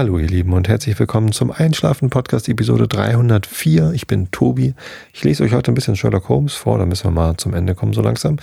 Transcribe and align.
Hallo 0.00 0.18
ihr 0.18 0.28
Lieben 0.28 0.54
und 0.54 0.66
herzlich 0.66 0.98
willkommen 0.98 1.30
zum 1.30 1.50
Einschlafen 1.50 2.08
Podcast 2.08 2.48
Episode 2.48 2.88
304. 2.88 3.92
Ich 3.92 4.06
bin 4.06 4.30
Tobi. 4.30 4.72
Ich 5.12 5.24
lese 5.24 5.44
euch 5.44 5.52
heute 5.52 5.70
ein 5.70 5.74
bisschen 5.74 5.94
Sherlock 5.94 6.30
Holmes 6.30 6.54
vor, 6.54 6.78
da 6.78 6.86
müssen 6.86 7.04
wir 7.04 7.10
mal 7.10 7.36
zum 7.36 7.52
Ende 7.52 7.74
kommen 7.74 7.92
so 7.92 8.00
langsam. 8.00 8.38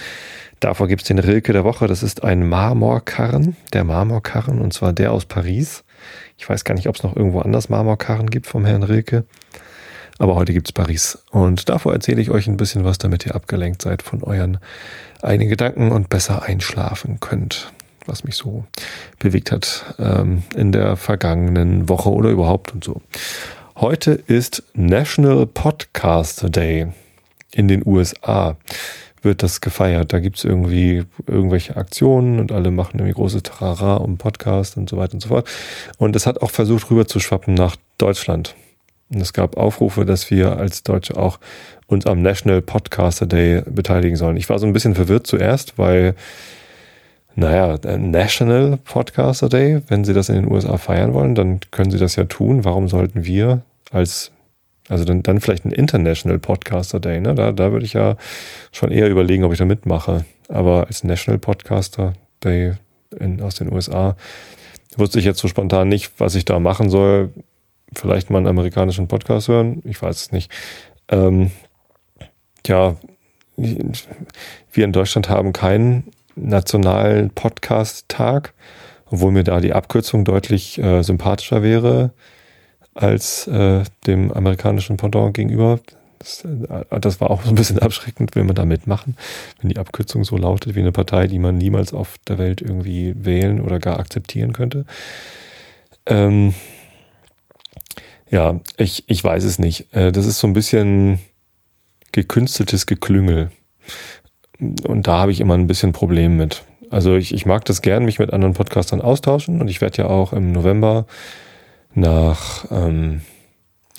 Davor 0.60 0.88
gibt 0.88 1.02
es 1.02 1.08
den 1.08 1.18
Rilke 1.18 1.54
der 1.54 1.64
Woche, 1.64 1.88
das 1.88 2.04
ist 2.04 2.24
ein 2.24 2.48
Marmorkarren, 2.48 3.56
der 3.74 3.86
Marmorkarren 3.86 4.62
und 4.62 4.72
zwar 4.72 4.94
der 4.94 5.12
aus 5.12 5.26
Paris. 5.26 5.84
Ich 6.38 6.48
weiß 6.48 6.64
gar 6.64 6.76
nicht, 6.76 6.88
ob 6.90 6.96
es 6.96 7.02
noch 7.02 7.16
irgendwo 7.16 7.40
anders 7.40 7.70
Marmorkarren 7.70 8.30
gibt 8.30 8.46
vom 8.46 8.64
Herrn 8.64 8.84
Rilke. 8.84 9.26
Aber 10.20 10.36
heute 10.36 10.54
gibt 10.54 10.68
es 10.68 10.74
Paris. 10.74 11.18
Und 11.32 11.70
davor 11.70 11.92
erzähle 11.92 12.22
ich 12.22 12.30
euch 12.30 12.46
ein 12.46 12.58
bisschen 12.58 12.84
was, 12.84 13.00
damit 13.00 13.26
ihr 13.26 13.34
abgelenkt 13.34 13.82
seid 13.82 14.04
von 14.04 14.22
euren 14.22 14.60
eigenen 15.24 15.50
Gedanken 15.50 15.92
und 15.92 16.10
besser 16.10 16.44
einschlafen 16.44 17.20
könnt 17.20 17.74
was 18.08 18.24
mich 18.24 18.36
so 18.36 18.66
bewegt 19.20 19.52
hat 19.52 19.96
ähm, 20.00 20.44
in 20.56 20.72
der 20.72 20.96
vergangenen 20.96 21.90
Woche 21.90 22.10
oder 22.10 22.30
überhaupt 22.30 22.74
und 22.74 22.84
so. 22.84 23.02
Heute 23.76 24.12
ist 24.12 24.64
National 24.74 25.46
Podcast 25.46 26.56
Day 26.56 26.88
in 27.52 27.68
den 27.68 27.84
USA. 27.86 28.58
Wird 29.22 29.44
das 29.44 29.62
gefeiert. 29.62 30.14
Da 30.14 30.20
gibt 30.20 30.38
es 30.38 30.44
irgendwie 30.44 31.04
irgendwelche 31.26 31.76
Aktionen 31.76 32.40
und 32.40 32.52
alle 32.52 32.72
machen 32.72 33.00
irgendwie 33.00 33.14
große 33.14 33.44
Trara 33.44 33.98
um 33.98 34.18
Podcast 34.18 34.78
und 34.78 34.90
so 34.90 34.98
weiter 34.98 35.16
und 35.16 35.22
so 35.22 35.30
fort. 35.30 35.48
Und 35.98 36.16
es 36.16 36.26
hat 36.26 36.42
auch 36.42 36.52
versucht, 36.52 36.90
rüber 36.90 37.08
zu 37.08 37.20
schwappen 37.20 37.54
nach 37.54 37.76
Deutschland. 37.98 38.56
Und 39.10 39.22
es 39.22 39.34
gab 39.34 39.58
Aufrufe, 39.58 40.06
dass 40.06 40.32
wir 40.32 40.58
als 40.58 40.84
Deutsche 40.84 41.18
auch 41.18 41.40
uns 41.88 42.06
am 42.06 42.22
National 42.22 42.62
Podcaster 42.62 43.26
Day 43.26 43.64
beteiligen 43.66 44.18
sollen. 44.18 44.38
Ich 44.38 44.50
war 44.50 44.60
so 44.60 44.68
ein 44.68 44.74
bisschen 44.74 44.96
verwirrt 44.96 45.28
zuerst, 45.28 45.78
weil 45.78 46.16
naja, 47.40 47.78
National 47.98 48.78
Podcaster 48.78 49.48
Day, 49.48 49.84
wenn 49.90 50.04
Sie 50.04 50.16
das 50.16 50.30
in 50.30 50.36
den 50.36 50.52
USA 50.52 50.78
feiern 50.78 51.14
wollen, 51.14 51.36
dann 51.36 51.60
können 51.70 51.92
Sie 51.92 52.00
das 52.00 52.16
ja 52.16 52.24
tun. 52.24 52.66
Warum 52.66 52.88
sollten 52.88 53.26
wir 53.26 53.62
als, 53.92 54.32
also 54.90 55.06
dann, 55.06 55.22
dann 55.22 55.40
vielleicht 55.40 55.64
ein 55.64 55.72
International 55.72 56.40
Podcaster 56.40 57.00
Day, 57.00 57.22
ne? 57.22 57.36
Da, 57.36 57.52
da 57.52 57.72
würde 57.72 57.86
ich 57.86 57.94
ja 57.94 58.16
schon 58.72 58.92
eher 58.92 59.08
überlegen, 59.08 59.44
ob 59.44 59.52
ich 59.52 59.60
da 59.60 59.66
mitmache. 59.66 60.26
Aber 60.50 60.88
als 60.88 61.04
National 61.04 61.38
Podcaster 61.38 62.14
Day 62.44 62.74
in, 63.20 63.40
aus 63.42 63.54
den 63.54 63.72
USA 63.72 64.16
wusste 64.96 65.20
ich 65.20 65.26
jetzt 65.26 65.40
so 65.40 65.48
spontan 65.48 65.90
nicht, 65.90 66.20
was 66.20 66.34
ich 66.34 66.44
da 66.44 66.60
machen 66.60 66.90
soll. 66.90 67.30
Vielleicht 67.94 68.32
mal 68.32 68.40
einen 68.40 68.48
amerikanischen 68.48 69.08
Podcast 69.08 69.48
hören, 69.48 69.84
ich 69.86 70.02
weiß 70.02 70.22
es 70.22 70.32
nicht. 70.32 70.52
Ähm, 71.08 71.52
ja, 72.66 72.96
wir 73.58 74.86
in 74.86 74.92
Deutschland 74.92 75.30
haben 75.30 75.54
keinen 75.54 76.12
nationalen 76.38 77.30
Podcast-Tag, 77.32 78.54
obwohl 79.10 79.32
mir 79.32 79.44
da 79.44 79.60
die 79.60 79.74
Abkürzung 79.74 80.26
deutlich 80.26 80.78
äh, 80.78 81.04
sympathischer 81.04 81.64
wäre 81.64 82.12
als 82.94 83.48
äh, 83.48 83.84
dem 84.06 84.32
amerikanischen 84.32 84.98
Pendant 84.98 85.34
gegenüber. 85.34 85.80
Das, 86.20 86.44
äh, 86.46 87.00
das, 87.00 87.22
war 87.22 87.30
auch 87.30 87.44
so 87.44 87.50
ein 87.50 87.56
bisschen 87.56 87.80
abschreckend, 87.82 88.36
will 88.36 88.44
man 88.44 88.56
da 88.56 88.66
mitmachen, 88.66 89.16
wenn 89.62 89.70
die 89.70 89.78
Abkürzung 89.78 90.24
so 90.24 90.38
lautet 90.38 90.76
wie 90.76 90.80
eine 90.80 90.92
Partei, 90.92 91.28
die 91.28 91.40
man 91.40 91.58
niemals 91.58 91.94
auf 91.94 92.16
der 92.28 92.38
Welt 92.38 92.62
irgendwie 92.62 93.14
wählen 93.18 93.62
oder 93.62 93.80
gar 93.80 94.00
akzeptieren 94.00 94.54
könnte. 94.54 94.86
Ähm, 96.06 96.54
ja, 98.30 98.60
ich, 98.78 99.04
ich 99.08 99.24
weiß 99.24 99.44
es 99.44 99.60
nicht. 99.60 99.94
Äh, 99.94 100.12
das 100.12 100.26
ist 100.26 100.40
so 100.40 100.48
ein 100.48 100.54
bisschen 100.54 101.20
gekünsteltes 102.12 102.86
Geklüngel. 102.86 103.52
Und 104.60 105.08
da 105.08 105.20
habe 105.20 105.32
ich 105.32 105.40
immer 105.40 105.54
ein 105.54 105.68
bisschen 105.68 105.94
Problem 105.94 106.38
mit. 106.38 106.64
Also 106.90 107.16
ich, 107.16 107.34
ich 107.34 107.46
mag 107.46 107.66
das 107.66 107.82
gern, 107.82 108.06
mich 108.06 108.20
mit 108.20 108.34
anderen 108.34 108.54
Podcastern 108.54 109.02
austauschen 109.02 109.62
und 109.62 109.68
ich 109.68 109.82
werde 109.82 110.04
ja 110.04 110.08
auch 110.08 110.34
im 110.34 110.52
November 110.52 111.06
nach, 111.94 112.66
ähm, 112.72 113.22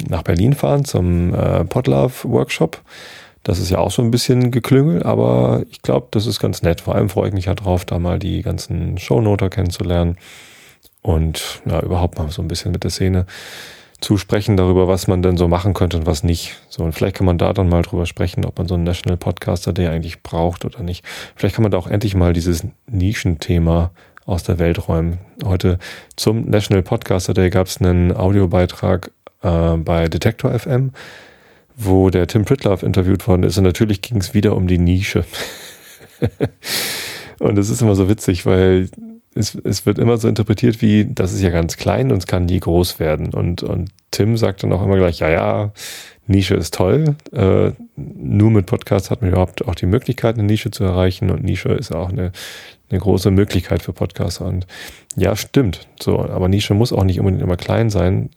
nach 0.09 0.22
Berlin 0.22 0.55
fahren 0.55 0.84
zum 0.84 1.34
äh, 1.34 1.65
Podlove 1.65 2.25
Workshop. 2.25 2.82
Das 3.43 3.59
ist 3.59 3.71
ja 3.71 3.78
auch 3.78 3.91
so 3.91 4.03
ein 4.03 4.10
bisschen 4.10 4.50
geklüngelt, 4.50 5.05
aber 5.05 5.62
ich 5.71 5.82
glaube, 5.82 6.09
das 6.10 6.27
ist 6.27 6.41
ganz 6.41 6.62
nett. 6.62 6.81
Vor 6.81 6.94
allem 6.94 7.09
freue 7.09 7.28
ich 7.28 7.34
mich 7.34 7.47
ja 7.47 7.55
drauf, 7.55 7.84
da 7.84 7.99
mal 7.99 8.19
die 8.19 8.43
ganzen 8.43 8.99
Shownoter 8.99 9.49
kennenzulernen 9.49 10.16
und 11.03 11.62
ja, 11.66 11.81
überhaupt 11.81 12.19
mal 12.19 12.31
so 12.31 12.43
ein 12.43 12.49
bisschen 12.49 12.72
mit 12.72 12.84
der 12.84 12.91
Szene 12.91 13.27
zu 14.00 14.16
sprechen 14.16 14.56
darüber, 14.56 14.86
was 14.86 15.09
man 15.09 15.22
denn 15.22 15.36
so 15.36 15.48
machen 15.48 15.75
könnte 15.75 15.97
und 15.97 16.06
was 16.06 16.22
nicht. 16.22 16.60
So, 16.69 16.84
und 16.84 16.92
vielleicht 16.92 17.16
kann 17.16 17.26
man 17.26 17.38
da 17.38 17.53
dann 17.53 17.69
mal 17.69 17.82
drüber 17.82 18.06
sprechen, 18.06 18.44
ob 18.44 18.59
man 18.59 18.69
so 18.69 18.75
einen 18.75 18.84
National 18.84 19.16
Podcaster 19.16 19.72
Day 19.72 19.88
eigentlich 19.88 20.22
braucht 20.22 20.64
oder 20.64 20.82
nicht. 20.82 21.04
Vielleicht 21.34 21.56
kann 21.56 21.64
man 21.64 21.72
da 21.72 21.78
auch 21.78 21.88
endlich 21.88 22.14
mal 22.14 22.32
dieses 22.32 22.64
Nischenthema 22.87 23.91
aus 24.25 24.44
der 24.44 24.58
Welt 24.58 24.88
räumen. 24.88 25.19
Heute 25.44 25.78
zum 26.14 26.48
National 26.48 26.82
Podcaster 26.82 27.34
Day 27.34 27.50
gab 27.50 27.66
es 27.66 27.81
einen 27.81 28.14
Audiobeitrag 28.14 29.10
äh, 29.42 29.76
bei 29.76 30.08
Detector 30.08 30.56
FM, 30.56 30.92
wo 31.76 32.10
der 32.10 32.26
Tim 32.28 32.44
Pritlove 32.44 32.84
interviewt 32.84 33.26
worden 33.26 33.42
ist. 33.42 33.58
Und 33.58 33.64
natürlich 33.64 34.00
ging 34.03 34.19
es 34.19 34.34
wieder 34.34 34.54
um 34.54 34.69
die 34.69 34.78
Nische. 34.78 35.25
und 37.41 37.58
es 37.58 37.70
ist 37.70 37.82
immer 37.82 37.94
so 37.97 38.08
witzig, 38.08 38.47
weil 38.47 38.88
es, 39.38 39.54
es 39.54 39.87
wird 39.87 39.99
immer 39.99 40.19
so 40.19 40.28
interpretiert 40.28 40.82
wie, 40.82 41.06
das 41.09 41.32
ist 41.32 41.43
ja 41.43 41.50
ganz 41.50 41.76
klein 41.76 42.10
und 42.10 42.19
es 42.19 42.26
kann 42.26 42.47
nie 42.47 42.59
groß 42.59 42.99
werden. 42.99 43.32
Und, 43.32 43.62
und 43.62 43.91
Tim 44.10 44.37
sagt 44.37 44.62
dann 44.62 44.72
auch 44.72 44.82
immer 44.82 44.97
gleich, 44.97 45.21
ja, 45.21 45.31
ja, 45.31 45.72
Nische 46.26 46.54
ist 46.54 46.75
toll. 46.75 47.16
Äh, 47.32 47.72
nur 47.97 48.50
mit 48.50 48.66
Podcasts 48.66 49.10
hat 49.10 49.22
man 49.22 49.31
überhaupt 49.31 49.66
auch 49.66 49.75
die 49.75 49.87
Möglichkeit, 49.87 50.34
eine 50.34 50.44
Nische 50.44 50.71
zu 50.71 50.84
erreichen 50.84 51.31
und 51.31 51.43
Nische 51.43 51.71
ist 51.71 51.94
auch 51.94 52.10
eine, 52.10 52.32
eine 52.91 53.00
große 53.00 53.31
Möglichkeit 53.31 53.82
für 53.82 53.93
Podcaster. 53.93 54.44
Und 54.44 54.66
ja, 55.16 55.37
stimmt. 55.37 55.88
So, 56.00 56.19
aber 56.19 56.49
Nische 56.49 56.75
muss 56.75 56.93
auch 56.93 57.05
nicht 57.05 57.19
unbedingt 57.19 57.43
immer 57.43 57.56
klein 57.56 57.91
sein. 57.91 58.31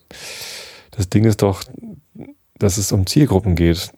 Das 0.92 1.10
Ding 1.10 1.26
ist 1.26 1.42
doch, 1.42 1.64
dass 2.58 2.78
es 2.78 2.92
um 2.92 3.08
Zielgruppen 3.08 3.56
geht. 3.56 3.92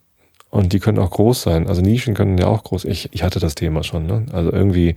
Und 0.50 0.72
die 0.72 0.80
können 0.80 1.00
auch 1.00 1.10
groß 1.10 1.42
sein. 1.42 1.68
Also 1.68 1.82
Nischen 1.82 2.14
können 2.14 2.38
ja 2.38 2.46
auch 2.46 2.64
groß. 2.64 2.86
Ich, 2.86 3.10
ich 3.12 3.24
hatte 3.24 3.40
das 3.40 3.56
Thema 3.56 3.84
schon. 3.84 4.06
Ne? 4.06 4.28
Also 4.32 4.52
irgendwie 4.52 4.94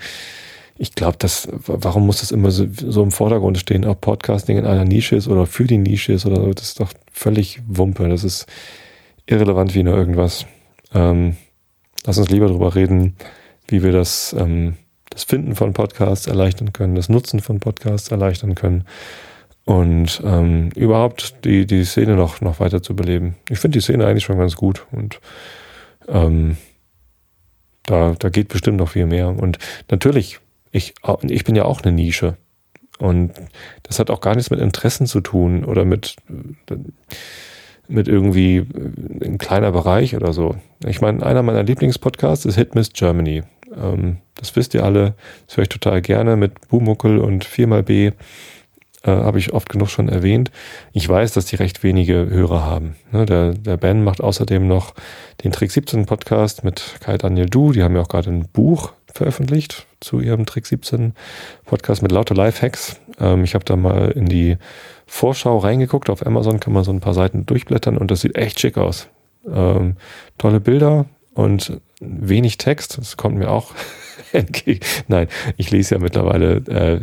ich 0.78 0.94
glaube, 0.94 1.16
das, 1.18 1.48
warum 1.52 2.06
muss 2.06 2.20
das 2.20 2.32
immer 2.32 2.50
so, 2.50 2.66
so, 2.70 3.02
im 3.02 3.10
Vordergrund 3.10 3.58
stehen, 3.58 3.84
ob 3.84 4.00
Podcasting 4.00 4.58
in 4.58 4.66
einer 4.66 4.84
Nische 4.84 5.16
ist 5.16 5.28
oder 5.28 5.46
für 5.46 5.64
die 5.64 5.78
Nische 5.78 6.12
ist 6.12 6.26
oder 6.26 6.36
so, 6.36 6.52
das 6.52 6.68
ist 6.68 6.80
doch 6.80 6.92
völlig 7.10 7.62
Wumpe. 7.66 8.08
Das 8.08 8.24
ist 8.24 8.46
irrelevant 9.26 9.74
wie 9.74 9.82
nur 9.82 9.96
irgendwas. 9.96 10.46
Ähm, 10.94 11.36
lass 12.04 12.18
uns 12.18 12.28
lieber 12.28 12.48
darüber 12.48 12.74
reden, 12.74 13.16
wie 13.68 13.82
wir 13.82 13.92
das, 13.92 14.34
ähm, 14.38 14.76
das 15.10 15.24
Finden 15.24 15.54
von 15.54 15.72
Podcasts 15.72 16.26
erleichtern 16.26 16.72
können, 16.72 16.94
das 16.94 17.08
Nutzen 17.08 17.40
von 17.40 17.58
Podcasts 17.58 18.10
erleichtern 18.10 18.54
können 18.54 18.84
und 19.64 20.22
ähm, 20.24 20.70
überhaupt 20.76 21.44
die, 21.44 21.66
die 21.66 21.84
Szene 21.84 22.16
noch, 22.16 22.40
noch 22.40 22.60
weiter 22.60 22.82
zu 22.82 22.94
beleben. 22.94 23.36
Ich 23.48 23.58
finde 23.58 23.78
die 23.78 23.82
Szene 23.82 24.06
eigentlich 24.06 24.24
schon 24.24 24.38
ganz 24.38 24.56
gut 24.56 24.86
und 24.92 25.20
ähm, 26.06 26.56
da, 27.84 28.14
da 28.18 28.28
geht 28.28 28.48
bestimmt 28.48 28.76
noch 28.76 28.90
viel 28.90 29.06
mehr. 29.06 29.28
Und 29.28 29.58
natürlich 29.90 30.40
ich, 30.76 30.94
ich 31.22 31.44
bin 31.44 31.56
ja 31.56 31.64
auch 31.64 31.82
eine 31.82 31.92
Nische. 31.92 32.36
Und 32.98 33.32
das 33.82 33.98
hat 33.98 34.10
auch 34.10 34.20
gar 34.20 34.34
nichts 34.34 34.50
mit 34.50 34.60
Interessen 34.60 35.06
zu 35.06 35.20
tun 35.20 35.64
oder 35.64 35.84
mit, 35.84 36.16
mit 37.88 38.08
irgendwie 38.08 38.66
ein 39.22 39.38
kleiner 39.38 39.72
Bereich 39.72 40.16
oder 40.16 40.32
so. 40.32 40.56
Ich 40.86 41.00
meine, 41.00 41.24
einer 41.24 41.42
meiner 41.42 41.62
Lieblingspodcasts 41.62 42.46
ist 42.46 42.56
Hit 42.56 42.74
Miss 42.74 42.92
Germany. 42.92 43.42
Ähm, 43.74 44.18
das 44.34 44.56
wisst 44.56 44.74
ihr 44.74 44.84
alle. 44.84 45.14
Das 45.46 45.56
höre 45.56 45.62
ich 45.62 45.68
total 45.68 46.00
gerne 46.00 46.36
mit 46.36 46.68
Bumuckel 46.68 47.18
und 47.18 47.44
4xB. 47.44 48.12
Äh, 49.02 49.10
Habe 49.10 49.38
ich 49.38 49.52
oft 49.52 49.68
genug 49.68 49.90
schon 49.90 50.08
erwähnt. 50.08 50.50
Ich 50.92 51.06
weiß, 51.06 51.32
dass 51.32 51.46
die 51.46 51.56
recht 51.56 51.82
wenige 51.82 52.28
Hörer 52.30 52.64
haben. 52.64 52.96
Ne, 53.12 53.26
der, 53.26 53.52
der 53.52 53.76
Ben 53.76 54.04
macht 54.04 54.22
außerdem 54.22 54.66
noch 54.66 54.94
den 55.44 55.52
Trick 55.52 55.70
17 55.70 56.06
Podcast 56.06 56.64
mit 56.64 56.96
Kai 57.00 57.18
Daniel 57.18 57.46
Du. 57.46 57.72
Die 57.72 57.82
haben 57.82 57.94
ja 57.94 58.02
auch 58.02 58.08
gerade 58.08 58.30
ein 58.30 58.48
Buch 58.52 58.92
veröffentlicht 59.16 59.86
zu 60.00 60.20
ihrem 60.20 60.46
Trick 60.46 60.66
17 60.66 61.14
Podcast 61.64 62.02
mit 62.02 62.12
lauter 62.12 62.34
Lifehacks. 62.34 63.00
Ähm, 63.18 63.44
ich 63.44 63.54
habe 63.54 63.64
da 63.64 63.76
mal 63.76 64.10
in 64.10 64.26
die 64.26 64.56
Vorschau 65.06 65.58
reingeguckt. 65.58 66.10
Auf 66.10 66.24
Amazon 66.26 66.60
kann 66.60 66.72
man 66.72 66.84
so 66.84 66.92
ein 66.92 67.00
paar 67.00 67.14
Seiten 67.14 67.46
durchblättern 67.46 67.96
und 67.96 68.10
das 68.10 68.20
sieht 68.20 68.36
echt 68.36 68.60
schick 68.60 68.76
aus. 68.78 69.08
Ähm, 69.50 69.96
tolle 70.38 70.60
Bilder 70.60 71.06
und 71.34 71.80
wenig 72.00 72.58
Text. 72.58 72.98
Das 72.98 73.16
kommt 73.16 73.36
mir 73.36 73.50
auch 73.50 73.72
entgegen. 74.32 74.80
Nein, 75.08 75.28
ich 75.56 75.70
lese 75.70 75.94
ja 75.94 76.00
mittlerweile, 76.00 76.56
äh, 76.68 77.00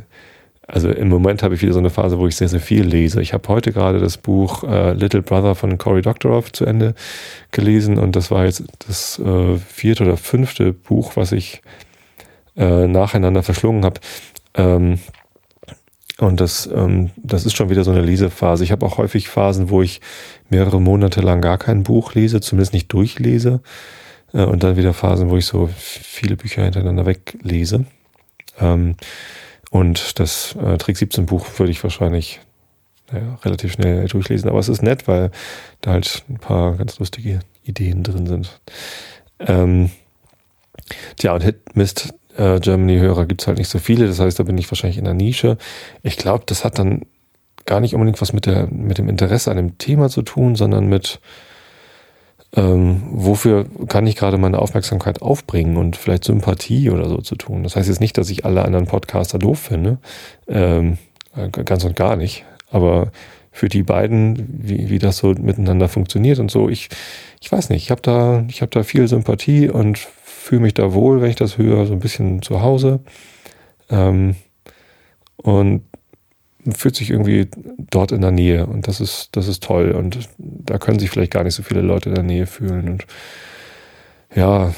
also 0.67 0.89
im 0.89 1.09
Moment 1.09 1.43
habe 1.43 1.55
ich 1.55 1.61
wieder 1.61 1.73
so 1.73 1.79
eine 1.79 1.89
Phase, 1.89 2.17
wo 2.19 2.27
ich 2.27 2.35
sehr, 2.35 2.47
sehr 2.47 2.61
viel 2.61 2.83
lese. 2.83 3.21
Ich 3.21 3.33
habe 3.33 3.47
heute 3.49 3.71
gerade 3.71 3.99
das 3.99 4.17
Buch 4.17 4.63
äh, 4.63 4.93
Little 4.93 5.21
Brother 5.21 5.55
von 5.55 5.77
Cory 5.77 6.01
Doctorow 6.01 6.51
zu 6.51 6.65
Ende 6.65 6.95
gelesen 7.51 7.97
und 7.97 8.15
das 8.15 8.31
war 8.31 8.45
jetzt 8.45 8.63
das 8.87 9.19
äh, 9.19 9.57
vierte 9.57 10.03
oder 10.03 10.17
fünfte 10.17 10.73
Buch, 10.73 11.15
was 11.15 11.31
ich 11.31 11.61
äh, 12.55 12.87
nacheinander 12.87 13.43
verschlungen 13.43 13.85
habe. 13.85 13.99
Ähm, 14.55 14.99
und 16.19 16.39
das, 16.39 16.67
ähm, 16.67 17.09
das 17.17 17.45
ist 17.45 17.55
schon 17.55 17.69
wieder 17.69 17.83
so 17.83 17.91
eine 17.91 18.01
Lesephase. 18.01 18.63
Ich 18.63 18.71
habe 18.71 18.85
auch 18.85 18.97
häufig 18.97 19.27
Phasen, 19.27 19.69
wo 19.69 19.81
ich 19.81 19.99
mehrere 20.49 20.79
Monate 20.79 21.21
lang 21.21 21.41
gar 21.41 21.57
kein 21.57 21.83
Buch 21.83 22.13
lese, 22.13 22.39
zumindest 22.39 22.73
nicht 22.73 22.91
durchlese. 22.93 23.61
Äh, 24.33 24.43
und 24.43 24.63
dann 24.63 24.77
wieder 24.77 24.93
Phasen, 24.93 25.29
wo 25.29 25.37
ich 25.37 25.45
so 25.45 25.69
viele 25.75 26.37
Bücher 26.37 26.63
hintereinander 26.63 27.05
weglese. 27.05 27.85
Ähm, 28.59 28.95
und 29.71 30.19
das 30.19 30.55
äh, 30.55 30.77
Trick 30.77 30.97
17 30.97 31.25
Buch 31.25 31.47
würde 31.57 31.71
ich 31.71 31.83
wahrscheinlich 31.83 32.41
naja, 33.11 33.39
relativ 33.43 33.73
schnell 33.73 34.07
durchlesen. 34.07 34.49
Aber 34.49 34.59
es 34.59 34.69
ist 34.69 34.83
nett, 34.83 35.07
weil 35.07 35.31
da 35.81 35.91
halt 35.91 36.23
ein 36.29 36.37
paar 36.37 36.75
ganz 36.75 36.99
lustige 36.99 37.39
Ideen 37.63 38.03
drin 38.03 38.27
sind. 38.27 38.61
Ähm, 39.39 39.89
tja, 41.17 41.33
und 41.33 41.43
Hitmist 41.43 42.13
äh, 42.37 42.59
Germany-Hörer 42.59 43.25
gibt 43.25 43.41
es 43.41 43.47
halt 43.47 43.57
nicht 43.57 43.69
so 43.69 43.79
viele. 43.79 44.07
Das 44.07 44.19
heißt, 44.19 44.39
da 44.39 44.43
bin 44.43 44.57
ich 44.57 44.69
wahrscheinlich 44.71 44.97
in 44.97 45.05
der 45.05 45.13
Nische. 45.13 45.57
Ich 46.01 46.17
glaube, 46.17 46.43
das 46.45 46.63
hat 46.63 46.79
dann 46.79 47.03
gar 47.65 47.79
nicht 47.79 47.93
unbedingt 47.93 48.21
was 48.21 48.33
mit, 48.33 48.45
der, 48.45 48.67
mit 48.67 48.97
dem 48.97 49.09
Interesse 49.09 49.51
an 49.51 49.57
dem 49.57 49.77
Thema 49.77 50.09
zu 50.09 50.21
tun, 50.21 50.55
sondern 50.55 50.87
mit, 50.87 51.19
ähm, 52.55 53.03
wofür 53.11 53.65
kann 53.87 54.07
ich 54.07 54.15
gerade 54.15 54.37
meine 54.37 54.59
Aufmerksamkeit 54.59 55.21
aufbringen 55.21 55.77
und 55.77 55.95
vielleicht 55.95 56.25
Sympathie 56.25 56.89
oder 56.89 57.07
so 57.07 57.17
zu 57.17 57.35
tun. 57.35 57.63
Das 57.63 57.75
heißt 57.75 57.87
jetzt 57.87 58.01
nicht, 58.01 58.17
dass 58.17 58.29
ich 58.29 58.45
alle 58.45 58.65
anderen 58.65 58.87
Podcaster 58.87 59.39
doof 59.39 59.59
finde. 59.59 59.97
Ähm, 60.47 60.97
ganz 61.51 61.83
und 61.83 61.95
gar 61.95 62.15
nicht. 62.15 62.45
Aber 62.69 63.11
für 63.51 63.69
die 63.69 63.83
beiden, 63.83 64.49
wie, 64.63 64.89
wie 64.89 64.99
das 64.99 65.17
so 65.17 65.29
miteinander 65.29 65.87
funktioniert 65.87 66.39
und 66.39 66.49
so, 66.49 66.69
ich, 66.69 66.89
ich 67.39 67.51
weiß 67.51 67.69
nicht, 67.69 67.83
ich 67.83 67.91
habe 67.91 68.01
da, 68.01 68.43
ich 68.49 68.61
habe 68.61 68.71
da 68.71 68.83
viel 68.83 69.07
Sympathie 69.07 69.69
und 69.69 69.99
fühle 70.43 70.61
mich 70.61 70.73
da 70.73 70.93
wohl, 70.93 71.21
wenn 71.21 71.29
ich 71.29 71.37
das 71.37 71.57
höre, 71.57 71.85
so 71.85 71.93
ein 71.93 71.99
bisschen 71.99 72.41
zu 72.41 72.61
Hause. 72.61 72.99
Ähm, 73.89 74.35
und 75.37 75.83
fühlt 76.75 76.95
sich 76.95 77.11
irgendwie 77.11 77.47
dort 77.89 78.11
in 78.11 78.21
der 78.21 78.31
Nähe 78.31 78.65
und 78.65 78.87
das 78.87 78.99
ist, 78.99 79.29
das 79.33 79.47
ist 79.47 79.63
toll. 79.63 79.91
Und 79.91 80.19
da 80.37 80.77
können 80.77 80.99
sich 80.99 81.09
vielleicht 81.09 81.31
gar 81.31 81.45
nicht 81.45 81.55
so 81.55 81.63
viele 81.63 81.81
Leute 81.81 82.09
in 82.09 82.15
der 82.15 82.25
Nähe 82.25 82.45
fühlen. 82.45 82.89
Und 82.89 83.05
ja, 84.35 84.73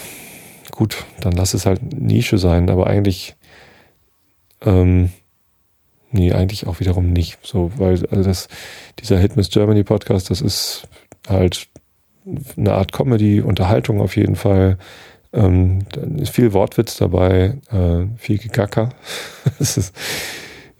gut, 0.69 1.03
dann 1.21 1.33
lass 1.33 1.55
es 1.55 1.65
halt 1.65 1.81
Nische 1.81 2.37
sein, 2.37 2.69
aber 2.69 2.85
eigentlich, 2.85 3.35
ähm, 4.61 5.11
nee, 6.11 6.31
eigentlich 6.31 6.67
auch 6.67 6.79
wiederum 6.79 7.11
nicht. 7.11 7.39
So, 7.41 7.71
weil, 7.77 8.05
also 8.11 8.23
das, 8.23 8.49
dieser 8.99 9.17
Hit 9.17 9.35
Miss 9.35 9.49
Germany 9.49 9.83
Podcast, 9.83 10.29
das 10.29 10.41
ist 10.41 10.87
halt 11.27 11.67
eine 12.55 12.73
Art 12.73 12.91
Comedy, 12.91 13.41
Unterhaltung 13.41 13.99
auf 13.99 14.15
jeden 14.15 14.35
Fall. 14.35 14.77
Ähm, 15.35 15.79
da 15.91 16.01
ist 16.21 16.33
viel 16.33 16.53
Wortwitz 16.53 16.97
dabei, 16.97 17.57
äh, 17.71 18.05
viel 18.17 18.37
Gegacker. 18.37 18.89
das 19.59 19.77
ist, 19.77 19.95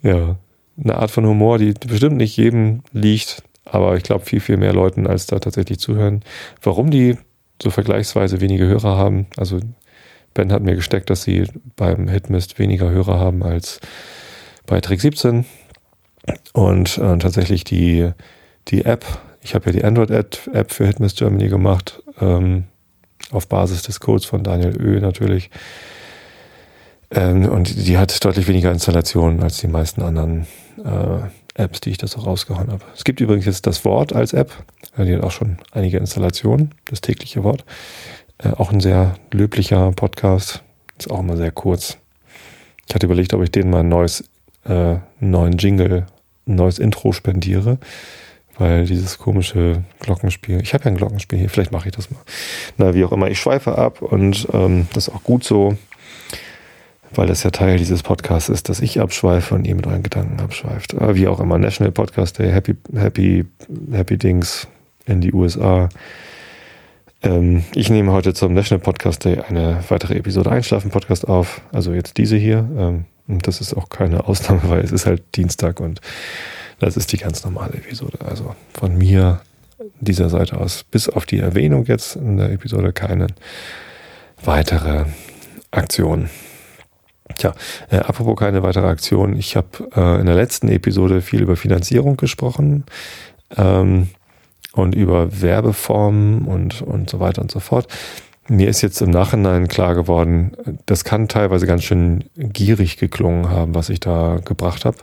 ja, 0.02 0.36
eine 0.82 0.96
Art 0.96 1.10
von 1.10 1.26
Humor, 1.26 1.58
die 1.58 1.72
bestimmt 1.72 2.16
nicht 2.16 2.36
jedem 2.36 2.82
liegt, 2.92 3.42
aber 3.64 3.96
ich 3.96 4.02
glaube 4.02 4.24
viel, 4.24 4.40
viel 4.40 4.56
mehr 4.56 4.72
Leuten, 4.72 5.06
als 5.06 5.26
da 5.26 5.38
tatsächlich 5.38 5.78
zuhören. 5.78 6.22
Warum 6.62 6.90
die 6.90 7.16
so 7.62 7.70
vergleichsweise 7.70 8.40
wenige 8.40 8.66
Hörer 8.66 8.96
haben, 8.96 9.26
also 9.36 9.60
Ben 10.34 10.52
hat 10.52 10.62
mir 10.62 10.74
gesteckt, 10.74 11.08
dass 11.08 11.22
sie 11.22 11.44
beim 11.76 12.08
Hitmist 12.08 12.58
weniger 12.58 12.90
Hörer 12.90 13.18
haben 13.18 13.42
als 13.42 13.80
bei 14.66 14.80
Trick 14.80 15.00
17 15.00 15.46
und 16.52 16.98
äh, 16.98 17.18
tatsächlich 17.18 17.64
die, 17.64 18.10
die 18.68 18.84
App, 18.84 19.06
ich 19.40 19.54
habe 19.54 19.66
ja 19.66 19.72
die 19.72 19.84
Android-App 19.84 20.72
für 20.72 20.86
Hitmist 20.86 21.18
Germany 21.18 21.48
gemacht, 21.48 22.02
ähm, 22.20 22.64
auf 23.32 23.48
Basis 23.48 23.82
des 23.82 24.00
Codes 24.00 24.24
von 24.24 24.42
Daniel 24.42 24.76
Ö 24.80 25.00
natürlich. 25.00 25.50
Ähm, 27.10 27.48
und 27.48 27.86
die 27.86 27.98
hat 27.98 28.24
deutlich 28.24 28.48
weniger 28.48 28.72
Installationen 28.72 29.42
als 29.42 29.58
die 29.58 29.68
meisten 29.68 30.02
anderen 30.02 30.46
äh, 30.84 31.28
Apps, 31.54 31.80
die 31.80 31.90
ich 31.90 31.98
das 31.98 32.16
auch 32.16 32.26
rausgehauen 32.26 32.70
habe. 32.70 32.84
Es 32.94 33.04
gibt 33.04 33.20
übrigens 33.20 33.46
jetzt 33.46 33.66
das 33.66 33.84
Wort 33.84 34.12
als 34.12 34.32
App. 34.32 34.52
Die 34.98 35.14
hat 35.14 35.22
auch 35.22 35.30
schon 35.30 35.58
einige 35.72 35.98
Installationen, 35.98 36.72
das 36.86 37.00
tägliche 37.00 37.44
Wort. 37.44 37.64
Äh, 38.38 38.50
auch 38.50 38.72
ein 38.72 38.80
sehr 38.80 39.14
löblicher 39.32 39.92
Podcast. 39.92 40.62
Ist 40.98 41.10
auch 41.10 41.20
immer 41.20 41.36
sehr 41.36 41.50
kurz. 41.50 41.98
Ich 42.88 42.94
hatte 42.94 43.06
überlegt, 43.06 43.34
ob 43.34 43.42
ich 43.42 43.50
denen 43.50 43.70
mal 43.70 43.80
ein 43.80 43.88
neues, 43.88 44.24
äh, 44.64 44.96
neuen 45.20 45.58
Jingle, 45.58 46.06
ein 46.46 46.54
neues 46.54 46.78
Intro 46.78 47.12
spendiere, 47.12 47.78
weil 48.58 48.86
dieses 48.86 49.18
komische 49.18 49.82
Glockenspiel, 50.00 50.60
ich 50.62 50.74
habe 50.74 50.84
ja 50.84 50.90
ein 50.90 50.96
Glockenspiel 50.96 51.38
hier, 51.38 51.50
vielleicht 51.50 51.72
mache 51.72 51.88
ich 51.88 51.94
das 51.94 52.10
mal. 52.10 52.20
Na, 52.76 52.94
wie 52.94 53.04
auch 53.04 53.12
immer, 53.12 53.28
ich 53.28 53.40
schweife 53.40 53.76
ab 53.76 54.02
und 54.02 54.48
ähm, 54.52 54.88
das 54.92 55.08
ist 55.08 55.14
auch 55.14 55.22
gut 55.22 55.44
so 55.44 55.76
weil 57.14 57.26
das 57.26 57.42
ja 57.42 57.50
Teil 57.50 57.78
dieses 57.78 58.02
Podcasts 58.02 58.48
ist, 58.48 58.68
dass 58.68 58.80
ich 58.80 59.00
abschweife 59.00 59.54
und 59.54 59.66
ihr 59.66 59.74
mit 59.74 59.86
euren 59.86 60.02
Gedanken 60.02 60.40
abschweift. 60.40 60.94
Aber 60.94 61.16
wie 61.16 61.28
auch 61.28 61.40
immer, 61.40 61.58
National 61.58 61.92
Podcast 61.92 62.38
Day, 62.38 62.50
Happy, 62.50 62.76
Happy, 62.94 63.44
Happy 63.92 64.18
Dings 64.18 64.68
in 65.06 65.20
die 65.20 65.32
USA. 65.32 65.88
Ähm, 67.22 67.64
ich 67.74 67.90
nehme 67.90 68.12
heute 68.12 68.34
zum 68.34 68.54
National 68.54 68.82
Podcast 68.82 69.24
Day 69.24 69.38
eine 69.48 69.82
weitere 69.88 70.16
Episode 70.16 70.50
Einschlafen 70.50 70.90
Podcast 70.90 71.28
auf. 71.28 71.62
Also 71.72 71.92
jetzt 71.92 72.18
diese 72.18 72.36
hier. 72.36 72.68
Ähm, 72.76 73.04
und 73.28 73.46
das 73.46 73.60
ist 73.60 73.74
auch 73.74 73.88
keine 73.88 74.26
Ausnahme, 74.28 74.62
weil 74.68 74.80
es 74.80 74.92
ist 74.92 75.06
halt 75.06 75.22
Dienstag 75.36 75.80
und 75.80 76.00
das 76.78 76.96
ist 76.96 77.12
die 77.12 77.18
ganz 77.18 77.44
normale 77.44 77.74
Episode. 77.74 78.18
Also 78.24 78.54
von 78.74 78.96
mir 78.96 79.40
dieser 80.00 80.28
Seite 80.28 80.58
aus, 80.58 80.84
bis 80.84 81.08
auf 81.08 81.26
die 81.26 81.38
Erwähnung 81.38 81.84
jetzt 81.86 82.16
in 82.16 82.36
der 82.36 82.50
Episode, 82.50 82.92
keine 82.92 83.28
weitere 84.42 85.04
Aktion. 85.70 86.28
Tja, 87.36 87.54
äh, 87.90 87.96
apropos 87.96 88.36
keine 88.36 88.62
weitere 88.62 88.86
Aktion. 88.86 89.36
Ich 89.36 89.56
habe 89.56 89.90
äh, 89.94 90.20
in 90.20 90.26
der 90.26 90.36
letzten 90.36 90.68
Episode 90.68 91.20
viel 91.20 91.42
über 91.42 91.56
Finanzierung 91.56 92.16
gesprochen 92.16 92.84
ähm, 93.56 94.08
und 94.72 94.94
über 94.94 95.40
Werbeformen 95.40 96.42
und, 96.42 96.82
und 96.82 97.10
so 97.10 97.20
weiter 97.20 97.42
und 97.42 97.50
so 97.50 97.60
fort. 97.60 97.88
Mir 98.48 98.68
ist 98.68 98.80
jetzt 98.80 99.02
im 99.02 99.10
Nachhinein 99.10 99.66
klar 99.66 99.96
geworden, 99.96 100.52
das 100.86 101.02
kann 101.02 101.26
teilweise 101.26 101.66
ganz 101.66 101.82
schön 101.82 102.24
gierig 102.36 102.96
geklungen 102.96 103.50
haben, 103.50 103.74
was 103.74 103.88
ich 103.88 103.98
da 103.98 104.38
gebracht 104.44 104.84
habe. 104.84 104.98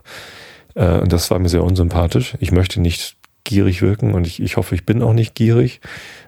Äh, 0.76 1.00
und 1.00 1.12
das 1.12 1.32
war 1.32 1.40
mir 1.40 1.50
sehr 1.50 1.64
unsympathisch. 1.64 2.36
Ich 2.40 2.52
möchte 2.52 2.82
nicht 2.82 3.16
gierig 3.44 3.82
wirken 3.82 4.14
und 4.14 4.26
ich, 4.26 4.42
ich 4.42 4.58
hoffe, 4.58 4.76
ich 4.76 4.86
bin 4.86 5.02
auch 5.02 5.14
nicht 5.14 5.36
gierig. 5.36 5.82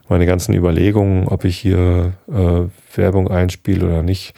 Meine 0.10 0.26
ganzen 0.26 0.54
Überlegungen, 0.54 1.28
ob 1.28 1.46
ich 1.46 1.58
hier 1.58 2.14
äh, 2.28 2.98
Werbung 2.98 3.30
einspiele 3.30 3.86
oder 3.86 4.04
nicht, 4.04 4.34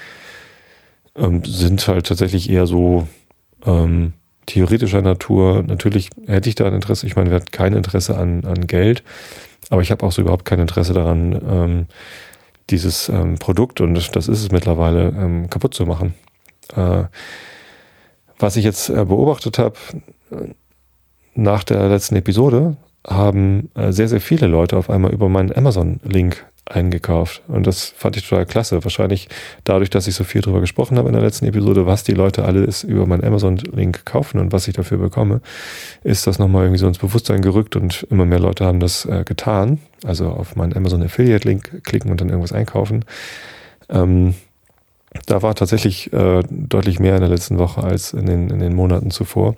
ähm, 1.16 1.44
sind 1.44 1.88
halt 1.88 2.08
tatsächlich 2.08 2.50
eher 2.50 2.68
so 2.68 3.08
ähm, 3.66 4.14
theoretischer 4.46 5.02
Natur. 5.02 5.64
Natürlich 5.64 6.10
hätte 6.28 6.50
ich 6.50 6.56
da 6.56 6.68
ein 6.68 6.74
Interesse. 6.74 7.08
Ich 7.08 7.16
meine, 7.16 7.32
wir 7.32 7.38
hatten 7.38 7.52
kein 7.52 7.74
Interesse 7.74 8.18
an, 8.18 8.46
an 8.46 8.68
Geld, 8.68 9.04
aber 9.70 9.82
ich 9.82 9.92
habe 9.92 10.06
auch 10.06 10.12
so 10.12 10.22
überhaupt 10.22 10.46
kein 10.46 10.60
Interesse 10.60 10.94
daran, 10.94 11.42
ähm, 11.50 11.86
dieses 12.70 13.10
ähm, 13.10 13.36
Produkt, 13.36 13.82
und 13.82 13.94
das 13.94 14.28
ist 14.28 14.42
es 14.42 14.52
mittlerweile, 14.52 15.10
ähm, 15.10 15.50
kaputt 15.50 15.74
zu 15.74 15.86
machen. 15.86 16.14
Äh, 16.76 17.06
was 18.40 18.56
ich 18.56 18.64
jetzt 18.64 18.90
äh, 18.90 19.06
beobachtet 19.06 19.60
habe, 19.60 19.76
nach 21.36 21.64
der 21.64 21.88
letzten 21.88 22.16
Episode 22.16 22.78
haben 23.08 23.70
äh, 23.76 23.92
sehr, 23.92 24.08
sehr 24.08 24.22
viele 24.22 24.48
Leute 24.48 24.78
auf 24.78 24.90
einmal 24.90 25.14
über 25.14 25.30
meinen 25.30 25.56
Amazon-Link 25.56 26.46
eingekauft. 26.66 27.42
Und 27.48 27.66
das 27.66 27.94
fand 27.96 28.18
ich 28.18 28.28
total 28.28 28.46
klasse. 28.46 28.84
Wahrscheinlich 28.84 29.30
dadurch, 29.64 29.90
dass 29.90 30.08
ich 30.08 30.16
so 30.16 30.26
viel 30.26 30.42
drüber 30.42 30.60
gesprochen 30.60 30.98
habe 30.98 31.08
in 31.08 31.14
der 31.14 31.22
letzten 31.22 31.46
Episode, 31.46 31.86
was 31.86 32.04
die 32.04 32.14
Leute 32.14 32.44
alles 32.44 32.84
über 32.84 33.06
meinen 33.06 33.24
Amazon-Link 33.24 34.06
kaufen 34.06 34.40
und 34.40 34.52
was 34.52 34.68
ich 34.68 34.74
dafür 34.74 34.98
bekomme, 34.98 35.42
ist 36.04 36.28
das 36.28 36.40
nochmal 36.40 36.64
irgendwie 36.64 36.80
so 36.80 36.88
ins 36.88 36.98
Bewusstsein 36.98 37.42
gerückt 37.42 37.78
und 37.78 38.06
immer 38.10 38.26
mehr 38.26 38.40
Leute 38.40 38.66
haben 38.66 38.82
das 38.82 39.06
äh, 39.06 39.24
getan. 39.24 39.80
Also 40.04 40.28
auf 40.28 40.58
meinen 40.58 40.76
Amazon 40.76 41.02
Affiliate-Link 41.02 41.84
klicken 41.84 42.12
und 42.12 42.20
dann 42.20 42.30
irgendwas 42.30 42.52
einkaufen. 42.52 43.06
Ähm, 43.90 44.36
da 45.26 45.42
war 45.42 45.56
tatsächlich 45.56 46.12
äh, 46.14 46.44
deutlich 46.50 47.00
mehr 47.00 47.16
in 47.16 47.22
der 47.22 47.30
letzten 47.30 47.58
Woche 47.58 47.84
als 47.84 48.14
in 48.14 48.26
den, 48.26 48.50
in 48.50 48.60
den 48.60 48.76
Monaten 48.76 49.12
zuvor. 49.12 49.56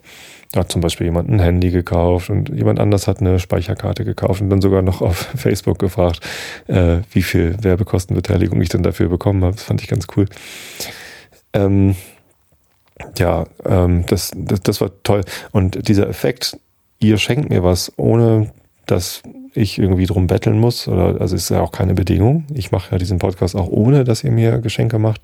Da 0.52 0.62
hat 0.62 0.72
zum 0.72 0.82
Beispiel 0.82 1.06
jemand 1.06 1.30
ein 1.30 1.40
Handy 1.40 1.70
gekauft 1.70 2.32
und 2.32 2.50
jemand 2.50 2.80
anders 2.80 3.08
hat 3.08 3.20
eine 3.22 3.40
Speicherkarte 3.40 4.04
gekauft 4.04 4.42
und 4.42 4.50
dann 4.50 4.62
sogar 4.62 4.82
noch 4.82 5.02
auf 5.02 5.18
Facebook 5.36 5.78
gefragt, 5.78 6.22
äh, 6.68 7.00
wie 7.12 7.22
viel 7.22 7.56
Werbekostenbeteiligung 7.62 8.60
ich 8.62 8.70
denn 8.70 8.84
dafür 8.84 9.10
bekommen 9.10 9.44
habe. 9.44 9.56
Das 9.56 9.64
fand 9.64 9.82
ich 9.82 9.88
ganz 9.88 10.08
cool. 10.16 10.26
Ähm, 11.54 11.96
ja, 13.18 13.46
ähm, 13.66 14.06
das, 14.08 14.32
das, 14.36 14.62
das 14.62 14.82
war 14.82 14.92
toll. 15.04 15.22
Und 15.52 15.88
dieser 15.88 16.08
Effekt, 16.10 16.58
ihr 17.00 17.18
schenkt 17.18 17.50
mir 17.50 17.64
was, 17.64 17.92
ohne 17.98 18.52
dass 18.86 19.22
ich 19.60 19.78
irgendwie 19.78 20.06
drum 20.06 20.28
betteln 20.28 20.60
muss, 20.60 20.88
oder 20.88 21.20
also 21.20 21.36
ist 21.36 21.50
ja 21.50 21.62
auch 21.62 21.72
keine 21.72 21.94
Bedingung. 21.94 22.46
Ich 22.54 22.72
mache 22.72 22.92
ja 22.92 22.98
diesen 22.98 23.20
Podcast 23.20 23.56
auch 23.56 23.68
ohne, 23.68 24.04
dass 24.04 24.24
ihr 24.24 24.32
mir 24.32 24.60
Geschenke 24.60 25.00
macht 25.00 25.22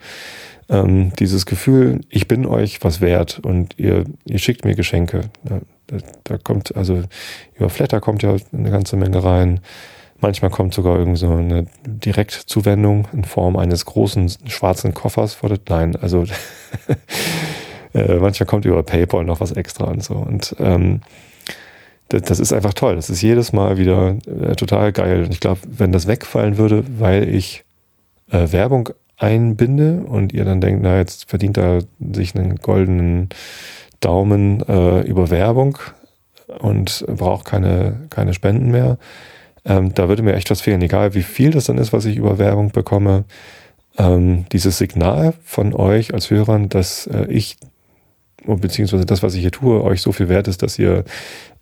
ähm, 0.69 1.11
dieses 1.19 1.45
Gefühl, 1.45 2.01
ich 2.09 2.27
bin 2.27 2.45
euch 2.45 2.83
was 2.83 3.01
wert 3.01 3.39
und 3.39 3.77
ihr, 3.77 4.05
ihr 4.25 4.39
schickt 4.39 4.65
mir 4.65 4.75
Geschenke. 4.75 5.29
Da, 5.43 5.59
da, 5.87 5.97
da 6.23 6.37
kommt, 6.37 6.75
also 6.75 7.03
über 7.55 7.69
Flatter 7.69 8.01
kommt 8.01 8.23
ja 8.23 8.35
eine 8.51 8.71
ganze 8.71 8.97
Menge 8.97 9.23
rein. 9.23 9.59
Manchmal 10.19 10.49
kommt 10.49 10.73
sogar 10.73 10.97
irgendwie 10.97 11.19
so 11.19 11.29
eine 11.29 11.67
Direktzuwendung 11.85 13.07
in 13.13 13.25
Form 13.25 13.57
eines 13.57 13.85
großen 13.85 14.31
schwarzen 14.47 14.93
Koffers 14.93 15.33
vor 15.33 15.49
der, 15.49 15.59
nein, 15.69 15.95
also 15.97 16.23
äh, 17.93 18.15
manchmal 18.15 18.47
kommt 18.47 18.65
über 18.65 18.81
PayPal 18.81 19.23
noch 19.23 19.41
was 19.41 19.51
extra 19.51 19.85
und 19.85 20.03
so. 20.03 20.15
Und 20.15 20.55
ähm, 20.59 21.01
das, 22.09 22.39
ist 22.39 22.53
einfach 22.53 22.73
toll. 22.73 22.95
Das 22.95 23.09
ist 23.09 23.21
jedes 23.21 23.53
Mal 23.53 23.77
wieder 23.77 24.17
äh, 24.25 24.55
total 24.55 24.91
geil. 24.91 25.23
Und 25.23 25.31
ich 25.31 25.39
glaube, 25.39 25.61
wenn 25.67 25.91
das 25.91 26.07
wegfallen 26.07 26.57
würde, 26.57 26.83
weil 26.99 27.27
ich 27.27 27.63
äh, 28.31 28.51
Werbung 28.51 28.89
einbinde 29.17 30.03
und 30.05 30.33
ihr 30.33 30.45
dann 30.45 30.61
denkt, 30.61 30.83
na, 30.83 30.97
jetzt 30.97 31.29
verdient 31.29 31.57
er 31.57 31.83
sich 32.13 32.35
einen 32.35 32.57
goldenen 32.57 33.29
Daumen 34.01 34.61
äh, 34.67 35.01
über 35.01 35.29
Werbung, 35.29 35.77
und 36.59 37.05
brauche 37.07 37.43
keine, 37.43 38.07
keine 38.09 38.33
Spenden 38.33 38.71
mehr. 38.71 38.97
Ähm, 39.65 39.93
da 39.93 40.07
würde 40.07 40.23
mir 40.23 40.35
echt 40.35 40.51
was 40.51 40.61
fehlen, 40.61 40.81
egal 40.81 41.13
wie 41.13 41.23
viel 41.23 41.51
das 41.51 41.65
dann 41.65 41.77
ist, 41.77 41.93
was 41.93 42.05
ich 42.05 42.17
über 42.17 42.37
Werbung 42.37 42.71
bekomme. 42.71 43.25
Ähm, 43.97 44.45
dieses 44.51 44.77
Signal 44.77 45.33
von 45.43 45.73
euch 45.73 46.13
als 46.13 46.29
Hörern, 46.29 46.69
dass 46.69 47.07
äh, 47.07 47.25
ich, 47.29 47.57
beziehungsweise 48.47 49.05
das, 49.05 49.23
was 49.23 49.35
ich 49.35 49.41
hier 49.41 49.51
tue, 49.51 49.83
euch 49.83 50.01
so 50.01 50.11
viel 50.11 50.29
wert 50.29 50.47
ist, 50.47 50.61
dass 50.63 50.79
ihr 50.79 51.03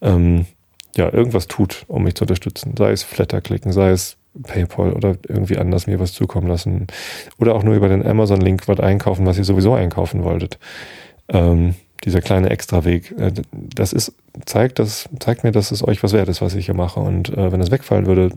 ähm, 0.01 0.45
ja 0.95 1.11
irgendwas 1.11 1.47
tut, 1.47 1.85
um 1.87 2.03
mich 2.03 2.15
zu 2.15 2.23
unterstützen. 2.23 2.75
Sei 2.77 2.91
es 2.91 3.03
Flatter 3.03 3.41
klicken, 3.41 3.71
sei 3.71 3.91
es 3.91 4.17
PayPal 4.41 4.93
oder 4.93 5.15
irgendwie 5.27 5.57
anders 5.57 5.87
mir 5.87 5.99
was 5.99 6.13
zukommen 6.13 6.47
lassen. 6.47 6.87
Oder 7.37 7.55
auch 7.55 7.63
nur 7.63 7.75
über 7.75 7.89
den 7.89 8.05
Amazon-Link 8.05 8.67
was 8.67 8.79
einkaufen, 8.79 9.25
was 9.25 9.37
ihr 9.37 9.43
sowieso 9.43 9.73
einkaufen 9.73 10.23
wolltet. 10.23 10.57
Ähm, 11.29 11.75
dieser 12.03 12.21
kleine 12.21 12.49
Extraweg, 12.49 13.11
äh, 13.17 13.31
das 13.51 13.93
ist, 13.93 14.13
zeigt, 14.45 14.79
das, 14.79 15.07
zeigt 15.19 15.43
mir, 15.43 15.51
dass 15.51 15.71
es 15.71 15.87
euch 15.87 16.03
was 16.03 16.13
wert 16.13 16.29
ist, 16.29 16.41
was 16.41 16.55
ich 16.55 16.65
hier 16.65 16.75
mache. 16.75 16.99
Und 16.99 17.29
äh, 17.29 17.51
wenn 17.51 17.61
es 17.61 17.71
wegfallen 17.71 18.05
würde, 18.05 18.31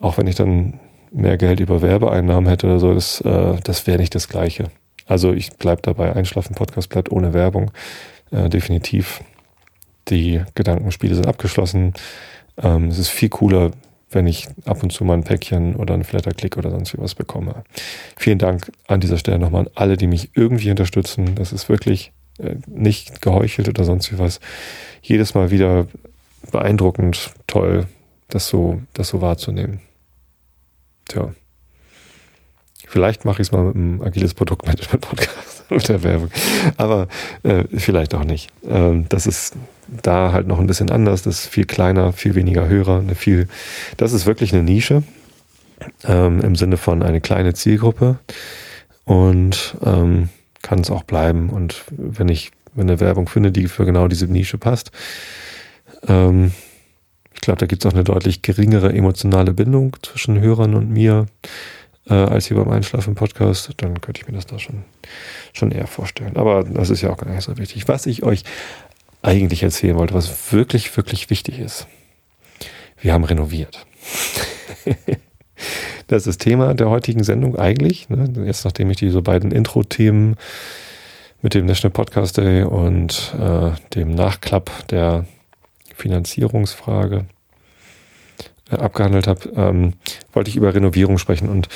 auch 0.00 0.18
wenn 0.18 0.26
ich 0.26 0.34
dann 0.34 0.80
mehr 1.12 1.36
Geld 1.36 1.60
über 1.60 1.82
Werbeeinnahmen 1.82 2.48
hätte 2.48 2.66
oder 2.66 2.78
so, 2.78 2.94
das, 2.94 3.20
äh, 3.20 3.56
das 3.62 3.86
wäre 3.86 3.98
nicht 3.98 4.14
das 4.14 4.28
Gleiche. 4.28 4.70
Also 5.10 5.32
ich 5.32 5.50
bleibe 5.54 5.82
dabei, 5.82 6.14
Einschlafen 6.14 6.54
Podcast 6.54 6.88
bleibt 6.88 7.10
ohne 7.10 7.34
Werbung. 7.34 7.72
Äh, 8.30 8.48
definitiv. 8.48 9.24
Die 10.08 10.40
Gedankenspiele 10.54 11.16
sind 11.16 11.26
abgeschlossen. 11.26 11.94
Ähm, 12.56 12.86
es 12.88 12.98
ist 13.00 13.08
viel 13.08 13.28
cooler, 13.28 13.72
wenn 14.12 14.28
ich 14.28 14.46
ab 14.66 14.84
und 14.84 14.92
zu 14.92 15.04
mal 15.04 15.14
ein 15.14 15.24
Päckchen 15.24 15.74
oder 15.74 15.94
einen 15.94 16.04
Flatterklick 16.04 16.56
oder 16.56 16.70
sonst 16.70 16.96
was 16.96 17.16
bekomme. 17.16 17.64
Vielen 18.16 18.38
Dank 18.38 18.70
an 18.86 19.00
dieser 19.00 19.18
Stelle 19.18 19.40
nochmal 19.40 19.62
an 19.62 19.70
alle, 19.74 19.96
die 19.96 20.06
mich 20.06 20.30
irgendwie 20.34 20.70
unterstützen. 20.70 21.34
Das 21.34 21.52
ist 21.52 21.68
wirklich 21.68 22.12
äh, 22.38 22.54
nicht 22.68 23.20
geheuchelt 23.20 23.68
oder 23.68 23.82
sonst 23.82 24.12
wie 24.12 24.18
was. 24.20 24.38
Jedes 25.02 25.34
Mal 25.34 25.50
wieder 25.50 25.88
beeindruckend, 26.52 27.32
toll, 27.48 27.88
das 28.28 28.46
so, 28.46 28.80
das 28.92 29.08
so 29.08 29.20
wahrzunehmen. 29.20 29.80
Tja. 31.08 31.34
Vielleicht 32.90 33.24
mache 33.24 33.40
ich 33.40 33.46
es 33.46 33.52
mal 33.52 33.62
mit 33.62 33.76
einem 33.76 34.02
agiles 34.02 34.34
Produktmanagement-Podcast 34.34 35.64
mit 35.70 35.88
der 35.88 36.02
Werbung. 36.02 36.28
Aber 36.76 37.06
äh, 37.44 37.62
vielleicht 37.76 38.16
auch 38.16 38.24
nicht. 38.24 38.50
Ähm, 38.68 39.06
das 39.08 39.28
ist 39.28 39.54
da 40.02 40.32
halt 40.32 40.48
noch 40.48 40.58
ein 40.58 40.66
bisschen 40.66 40.90
anders. 40.90 41.22
Das 41.22 41.38
ist 41.38 41.46
viel 41.46 41.66
kleiner, 41.66 42.12
viel 42.12 42.34
weniger 42.34 42.66
Hörer. 42.66 42.98
Eine 42.98 43.14
viel, 43.14 43.46
das 43.96 44.12
ist 44.12 44.26
wirklich 44.26 44.52
eine 44.52 44.64
Nische 44.64 45.04
ähm, 46.02 46.40
im 46.40 46.56
Sinne 46.56 46.78
von 46.78 47.04
eine 47.04 47.20
kleine 47.20 47.54
Zielgruppe 47.54 48.18
und 49.04 49.76
ähm, 49.84 50.28
kann 50.60 50.80
es 50.80 50.90
auch 50.90 51.04
bleiben. 51.04 51.48
Und 51.48 51.84
wenn 51.92 52.28
ich 52.28 52.50
wenn 52.74 52.90
eine 52.90 52.98
Werbung 52.98 53.28
finde, 53.28 53.52
die 53.52 53.68
für 53.68 53.84
genau 53.84 54.08
diese 54.08 54.26
Nische 54.26 54.58
passt, 54.58 54.90
ähm, 56.08 56.50
ich 57.34 57.40
glaube, 57.40 57.58
da 57.58 57.66
gibt 57.66 57.84
es 57.84 57.88
auch 57.88 57.94
eine 57.94 58.04
deutlich 58.04 58.42
geringere 58.42 58.92
emotionale 58.92 59.52
Bindung 59.52 59.96
zwischen 60.02 60.40
Hörern 60.40 60.74
und 60.74 60.90
mir 60.90 61.26
äh, 62.08 62.14
als 62.14 62.46
hier 62.46 62.56
beim 62.56 62.70
Einschlafen-Podcast, 62.70 63.72
dann 63.78 64.00
könnte 64.00 64.20
ich 64.20 64.28
mir 64.28 64.34
das 64.34 64.46
da 64.46 64.58
schon, 64.58 64.84
schon 65.52 65.70
eher 65.70 65.86
vorstellen. 65.86 66.36
Aber 66.36 66.64
das 66.64 66.90
ist 66.90 67.02
ja 67.02 67.10
auch 67.10 67.16
gar 67.16 67.30
nicht 67.30 67.42
so 67.42 67.56
wichtig. 67.58 67.88
Was 67.88 68.06
ich 68.06 68.22
euch 68.22 68.44
eigentlich 69.22 69.62
erzählen 69.62 69.96
wollte, 69.96 70.14
was 70.14 70.52
wirklich, 70.52 70.96
wirklich 70.96 71.30
wichtig 71.30 71.58
ist. 71.58 71.86
Wir 73.00 73.12
haben 73.12 73.24
renoviert. 73.24 73.86
das 76.06 76.26
ist 76.26 76.40
Thema 76.40 76.74
der 76.74 76.90
heutigen 76.90 77.22
Sendung 77.22 77.56
eigentlich. 77.56 78.08
Ne? 78.08 78.32
Jetzt, 78.44 78.64
nachdem 78.64 78.90
ich 78.90 78.96
diese 78.96 79.22
beiden 79.22 79.52
Intro-Themen 79.52 80.36
mit 81.42 81.54
dem 81.54 81.66
National 81.66 81.92
Podcast 81.92 82.38
Day 82.38 82.62
und 82.62 83.34
äh, 83.38 83.70
dem 83.94 84.14
Nachklapp 84.14 84.88
der 84.88 85.26
Finanzierungsfrage 85.94 87.26
abgehandelt 88.78 89.26
habe, 89.26 89.48
ähm, 89.56 89.94
wollte 90.32 90.50
ich 90.50 90.56
über 90.56 90.74
Renovierung 90.74 91.18
sprechen. 91.18 91.48
Und 91.48 91.68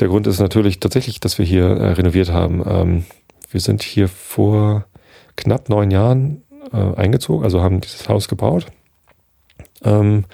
der 0.00 0.08
Grund 0.08 0.26
ist 0.26 0.40
natürlich 0.40 0.80
tatsächlich, 0.80 1.20
dass 1.20 1.38
wir 1.38 1.44
hier 1.44 1.64
äh, 1.64 1.92
renoviert 1.92 2.30
haben. 2.30 2.62
Ähm, 2.66 3.04
wir 3.50 3.60
sind 3.60 3.82
hier 3.82 4.08
vor 4.08 4.86
knapp 5.36 5.68
neun 5.68 5.90
Jahren 5.90 6.42
äh, 6.72 6.94
eingezogen, 6.96 7.44
also 7.44 7.62
haben 7.62 7.80
dieses 7.80 8.08
Haus 8.08 8.28
gebaut. 8.28 8.66
Ähm, 9.82 10.24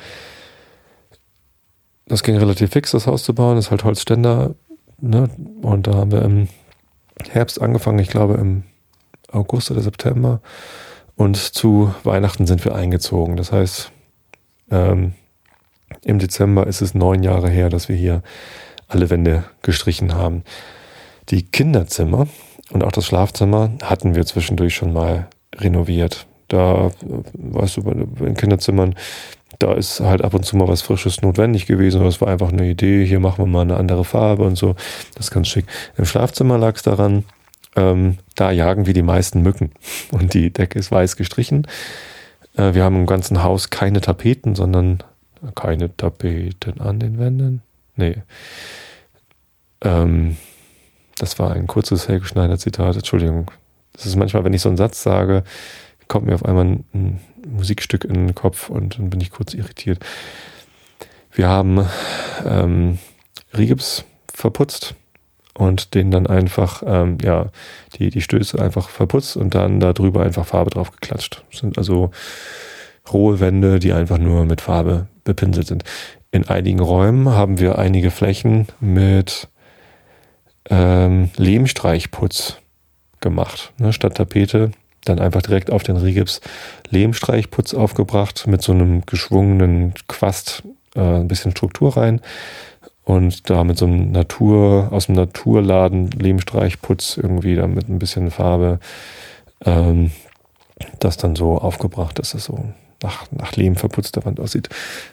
das 2.07 2.23
ging 2.23 2.37
relativ 2.37 2.71
fix, 2.71 2.91
das 2.91 3.07
Haus 3.07 3.23
zu 3.23 3.35
bauen, 3.35 3.57
das 3.57 3.67
ist 3.67 3.71
halt 3.71 3.85
Holzständer. 3.85 4.55
Ne? 4.99 5.31
Und 5.63 5.87
da 5.87 5.95
haben 5.95 6.13
wir 6.13 6.23
im 6.23 6.49
Herbst 7.29 7.61
angefangen, 7.61 7.99
ich 7.99 8.09
glaube 8.09 8.35
im 8.35 8.65
August 9.31 9.71
oder 9.71 9.81
September. 9.81 10.41
Und 11.17 11.37
zu 11.37 11.95
Weihnachten 12.03 12.47
sind 12.47 12.65
wir 12.65 12.75
eingezogen. 12.75 13.37
Das 13.37 13.53
heißt, 13.53 13.93
ähm, 14.71 15.13
im 16.05 16.19
Dezember 16.19 16.67
ist 16.67 16.81
es 16.81 16.95
neun 16.95 17.23
Jahre 17.23 17.49
her, 17.49 17.69
dass 17.69 17.89
wir 17.89 17.97
hier 17.97 18.23
alle 18.89 19.11
Wände 19.11 19.45
gestrichen 19.63 20.15
haben. 20.15 20.43
Die 21.29 21.45
Kinderzimmer 21.45 22.27
und 22.73 22.85
auch 22.85 22.93
das 22.93 23.07
Schlafzimmer 23.07 23.71
hatten 23.83 24.15
wir 24.15 24.27
zwischendurch 24.27 24.75
schon 24.75 24.93
mal 24.93 25.29
renoviert. 25.57 26.27
Da, 26.49 26.91
weißt 27.33 27.79
du, 27.79 27.83
in 28.25 28.35
Kinderzimmern, 28.35 28.95
da 29.59 29.75
ist 29.75 30.01
halt 30.01 30.23
ab 30.23 30.35
und 30.35 30.45
zu 30.45 30.57
mal 30.57 30.69
was 30.69 30.83
Frisches 30.83 31.23
notwendig 31.23 31.67
gewesen. 31.67 32.03
Das 32.03 32.21
war 32.21 32.29
einfach 32.29 32.51
eine 32.51 32.69
Idee, 32.69 33.05
hier 33.05 33.21
machen 33.21 33.45
wir 33.45 33.47
mal 33.47 33.63
eine 33.63 33.77
andere 33.77 34.05
Farbe 34.05 34.45
und 34.45 34.57
so. 34.57 34.75
Das 35.15 35.27
ist 35.27 35.31
ganz 35.31 35.49
schick. 35.49 35.67
Im 35.97 36.07
Schlafzimmer 36.07 36.59
lag 36.59 36.77
es 36.77 36.83
daran, 36.83 37.25
ähm, 37.77 38.19
da 38.35 38.51
jagen 38.51 38.87
wir 38.87 38.95
die 38.95 39.03
meisten 39.03 39.43
Mücken 39.43 39.71
und 40.11 40.35
die 40.35 40.53
Decke 40.53 40.79
ist 40.79 40.91
weiß 40.91 41.17
gestrichen. 41.17 41.67
Äh, 42.57 42.75
wir 42.75 42.83
haben 42.85 42.97
im 42.97 43.07
ganzen 43.07 43.43
Haus 43.43 43.71
keine 43.71 44.01
Tapeten, 44.01 44.55
sondern 44.55 45.03
keine 45.55 45.97
Tapeten 45.97 46.81
an 46.81 46.99
den 47.01 47.19
Wänden. 47.19 47.63
Nee. 47.97 48.23
Ähm, 49.83 50.37
das 51.19 51.39
war 51.39 51.53
ein 51.53 51.67
kurzes 51.67 52.09
Helge 52.09 52.27
Schneider 52.27 52.59
Zitat. 52.59 52.97
Entschuldigung. 52.97 53.51
Das 53.93 54.07
ist 54.07 54.17
manchmal, 54.17 54.45
wenn 54.45 54.55
ich 54.55 54.63
so 54.63 54.69
einen 54.69 54.79
Satz 54.79 55.03
sage, 55.03 55.45
kommt 56.09 56.27
mir 56.27 56.35
auf 56.35 56.45
einmal 56.45 56.65
ein, 56.65 56.85
ein 56.95 57.21
Musikstück 57.47 58.05
in 58.05 58.15
den 58.15 58.35
Kopf 58.35 58.71
und 58.71 58.99
dann 58.99 59.11
bin 59.11 59.21
ich 59.21 59.31
kurz 59.31 59.55
irritiert. 59.55 60.05
Wir 61.33 61.49
haben 61.49 61.87
ähm, 62.45 62.99
Rigips 63.57 64.05
verputzt 64.33 64.95
und 65.55 65.95
den 65.95 66.11
dann 66.11 66.27
einfach, 66.27 66.83
ähm, 66.87 67.19
ja, 67.23 67.51
die, 67.95 68.11
die 68.11 68.23
Stöße 68.23 68.61
einfach 68.61 68.89
verputzt 68.89 69.37
und 69.37 69.55
dann 69.55 69.81
darüber 69.81 70.23
einfach 70.23 70.47
Farbe 70.47 70.71
drauf 70.71 70.91
geklatscht. 70.91 71.45
Das 71.51 71.61
sind 71.61 71.79
also 71.79 72.11
rohe 73.13 73.41
Wände, 73.41 73.79
die 73.79 73.93
einfach 73.93 74.19
nur 74.19 74.45
mit 74.45 74.61
Farbe 74.61 75.07
bepinselt 75.25 75.67
sind. 75.67 75.85
In 76.31 76.49
einigen 76.49 76.81
Räumen 76.81 77.31
haben 77.31 77.59
wir 77.59 77.79
einige 77.79 78.11
Flächen 78.11 78.69
mit 78.81 79.49
ähm, 80.69 81.31
Lehmstreichputz 81.37 82.57
gemacht. 83.21 83.73
Ne? 83.79 83.93
Statt 83.93 84.17
Tapete 84.17 84.71
dann 85.05 85.19
einfach 85.19 85.43
direkt 85.43 85.71
auf 85.71 85.83
den 85.83 85.97
Rigips 85.97 86.41
Lehmstreichputz 86.91 87.75
aufgebracht 87.75 88.47
mit 88.47 88.63
so 88.63 88.73
einem 88.73 89.05
geschwungenen 89.07 89.95
Quast 90.09 90.63
äh, 90.95 91.01
ein 91.01 91.29
bisschen 91.29 91.53
Struktur 91.53 91.97
rein 91.97 92.21
und 93.05 93.49
da 93.49 93.65
mit 93.65 93.79
so 93.79 93.87
einem 93.87 94.13
Natur, 94.13 94.89
aus 94.93 95.07
dem 95.07 95.15
Naturladen 95.15 96.11
Lehmstreichputz 96.11 97.17
irgendwie 97.17 97.57
da 97.57 97.67
mit 97.67 97.89
ein 97.89 97.99
bisschen 97.99 98.31
Farbe 98.31 98.79
ähm, 99.65 100.11
das 100.99 101.17
dann 101.17 101.37
so 101.37 101.59
aufgebracht, 101.59 102.19
dass 102.19 102.35
es 102.35 102.45
so 102.45 102.65
nach, 103.03 103.27
nach 103.31 103.57
Lehm 103.57 103.77
verputzter 103.77 104.25
Wand 104.25 104.41
aussieht. 104.41 104.69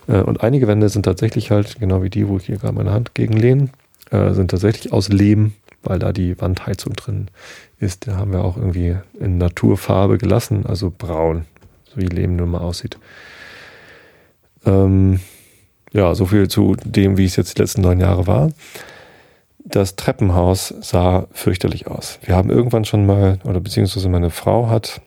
Äh, 0.08 0.22
und 0.22 0.44
einige 0.44 0.67
Wände 0.67 0.89
sind 0.89 1.03
tatsächlich 1.03 1.51
halt, 1.51 1.79
genau 1.79 2.03
wie 2.03 2.10
die, 2.10 2.27
wo 2.27 2.38
ich 2.38 2.46
hier 2.46 2.58
gerade 2.58 2.75
meine 2.75 2.91
Hand 2.91 3.13
gegen 3.15 3.34
lehne, 3.34 3.70
äh, 4.12 4.34
sind 4.34 4.51
tatsächlich 4.51 4.94
aus 4.94 5.10
Lehm, 5.10 5.53
weil 5.84 6.00
da 6.00 6.12
die 6.12 6.39
Wandheizung 6.39 6.94
drin 6.94 7.27
ist. 7.79 8.08
Da 8.08 8.17
haben 8.17 8.32
wir 8.32 8.44
auch 8.44 8.58
irgendwie 8.58 8.98
in 9.20 9.38
Naturfarbe 9.38 10.17
gelassen, 10.17 10.65
also 10.65 10.91
braun, 10.96 11.46
so 11.86 12.01
wie 12.01 12.08
Lehm 12.08 12.36
nun 12.36 12.50
mal 12.50 12.62
aussieht. 12.62 12.98
Ähm, 14.65 15.20
ja, 15.94 16.13
so 16.15 16.25
viel 16.25 16.48
zu 16.48 16.75
dem, 16.84 17.17
wie 17.17 17.25
es 17.25 17.36
jetzt 17.36 17.58
die 17.58 17.62
letzten 17.62 17.82
neun 17.82 18.00
Jahre 18.00 18.27
war. 18.27 18.51
Das 19.63 19.96
Treppenhaus 19.96 20.74
sah 20.82 21.27
fürchterlich 21.32 21.88
aus. 21.88 22.20
Wir 22.24 22.36
haben 22.36 22.50
irgendwann 22.50 22.86
schon 22.86 23.06
mal, 23.06 23.39
oder 23.44 23.60
beziehungsweise 23.60 24.08
meine 24.08 24.29
Frau 24.29 24.70
hat 24.70 25.01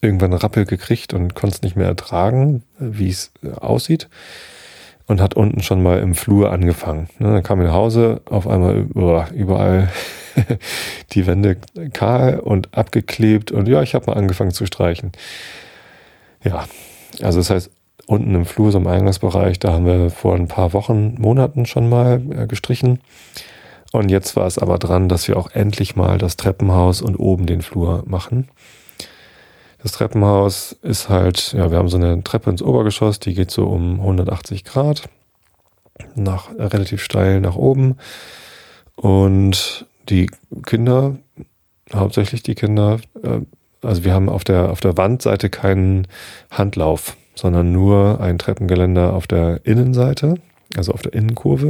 irgendwann 0.00 0.32
Rappel 0.32 0.64
gekriegt 0.64 1.14
und 1.14 1.34
konnte 1.34 1.56
es 1.56 1.62
nicht 1.62 1.76
mehr 1.76 1.86
ertragen, 1.86 2.62
wie 2.78 3.08
es 3.08 3.32
aussieht. 3.56 4.08
Und 5.06 5.20
hat 5.20 5.34
unten 5.34 5.60
schon 5.60 5.82
mal 5.82 5.98
im 5.98 6.14
Flur 6.14 6.52
angefangen. 6.52 7.08
Ne, 7.18 7.32
dann 7.32 7.42
kam 7.42 7.60
ich 7.60 7.66
nach 7.66 7.74
Hause, 7.74 8.20
auf 8.26 8.46
einmal 8.46 8.86
überall 9.34 9.88
die 11.12 11.26
Wände 11.26 11.56
kahl 11.92 12.38
und 12.38 12.76
abgeklebt. 12.76 13.50
Und 13.50 13.66
ja, 13.66 13.82
ich 13.82 13.96
habe 13.96 14.06
mal 14.06 14.16
angefangen 14.16 14.52
zu 14.52 14.66
streichen. 14.66 15.10
Ja, 16.44 16.64
also 17.22 17.40
das 17.40 17.50
heißt, 17.50 17.70
unten 18.06 18.34
im 18.34 18.44
Flur, 18.44 18.72
so 18.72 18.78
im 18.78 18.86
Eingangsbereich, 18.86 19.58
da 19.58 19.72
haben 19.72 19.86
wir 19.86 20.10
vor 20.10 20.34
ein 20.34 20.48
paar 20.48 20.72
Wochen, 20.72 21.14
Monaten 21.18 21.66
schon 21.66 21.88
mal 21.88 22.22
äh, 22.30 22.46
gestrichen. 22.46 23.00
Und 23.92 24.10
jetzt 24.10 24.36
war 24.36 24.46
es 24.46 24.58
aber 24.58 24.78
dran, 24.78 25.08
dass 25.08 25.26
wir 25.28 25.36
auch 25.36 25.50
endlich 25.52 25.96
mal 25.96 26.18
das 26.18 26.36
Treppenhaus 26.36 27.02
und 27.02 27.16
oben 27.16 27.46
den 27.46 27.62
Flur 27.62 28.04
machen. 28.06 28.48
Das 29.82 29.92
Treppenhaus 29.92 30.72
ist 30.82 31.08
halt, 31.08 31.52
ja, 31.52 31.70
wir 31.70 31.78
haben 31.78 31.88
so 31.88 31.96
eine 31.96 32.22
Treppe 32.22 32.50
ins 32.50 32.62
Obergeschoss, 32.62 33.18
die 33.18 33.34
geht 33.34 33.50
so 33.50 33.66
um 33.66 34.00
180 34.00 34.64
Grad, 34.64 35.08
nach, 36.14 36.54
äh, 36.56 36.64
relativ 36.64 37.02
steil 37.02 37.40
nach 37.40 37.56
oben. 37.56 37.96
Und 38.96 39.86
die 40.10 40.30
Kinder, 40.66 41.16
hauptsächlich 41.94 42.42
die 42.42 42.54
Kinder, 42.54 42.98
äh, 43.22 43.40
also 43.82 44.04
wir 44.04 44.12
haben 44.12 44.28
auf 44.28 44.44
der, 44.44 44.70
auf 44.70 44.80
der 44.80 44.98
Wandseite 44.98 45.48
keinen 45.48 46.06
Handlauf, 46.50 47.16
sondern 47.34 47.72
nur 47.72 48.20
ein 48.20 48.38
Treppengeländer 48.38 49.14
auf 49.14 49.26
der 49.26 49.64
Innenseite, 49.64 50.34
also 50.76 50.92
auf 50.92 51.00
der 51.00 51.14
Innenkurve. 51.14 51.68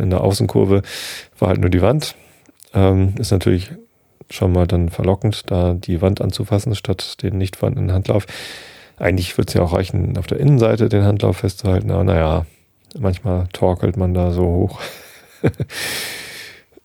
In 0.00 0.10
der 0.10 0.22
Außenkurve 0.22 0.82
war 1.38 1.48
halt 1.48 1.60
nur 1.60 1.70
die 1.70 1.82
Wand. 1.82 2.16
Ähm, 2.74 3.14
ist 3.18 3.30
natürlich 3.30 3.70
schon 4.32 4.52
mal 4.52 4.66
dann 4.66 4.88
verlockend, 4.88 5.50
da 5.50 5.74
die 5.74 6.00
Wand 6.00 6.20
anzufassen, 6.20 6.74
statt 6.74 7.22
den 7.22 7.38
nicht 7.38 7.56
vorhandenen 7.56 7.92
Handlauf. 7.92 8.26
Eigentlich 8.98 9.36
wird 9.36 9.48
es 9.48 9.54
ja 9.54 9.62
auch 9.62 9.72
reichen, 9.72 10.16
auf 10.16 10.26
der 10.26 10.40
Innenseite 10.40 10.88
den 10.88 11.04
Handlauf 11.04 11.38
festzuhalten, 11.38 11.90
aber 11.90 12.04
naja, 12.04 12.46
manchmal 12.98 13.46
torkelt 13.52 13.96
man 13.96 14.14
da 14.14 14.32
so 14.32 14.44
hoch, 14.44 14.80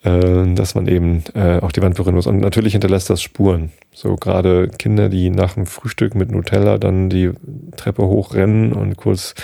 äh, 0.04 0.54
dass 0.54 0.76
man 0.76 0.88
eben 0.88 1.24
äh, 1.36 1.60
auch 1.60 1.72
die 1.72 1.82
Wand 1.82 1.96
berühren 1.96 2.16
muss. 2.16 2.28
Und 2.28 2.40
natürlich 2.40 2.74
hinterlässt 2.74 3.10
das 3.10 3.22
Spuren. 3.22 3.72
So 3.94 4.16
gerade 4.16 4.68
Kinder, 4.70 5.10
die 5.10 5.30
nach 5.30 5.54
dem 5.54 5.66
Frühstück 5.66 6.16
mit 6.16 6.32
Nutella 6.32 6.78
dann 6.78 7.10
die 7.10 7.32
Treppe 7.76 8.04
hochrennen 8.04 8.74
und 8.74 8.98
kurz 8.98 9.36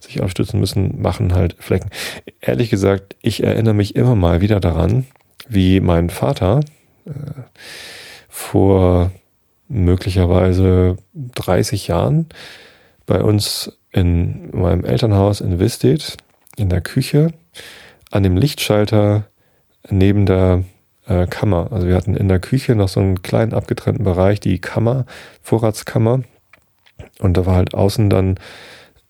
sich 0.00 0.20
aufstützen 0.20 0.60
müssen, 0.60 1.00
machen 1.00 1.34
halt 1.34 1.56
Flecken. 1.58 1.90
Ehrlich 2.40 2.70
gesagt, 2.70 3.16
ich 3.22 3.42
erinnere 3.42 3.74
mich 3.74 3.96
immer 3.96 4.14
mal 4.14 4.40
wieder 4.40 4.60
daran, 4.60 5.06
wie 5.48 5.80
mein 5.80 6.10
Vater, 6.10 6.60
vor 8.28 9.10
möglicherweise 9.68 10.96
30 11.14 11.88
Jahren 11.88 12.26
bei 13.06 13.22
uns 13.22 13.78
in 13.90 14.50
meinem 14.52 14.84
Elternhaus 14.84 15.40
in 15.40 15.58
Wistedt 15.58 16.16
in 16.56 16.68
der 16.68 16.80
Küche 16.80 17.32
an 18.10 18.22
dem 18.22 18.36
Lichtschalter 18.36 19.24
neben 19.88 20.26
der 20.26 20.64
äh, 21.06 21.26
Kammer. 21.26 21.68
Also 21.72 21.86
wir 21.86 21.96
hatten 21.96 22.14
in 22.14 22.28
der 22.28 22.38
Küche 22.38 22.74
noch 22.74 22.88
so 22.88 23.00
einen 23.00 23.22
kleinen 23.22 23.54
abgetrennten 23.54 24.04
Bereich, 24.04 24.40
die 24.40 24.58
Kammer, 24.60 25.06
Vorratskammer. 25.40 26.22
Und 27.18 27.36
da 27.36 27.46
war 27.46 27.56
halt 27.56 27.74
außen 27.74 28.10
dann 28.10 28.38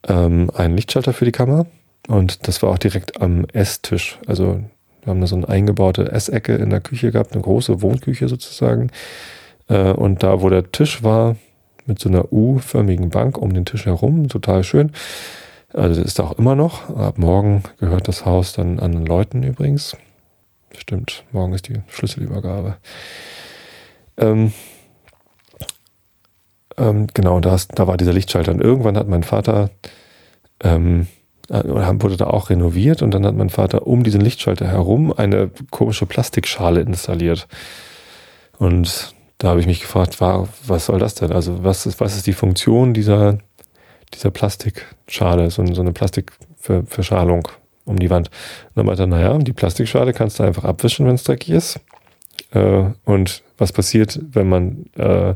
ähm, 0.09 0.51
ein 0.55 0.77
Lichtschalter 0.77 1.13
für 1.13 1.25
die 1.25 1.33
Kammer. 1.33 1.67
Und 2.09 2.49
das 2.49 2.63
war 2.63 2.71
auch 2.71 2.79
direkt 2.79 3.21
am 3.21 3.45
Esstisch. 3.53 4.19
Also 4.27 4.63
wir 5.03 5.11
haben 5.11 5.21
da 5.21 5.27
so 5.27 5.37
eine 5.37 5.49
eingebaute 5.49 6.11
Essecke 6.13 6.55
in 6.55 6.71
der 6.71 6.81
Küche 6.81 7.11
gehabt, 7.11 7.33
eine 7.33 7.43
große 7.43 7.83
Wohnküche 7.83 8.29
sozusagen. 8.29 8.91
Äh, 9.69 9.93
und 9.93 10.23
da, 10.23 10.41
wo 10.41 10.49
der 10.49 10.71
Tisch 10.71 11.03
war, 11.03 11.37
mit 11.87 11.99
so 11.99 12.09
einer 12.09 12.33
U-förmigen 12.33 13.11
Bank 13.11 13.37
um 13.39 13.53
den 13.53 13.65
Tisch 13.65 13.87
herum, 13.87 14.29
total 14.29 14.63
schön. 14.63 14.93
Also 15.73 16.01
das 16.01 16.13
ist 16.13 16.21
auch 16.21 16.39
immer 16.39 16.55
noch. 16.55 16.97
Ab 16.97 17.19
morgen 17.19 17.63
gehört 17.79 18.07
das 18.07 18.25
Haus 18.25 18.53
dann 18.53 18.79
anderen 18.79 19.07
Leuten 19.07 19.43
übrigens. 19.43 19.97
Stimmt, 20.77 21.25
morgen 21.33 21.53
ist 21.53 21.69
die 21.69 21.81
Schlüsselübergabe. 21.89 22.77
Ähm, 24.17 24.53
ähm, 26.77 27.07
genau, 27.13 27.41
da, 27.41 27.57
da 27.75 27.87
war 27.87 27.97
dieser 27.97 28.13
Lichtschalter. 28.13 28.53
Und 28.53 28.61
irgendwann 28.61 28.97
hat 28.97 29.09
mein 29.09 29.23
Vater 29.23 29.71
ähm, 30.63 31.09
äh, 31.49 31.63
wurde 31.65 32.17
da 32.17 32.27
auch 32.27 32.51
renoviert 32.51 33.03
und 33.03 33.13
dann 33.13 33.27
hat 33.27 33.35
mein 33.35 33.51
Vater 33.51 33.87
um 33.87 34.05
diesen 34.05 34.21
Lichtschalter 34.21 34.67
herum 34.67 35.13
eine 35.13 35.51
komische 35.71 36.07
Plastikschale 36.07 36.81
installiert. 36.81 37.49
Und 38.59 39.15
da 39.39 39.49
habe 39.49 39.61
ich 39.61 39.67
mich 39.67 39.81
gefragt, 39.81 40.21
was 40.21 40.87
soll 40.87 41.01
das 41.01 41.15
denn? 41.15 41.33
Also 41.33 41.65
was 41.65 41.87
ist, 41.87 42.01
was 42.01 42.17
ist 42.17 42.27
die 42.27 42.33
Funktion 42.33 42.95
dieser, 42.95 43.39
dieser 44.15 44.31
Plastikschale, 44.31 45.51
so, 45.51 45.67
so 45.75 45.81
eine 45.81 45.93
Plastikverschalung 45.93 47.49
um 47.85 47.99
die 47.99 48.11
Wand? 48.11 48.29
Und 48.29 48.77
dann 48.77 48.87
meinte 48.87 49.03
er, 49.03 49.09
naja, 49.09 49.37
die 49.39 49.53
Plastikschale 49.53 50.13
kannst 50.13 50.39
du 50.39 50.45
einfach 50.45 50.65
abwischen, 50.65 51.07
wenn 51.07 51.17
es 51.17 51.25
dreckig 51.25 51.51
ist. 51.51 51.81
Äh, 52.53 52.85
und 53.05 53.43
was 53.59 53.73
passiert, 53.73 54.21
wenn 54.23 54.49
man 54.49 54.87
äh, 54.97 55.35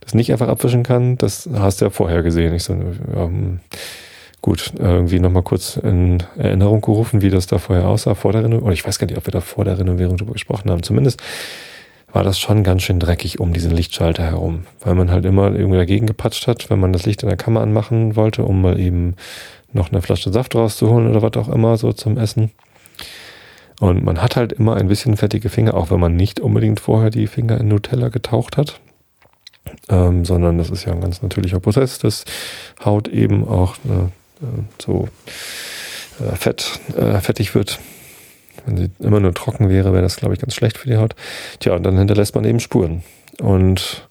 das 0.00 0.14
nicht 0.14 0.32
einfach 0.32 0.48
abwischen 0.48 0.82
kann, 0.82 1.18
das 1.18 1.48
hast 1.52 1.80
du 1.80 1.86
ja 1.86 1.90
vorher 1.90 2.22
gesehen. 2.22 2.54
Ich 2.54 2.64
so, 2.64 2.72
ähm, 2.72 3.60
gut, 4.42 4.72
irgendwie 4.78 5.20
nochmal 5.20 5.42
kurz 5.42 5.76
in 5.76 6.22
Erinnerung 6.36 6.80
gerufen, 6.80 7.22
wie 7.22 7.30
das 7.30 7.46
da 7.46 7.58
vorher 7.58 7.88
aussah, 7.88 8.14
vor 8.14 8.32
der 8.32 8.42
Renovierung. 8.42 8.66
Oder 8.66 8.74
ich 8.74 8.86
weiß 8.86 8.98
gar 8.98 9.06
nicht, 9.06 9.16
ob 9.16 9.26
wir 9.26 9.32
da 9.32 9.40
vor 9.40 9.64
der 9.64 9.78
Renovierung 9.78 10.16
drüber 10.16 10.32
gesprochen 10.32 10.70
haben. 10.70 10.82
Zumindest 10.82 11.22
war 12.12 12.24
das 12.24 12.38
schon 12.38 12.62
ganz 12.62 12.82
schön 12.82 13.00
dreckig 13.00 13.40
um 13.40 13.52
diesen 13.52 13.70
Lichtschalter 13.70 14.24
herum, 14.24 14.66
weil 14.80 14.94
man 14.94 15.10
halt 15.10 15.24
immer 15.24 15.54
irgendwie 15.54 15.78
dagegen 15.78 16.06
gepatscht 16.06 16.46
hat, 16.46 16.68
wenn 16.68 16.80
man 16.80 16.92
das 16.92 17.06
Licht 17.06 17.22
in 17.22 17.28
der 17.28 17.38
Kammer 17.38 17.62
anmachen 17.62 18.16
wollte, 18.16 18.44
um 18.44 18.60
mal 18.60 18.78
eben 18.78 19.14
noch 19.72 19.90
eine 19.90 20.02
Flasche 20.02 20.30
Saft 20.30 20.54
rauszuholen 20.54 21.08
oder 21.08 21.22
was 21.22 21.42
auch 21.42 21.48
immer 21.48 21.78
so 21.78 21.92
zum 21.94 22.18
Essen. 22.18 22.50
Und 23.80 24.04
man 24.04 24.20
hat 24.20 24.36
halt 24.36 24.52
immer 24.52 24.76
ein 24.76 24.88
bisschen 24.88 25.16
fettige 25.16 25.48
Finger, 25.48 25.74
auch 25.74 25.90
wenn 25.90 25.98
man 25.98 26.14
nicht 26.14 26.38
unbedingt 26.40 26.80
vorher 26.80 27.10
die 27.10 27.26
Finger 27.26 27.58
in 27.58 27.68
Nutella 27.68 28.10
getaucht 28.10 28.58
hat 28.58 28.78
ähm, 29.88 30.24
sondern 30.24 30.58
das 30.58 30.70
ist 30.70 30.84
ja 30.84 30.92
ein 30.92 31.00
ganz 31.00 31.22
natürlicher 31.22 31.60
Prozess, 31.60 31.98
dass 31.98 32.24
Haut 32.84 33.08
eben 33.08 33.46
auch 33.46 33.76
äh, 33.76 34.08
so 34.80 35.08
äh, 36.20 36.36
fett, 36.36 36.80
äh, 36.96 37.20
fettig 37.20 37.54
wird. 37.54 37.78
Wenn 38.66 38.76
sie 38.76 38.90
immer 39.00 39.20
nur 39.20 39.34
trocken 39.34 39.68
wäre, 39.68 39.92
wäre 39.92 40.02
das, 40.02 40.16
glaube 40.16 40.34
ich, 40.34 40.40
ganz 40.40 40.54
schlecht 40.54 40.78
für 40.78 40.88
die 40.88 40.96
Haut. 40.96 41.14
Tja, 41.58 41.74
und 41.74 41.82
dann 41.82 41.98
hinterlässt 41.98 42.34
man 42.34 42.44
eben 42.44 42.60
Spuren. 42.60 43.02
Und 43.40 44.08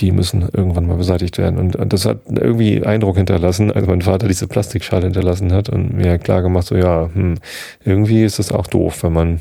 die 0.00 0.12
müssen 0.12 0.48
irgendwann 0.52 0.86
mal 0.86 0.96
beseitigt 0.96 1.38
werden. 1.38 1.58
Und, 1.58 1.76
und 1.76 1.92
das 1.92 2.06
hat 2.06 2.20
irgendwie 2.26 2.84
Eindruck 2.84 3.16
hinterlassen, 3.16 3.70
als 3.70 3.86
mein 3.86 4.02
Vater 4.02 4.28
diese 4.28 4.46
Plastikschale 4.46 5.04
hinterlassen 5.04 5.52
hat 5.52 5.68
und 5.68 5.92
mir 5.94 6.18
klar 6.18 6.42
gemacht, 6.42 6.66
so 6.66 6.76
ja, 6.76 7.10
hm, 7.12 7.38
irgendwie 7.84 8.24
ist 8.24 8.38
das 8.38 8.52
auch 8.52 8.66
doof, 8.66 9.02
wenn 9.02 9.12
man, 9.12 9.40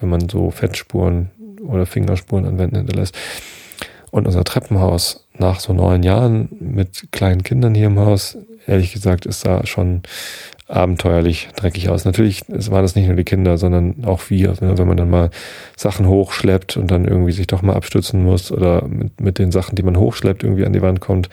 wenn 0.00 0.08
man 0.08 0.28
so 0.28 0.50
Fettspuren 0.50 1.30
oder 1.62 1.86
Fingerspuren 1.86 2.46
an 2.46 2.58
Wänden 2.58 2.78
hinterlässt. 2.78 3.16
Und 4.10 4.26
unser 4.26 4.42
Treppenhaus 4.42 5.28
nach 5.40 5.60
so 5.60 5.72
neun 5.72 6.02
Jahren 6.02 6.48
mit 6.60 7.08
kleinen 7.12 7.42
Kindern 7.42 7.74
hier 7.74 7.86
im 7.86 7.98
Haus, 7.98 8.36
ehrlich 8.66 8.92
gesagt, 8.92 9.26
ist 9.26 9.44
da 9.44 9.66
schon 9.66 10.02
abenteuerlich 10.68 11.48
dreckig 11.56 11.88
aus. 11.88 12.04
Natürlich 12.04 12.44
waren 12.48 12.82
das 12.82 12.94
nicht 12.94 13.06
nur 13.06 13.16
die 13.16 13.24
Kinder, 13.24 13.58
sondern 13.58 14.04
auch 14.04 14.30
wir. 14.30 14.50
Ne? 14.60 14.78
Wenn 14.78 14.86
man 14.86 14.96
dann 14.96 15.10
mal 15.10 15.30
Sachen 15.76 16.06
hochschleppt 16.06 16.76
und 16.76 16.90
dann 16.90 17.06
irgendwie 17.06 17.32
sich 17.32 17.48
doch 17.48 17.62
mal 17.62 17.74
abstützen 17.74 18.22
muss 18.22 18.52
oder 18.52 18.86
mit, 18.86 19.20
mit 19.20 19.38
den 19.38 19.50
Sachen, 19.50 19.74
die 19.74 19.82
man 19.82 19.96
hochschleppt, 19.96 20.44
irgendwie 20.44 20.64
an 20.64 20.72
die 20.72 20.82
Wand 20.82 21.00
kommt, 21.00 21.28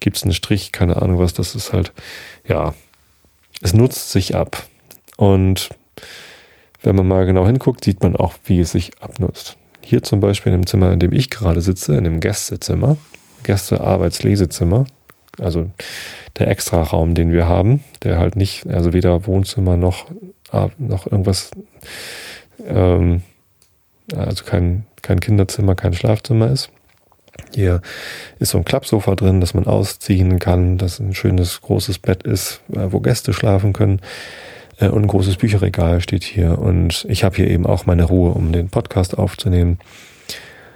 gibt 0.00 0.16
es 0.16 0.22
einen 0.22 0.32
Strich, 0.32 0.72
keine 0.72 1.00
Ahnung 1.02 1.18
was. 1.18 1.34
Das 1.34 1.54
ist 1.54 1.74
halt, 1.74 1.92
ja, 2.48 2.74
es 3.60 3.74
nutzt 3.74 4.10
sich 4.10 4.34
ab. 4.34 4.64
Und 5.18 5.68
wenn 6.82 6.96
man 6.96 7.06
mal 7.06 7.26
genau 7.26 7.46
hinguckt, 7.46 7.84
sieht 7.84 8.02
man 8.02 8.16
auch, 8.16 8.34
wie 8.44 8.60
es 8.60 8.72
sich 8.72 8.92
abnutzt. 9.00 9.58
Hier 9.82 10.02
zum 10.02 10.20
Beispiel 10.20 10.52
in 10.52 10.60
dem 10.60 10.66
Zimmer, 10.66 10.92
in 10.92 11.00
dem 11.00 11.12
ich 11.12 11.28
gerade 11.28 11.60
sitze, 11.60 11.96
in 11.96 12.04
dem 12.04 12.20
Gästezimmer, 12.20 12.96
Gäste-Arbeitslesezimmer, 13.42 14.86
also 15.38 15.70
der 16.38 16.48
Extra-Raum, 16.48 17.14
den 17.14 17.32
wir 17.32 17.48
haben, 17.48 17.82
der 18.02 18.18
halt 18.18 18.36
nicht, 18.36 18.66
also 18.66 18.92
weder 18.92 19.26
Wohnzimmer 19.26 19.76
noch, 19.76 20.06
noch 20.78 21.06
irgendwas, 21.06 21.50
ähm, 22.66 23.22
also 24.14 24.44
kein, 24.44 24.86
kein 25.02 25.20
Kinderzimmer, 25.20 25.74
kein 25.74 25.94
Schlafzimmer 25.94 26.50
ist. 26.50 26.70
Hier 27.54 27.80
ist 28.38 28.50
so 28.50 28.58
ein 28.58 28.64
Klappsofa 28.64 29.14
drin, 29.14 29.40
das 29.40 29.54
man 29.54 29.66
ausziehen 29.66 30.38
kann, 30.38 30.78
das 30.78 30.98
ein 30.98 31.14
schönes 31.14 31.60
großes 31.62 31.98
Bett 31.98 32.22
ist, 32.22 32.60
äh, 32.72 32.92
wo 32.92 33.00
Gäste 33.00 33.32
schlafen 33.32 33.72
können. 33.72 34.00
Äh, 34.78 34.88
und 34.88 35.02
ein 35.02 35.08
großes 35.08 35.36
Bücherregal 35.36 36.00
steht 36.00 36.24
hier. 36.24 36.58
Und 36.58 37.06
ich 37.08 37.24
habe 37.24 37.36
hier 37.36 37.48
eben 37.48 37.66
auch 37.66 37.86
meine 37.86 38.04
Ruhe, 38.04 38.32
um 38.32 38.52
den 38.52 38.68
Podcast 38.68 39.16
aufzunehmen. 39.16 39.78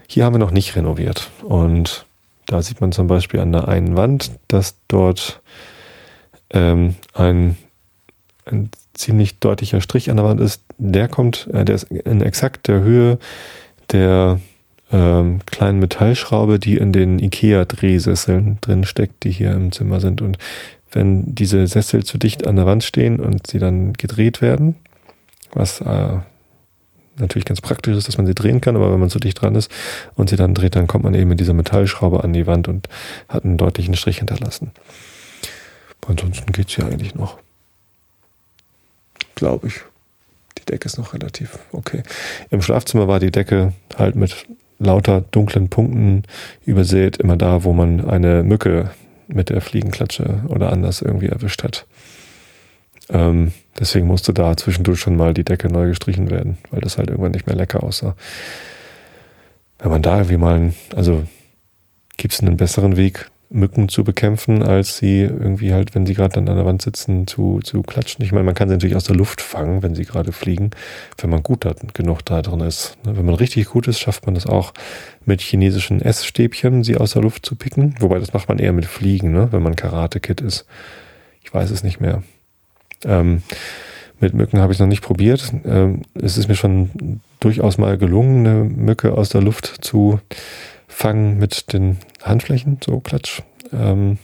Hier 0.06 0.24
haben 0.24 0.34
wir 0.34 0.38
noch 0.38 0.50
nicht 0.50 0.76
renoviert. 0.76 1.30
Und 1.42 2.06
da 2.46 2.62
sieht 2.62 2.80
man 2.80 2.92
zum 2.92 3.06
Beispiel 3.06 3.40
an 3.40 3.52
der 3.52 3.68
einen 3.68 3.96
Wand, 3.96 4.32
dass 4.48 4.76
dort 4.88 5.40
ähm, 6.50 6.94
ein, 7.14 7.56
ein 8.46 8.70
ziemlich 8.92 9.38
deutlicher 9.38 9.80
Strich 9.80 10.10
an 10.10 10.16
der 10.16 10.26
Wand 10.26 10.40
ist. 10.40 10.62
Der 10.78 11.08
kommt, 11.08 11.48
äh, 11.52 11.64
der 11.64 11.74
ist 11.74 11.84
in 11.84 12.20
exakt 12.20 12.68
der 12.68 12.80
Höhe 12.80 13.18
der 13.92 14.40
ähm, 14.92 15.40
kleinen 15.46 15.80
Metallschraube, 15.80 16.58
die 16.58 16.76
in 16.76 16.92
den 16.92 17.18
IKEA-Drehsesseln 17.18 18.58
drin 18.60 18.84
steckt, 18.84 19.24
die 19.24 19.30
hier 19.30 19.52
im 19.52 19.72
Zimmer 19.72 20.00
sind. 20.00 20.22
Und 20.22 20.38
wenn 20.92 21.34
diese 21.34 21.66
Sessel 21.66 22.04
zu 22.04 22.18
dicht 22.18 22.46
an 22.46 22.56
der 22.56 22.66
Wand 22.66 22.84
stehen 22.84 23.20
und 23.20 23.46
sie 23.46 23.58
dann 23.58 23.94
gedreht 23.94 24.40
werden, 24.40 24.76
was 25.52 25.80
äh, 25.80 26.18
natürlich 27.16 27.44
ganz 27.44 27.60
praktisch 27.60 27.96
ist, 27.96 28.08
dass 28.08 28.16
man 28.16 28.26
sie 28.26 28.34
drehen 28.34 28.60
kann, 28.60 28.76
aber 28.76 28.92
wenn 28.92 29.00
man 29.00 29.10
zu 29.10 29.18
dicht 29.18 29.40
dran 29.40 29.54
ist 29.54 29.70
und 30.14 30.30
sie 30.30 30.36
dann 30.36 30.54
dreht, 30.54 30.76
dann 30.76 30.86
kommt 30.86 31.04
man 31.04 31.14
eben 31.14 31.28
mit 31.28 31.40
dieser 31.40 31.54
Metallschraube 31.54 32.24
an 32.24 32.32
die 32.32 32.46
Wand 32.46 32.68
und 32.68 32.88
hat 33.28 33.44
einen 33.44 33.56
deutlichen 33.56 33.94
Strich 33.94 34.18
hinterlassen. 34.18 34.72
Aber 36.00 36.10
ansonsten 36.10 36.52
geht 36.52 36.68
es 36.68 36.76
ja 36.76 36.86
eigentlich 36.86 37.14
noch. 37.14 37.38
Glaube 39.34 39.68
ich. 39.68 39.80
Die 40.58 40.64
Decke 40.64 40.86
ist 40.86 40.98
noch 40.98 41.14
relativ 41.14 41.58
okay. 41.72 42.02
Im 42.50 42.62
Schlafzimmer 42.62 43.08
war 43.08 43.20
die 43.20 43.30
Decke 43.30 43.72
halt 43.96 44.16
mit 44.16 44.46
lauter 44.78 45.20
dunklen 45.20 45.68
Punkten 45.68 46.22
übersät, 46.64 47.16
immer 47.16 47.36
da, 47.36 47.64
wo 47.64 47.72
man 47.72 48.08
eine 48.08 48.42
Mücke 48.42 48.90
mit 49.28 49.48
der 49.48 49.60
Fliegenklatsche 49.60 50.42
oder 50.48 50.70
anders 50.70 51.02
irgendwie 51.02 51.28
erwischt 51.28 51.62
hat. 51.62 51.86
Ähm, 53.08 53.52
deswegen 53.78 54.06
musste 54.06 54.32
da 54.32 54.56
zwischendurch 54.56 55.00
schon 55.00 55.16
mal 55.16 55.34
die 55.34 55.44
Decke 55.44 55.68
neu 55.68 55.88
gestrichen 55.88 56.30
werden, 56.30 56.58
weil 56.70 56.80
das 56.80 56.98
halt 56.98 57.10
irgendwann 57.10 57.32
nicht 57.32 57.46
mehr 57.46 57.56
lecker 57.56 57.82
aussah. 57.82 58.16
Wenn 59.78 59.90
man 59.90 60.02
da 60.02 60.16
irgendwie 60.16 60.36
mal, 60.36 60.72
also 60.94 61.24
gibt 62.16 62.34
es 62.34 62.40
einen 62.40 62.56
besseren 62.56 62.96
Weg, 62.96 63.30
Mücken 63.54 63.88
zu 63.88 64.02
bekämpfen, 64.02 64.62
als 64.62 64.96
sie 64.96 65.20
irgendwie 65.20 65.72
halt, 65.72 65.94
wenn 65.94 66.06
sie 66.06 66.14
gerade 66.14 66.38
an 66.38 66.46
der 66.46 66.66
Wand 66.66 66.82
sitzen, 66.82 67.26
zu, 67.26 67.60
zu 67.62 67.82
klatschen. 67.82 68.24
Ich 68.24 68.32
meine, 68.32 68.44
man 68.44 68.54
kann 68.54 68.68
sie 68.68 68.74
natürlich 68.74 68.96
aus 68.96 69.04
der 69.04 69.14
Luft 69.14 69.40
fangen, 69.40 69.82
wenn 69.82 69.94
sie 69.94 70.04
gerade 70.04 70.32
fliegen, 70.32 70.70
wenn 71.18 71.30
man 71.30 71.42
gut 71.42 71.64
da, 71.64 71.74
genug 71.92 72.24
da 72.24 72.42
drin 72.42 72.60
ist. 72.60 72.96
Ne, 73.04 73.16
wenn 73.16 73.24
man 73.24 73.36
richtig 73.36 73.66
gut 73.66 73.86
ist, 73.86 74.00
schafft 74.00 74.26
man 74.26 74.34
das 74.34 74.46
auch 74.46 74.74
mit 75.24 75.40
chinesischen 75.40 76.00
Essstäbchen, 76.02 76.82
sie 76.82 76.96
aus 76.96 77.12
der 77.12 77.22
Luft 77.22 77.46
zu 77.46 77.54
picken. 77.54 77.94
Wobei 78.00 78.18
das 78.18 78.32
macht 78.32 78.48
man 78.48 78.58
eher 78.58 78.72
mit 78.72 78.86
Fliegen, 78.86 79.32
ne? 79.32 79.48
wenn 79.52 79.62
man 79.62 79.76
Karate-Kid 79.76 80.40
ist. 80.40 80.66
Ich 81.42 81.54
weiß 81.54 81.70
es 81.70 81.84
nicht 81.84 82.00
mehr. 82.00 82.22
Ähm, 83.04 83.42
mit 84.20 84.34
Mücken 84.34 84.60
habe 84.60 84.72
ich 84.72 84.78
noch 84.78 84.86
nicht 84.86 85.02
probiert. 85.02 85.52
Ähm, 85.64 86.02
es 86.14 86.38
ist 86.38 86.48
mir 86.48 86.54
schon 86.54 87.20
durchaus 87.40 87.78
mal 87.78 87.98
gelungen, 87.98 88.46
eine 88.46 88.64
Mücke 88.64 89.12
aus 89.12 89.28
der 89.28 89.42
Luft 89.42 89.84
zu 89.84 90.20
fangen 90.88 91.38
mit 91.38 91.72
den 91.72 91.98
Handflächen, 92.22 92.78
so 92.84 93.00
klatsch. 93.00 93.42
Ähm, 93.72 94.18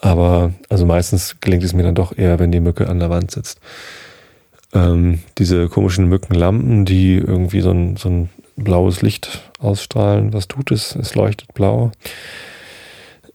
aber 0.00 0.52
also 0.68 0.86
meistens 0.86 1.36
gelingt 1.40 1.64
es 1.64 1.72
mir 1.72 1.82
dann 1.82 1.94
doch 1.94 2.16
eher, 2.16 2.38
wenn 2.38 2.52
die 2.52 2.60
Mücke 2.60 2.88
an 2.88 3.00
der 3.00 3.10
Wand 3.10 3.30
sitzt. 3.30 3.60
Ähm, 4.72 5.20
diese 5.38 5.68
komischen 5.68 6.08
Mückenlampen, 6.08 6.84
die 6.84 7.16
irgendwie 7.16 7.60
so 7.60 7.70
ein, 7.70 7.96
so 7.96 8.08
ein 8.08 8.30
blaues 8.56 9.02
Licht 9.02 9.50
ausstrahlen, 9.58 10.32
was 10.32 10.48
tut 10.48 10.70
es? 10.70 10.96
Es 10.96 11.14
leuchtet 11.14 11.54
blau. 11.54 11.92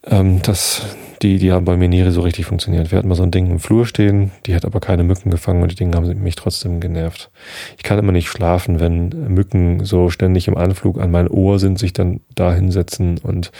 Ähm, 0.04 0.42
das, 0.42 0.82
die, 1.22 1.38
die 1.38 1.52
haben 1.52 1.64
bei 1.64 1.76
mir 1.76 1.88
nie 1.88 2.08
so 2.10 2.22
richtig 2.22 2.46
funktioniert. 2.46 2.90
Wir 2.90 2.98
hatten 2.98 3.08
mal 3.08 3.14
so 3.14 3.22
ein 3.22 3.30
Ding 3.30 3.50
im 3.50 3.60
Flur 3.60 3.86
stehen, 3.86 4.32
die 4.46 4.54
hat 4.54 4.64
aber 4.64 4.80
keine 4.80 5.04
Mücken 5.04 5.30
gefangen 5.30 5.62
und 5.62 5.70
die 5.70 5.76
Dinge 5.76 5.96
haben 5.96 6.22
mich 6.22 6.34
trotzdem 6.34 6.80
genervt. 6.80 7.30
Ich 7.76 7.84
kann 7.84 7.98
immer 7.98 8.12
nicht 8.12 8.28
schlafen, 8.28 8.80
wenn 8.80 9.08
Mücken 9.32 9.84
so 9.84 10.10
ständig 10.10 10.48
im 10.48 10.56
Anflug 10.56 11.00
an 11.00 11.10
mein 11.10 11.28
Ohr 11.28 11.58
sind, 11.58 11.78
sich 11.78 11.92
dann 11.92 12.20
da 12.34 12.52
hinsetzen 12.52 13.18
und 13.18 13.52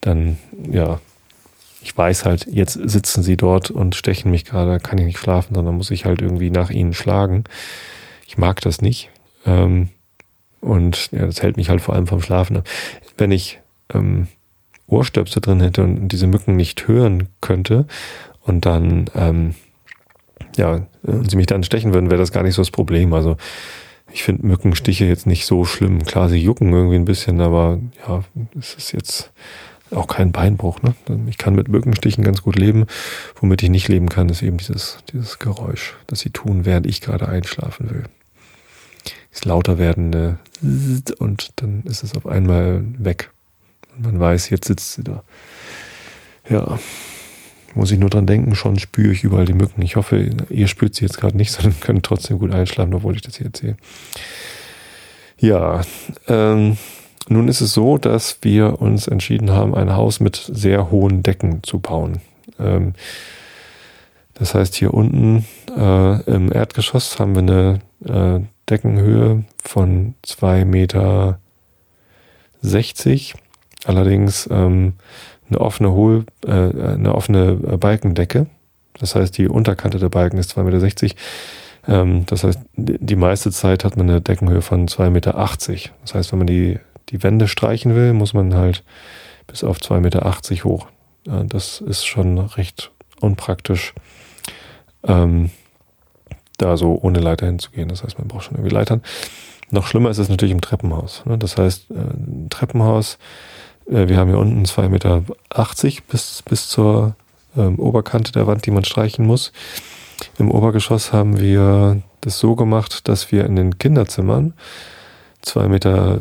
dann, 0.00 0.38
ja, 0.70 1.00
ich 1.82 1.96
weiß 1.96 2.24
halt, 2.24 2.46
jetzt 2.46 2.74
sitzen 2.74 3.22
sie 3.22 3.36
dort 3.36 3.70
und 3.70 3.94
stechen 3.94 4.30
mich 4.30 4.44
gerade, 4.44 4.78
kann 4.78 4.98
ich 4.98 5.06
nicht 5.06 5.18
schlafen, 5.18 5.54
sondern 5.54 5.76
muss 5.76 5.90
ich 5.90 6.04
halt 6.04 6.22
irgendwie 6.22 6.50
nach 6.50 6.70
ihnen 6.70 6.94
schlagen. 6.94 7.44
Ich 8.26 8.38
mag 8.38 8.60
das 8.60 8.80
nicht. 8.80 9.10
Ähm, 9.46 9.88
und 10.60 11.10
ja, 11.10 11.26
das 11.26 11.42
hält 11.42 11.56
mich 11.56 11.70
halt 11.70 11.80
vor 11.80 11.94
allem 11.94 12.06
vom 12.06 12.22
Schlafen. 12.22 12.62
Wenn 13.18 13.32
ich 13.32 13.58
ähm, 13.92 14.28
Ohrstöpsel 14.86 15.40
drin 15.40 15.60
hätte 15.60 15.82
und 15.82 16.08
diese 16.08 16.26
Mücken 16.26 16.56
nicht 16.56 16.88
hören 16.88 17.28
könnte 17.40 17.86
und 18.42 18.66
dann, 18.66 19.06
ähm, 19.14 19.54
ja, 20.56 20.86
und 21.02 21.30
sie 21.30 21.36
mich 21.36 21.46
dann 21.46 21.64
stechen 21.64 21.94
würden, 21.94 22.10
wäre 22.10 22.20
das 22.20 22.32
gar 22.32 22.42
nicht 22.42 22.54
so 22.54 22.62
das 22.62 22.70
Problem. 22.70 23.12
Also 23.12 23.36
ich 24.12 24.22
finde 24.22 24.46
Mückenstiche 24.46 25.06
jetzt 25.06 25.26
nicht 25.26 25.46
so 25.46 25.64
schlimm. 25.64 26.04
Klar, 26.04 26.28
sie 26.28 26.38
jucken 26.38 26.72
irgendwie 26.72 26.96
ein 26.96 27.04
bisschen, 27.04 27.40
aber 27.40 27.78
ja, 28.06 28.22
es 28.58 28.74
ist 28.74 28.92
jetzt 28.92 29.32
auch 29.90 30.06
kein 30.06 30.32
Beinbruch. 30.32 30.82
Ne? 30.82 30.94
Ich 31.26 31.38
kann 31.38 31.54
mit 31.54 31.68
Mückenstichen 31.68 32.24
ganz 32.24 32.42
gut 32.42 32.56
leben. 32.56 32.86
Womit 33.36 33.62
ich 33.62 33.70
nicht 33.70 33.88
leben 33.88 34.08
kann, 34.08 34.28
ist 34.28 34.42
eben 34.42 34.58
dieses, 34.58 34.98
dieses 35.12 35.38
Geräusch, 35.38 35.94
das 36.06 36.20
sie 36.20 36.30
tun, 36.30 36.64
während 36.64 36.86
ich 36.86 37.00
gerade 37.00 37.28
einschlafen 37.28 37.90
will. 37.90 38.04
Das 39.30 39.44
lauter 39.44 39.78
werdende 39.78 40.38
und 41.18 41.52
dann 41.56 41.82
ist 41.84 42.02
es 42.02 42.14
auf 42.14 42.26
einmal 42.26 42.84
weg. 42.98 43.30
Und 43.96 44.04
man 44.04 44.20
weiß, 44.20 44.50
jetzt 44.50 44.66
sitzt 44.66 44.94
sie 44.94 45.04
da. 45.04 45.22
Ja, 46.48 46.78
muss 47.74 47.90
ich 47.90 47.98
nur 47.98 48.10
dran 48.10 48.26
denken, 48.26 48.54
schon 48.54 48.78
spüre 48.78 49.12
ich 49.12 49.24
überall 49.24 49.46
die 49.46 49.54
Mücken. 49.54 49.82
Ich 49.82 49.96
hoffe, 49.96 50.30
ihr 50.50 50.68
spürt 50.68 50.94
sie 50.94 51.04
jetzt 51.04 51.18
gerade 51.18 51.36
nicht, 51.36 51.52
sondern 51.52 51.80
könnt 51.80 52.04
trotzdem 52.04 52.38
gut 52.38 52.52
einschlafen, 52.52 52.94
obwohl 52.94 53.14
ich 53.14 53.22
das 53.22 53.36
hier 53.36 53.46
erzähle. 53.46 53.76
Ja, 55.38 55.80
ähm, 56.28 56.76
nun 57.28 57.48
ist 57.48 57.60
es 57.60 57.72
so, 57.72 57.98
dass 57.98 58.38
wir 58.42 58.80
uns 58.80 59.08
entschieden 59.08 59.50
haben, 59.50 59.74
ein 59.74 59.94
Haus 59.94 60.20
mit 60.20 60.36
sehr 60.36 60.90
hohen 60.90 61.22
Decken 61.22 61.62
zu 61.62 61.78
bauen. 61.78 62.20
Ähm, 62.58 62.94
das 64.34 64.54
heißt, 64.54 64.74
hier 64.74 64.94
unten 64.94 65.46
äh, 65.76 66.22
im 66.22 66.52
Erdgeschoss 66.52 67.18
haben 67.18 67.34
wir 67.34 67.42
eine 67.42 67.80
äh, 68.04 68.40
Deckenhöhe 68.68 69.44
von 69.62 70.14
2,60 70.24 70.64
Meter 70.64 71.38
allerdings 73.84 74.48
ähm, 74.50 74.94
eine 75.48 75.60
offene 75.60 75.92
Hohl, 75.92 76.24
äh, 76.46 76.50
eine 76.50 77.14
offene 77.14 77.54
Balkendecke. 77.54 78.46
Das 78.98 79.14
heißt, 79.14 79.36
die 79.38 79.48
Unterkante 79.48 79.98
der 79.98 80.08
Balken 80.08 80.38
ist 80.38 80.56
2,60 80.56 81.02
Meter. 81.02 81.14
Ähm, 81.88 82.26
das 82.26 82.44
heißt, 82.44 82.60
die 82.76 83.16
meiste 83.16 83.50
Zeit 83.50 83.84
hat 83.84 83.96
man 83.96 84.08
eine 84.08 84.20
Deckenhöhe 84.20 84.62
von 84.62 84.86
2,80 84.86 85.10
Meter. 85.10 85.32
Das 86.02 86.14
heißt, 86.14 86.32
wenn 86.32 86.38
man 86.38 86.46
die, 86.46 86.78
die 87.08 87.22
Wände 87.22 87.48
streichen 87.48 87.94
will, 87.94 88.12
muss 88.12 88.34
man 88.34 88.54
halt 88.54 88.84
bis 89.46 89.64
auf 89.64 89.78
2,80 89.78 90.00
Meter 90.00 90.64
hoch. 90.64 90.86
Äh, 91.26 91.44
das 91.46 91.80
ist 91.80 92.04
schon 92.04 92.38
recht 92.38 92.90
unpraktisch, 93.20 93.94
ähm, 95.04 95.50
da 96.58 96.76
so 96.76 96.98
ohne 97.00 97.20
Leiter 97.20 97.46
hinzugehen. 97.46 97.88
Das 97.88 98.04
heißt, 98.04 98.18
man 98.18 98.28
braucht 98.28 98.44
schon 98.44 98.54
irgendwie 98.56 98.74
Leitern. 98.74 99.02
Noch 99.70 99.86
schlimmer 99.86 100.10
ist 100.10 100.18
es 100.18 100.28
natürlich 100.28 100.52
im 100.52 100.60
Treppenhaus. 100.60 101.24
Ne? 101.24 101.38
Das 101.38 101.56
heißt, 101.56 101.90
äh, 101.90 102.48
Treppenhaus 102.50 103.18
äh, 103.90 104.08
wir 104.08 104.16
haben 104.16 104.28
hier 104.28 104.38
unten 104.38 104.64
2,80 104.64 104.88
Meter 104.88 105.22
bis, 106.08 106.42
bis 106.48 106.68
zur 106.68 107.16
ähm, 107.56 107.78
Oberkante 107.78 108.32
der 108.32 108.46
Wand, 108.46 108.66
die 108.66 108.70
man 108.70 108.84
streichen 108.84 109.26
muss. 109.26 109.52
Im 110.38 110.50
Obergeschoss 110.50 111.12
haben 111.12 111.40
wir 111.40 112.02
das 112.20 112.38
so 112.38 112.54
gemacht, 112.54 113.08
dass 113.08 113.32
wir 113.32 113.44
in 113.44 113.56
den 113.56 113.78
Kinderzimmern 113.78 114.54
2,40 115.44 115.68
Meter 115.68 116.20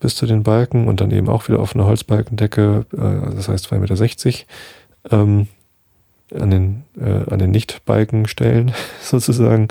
bis 0.00 0.14
zu 0.14 0.26
den 0.26 0.42
Balken 0.42 0.86
und 0.86 1.00
dann 1.00 1.10
eben 1.10 1.28
auch 1.28 1.48
wieder 1.48 1.58
auf 1.58 1.74
eine 1.74 1.84
Holzbalkendecke, 1.84 2.86
äh, 2.92 3.34
das 3.34 3.48
heißt 3.48 3.72
2,60 3.72 4.26
Meter, 4.26 5.16
ähm, 5.16 5.48
an 6.34 6.50
den, 6.50 6.84
äh, 6.98 7.30
an 7.30 7.38
den 7.38 7.50
Nicht-Balkenstellen 7.50 8.72
sozusagen 9.02 9.68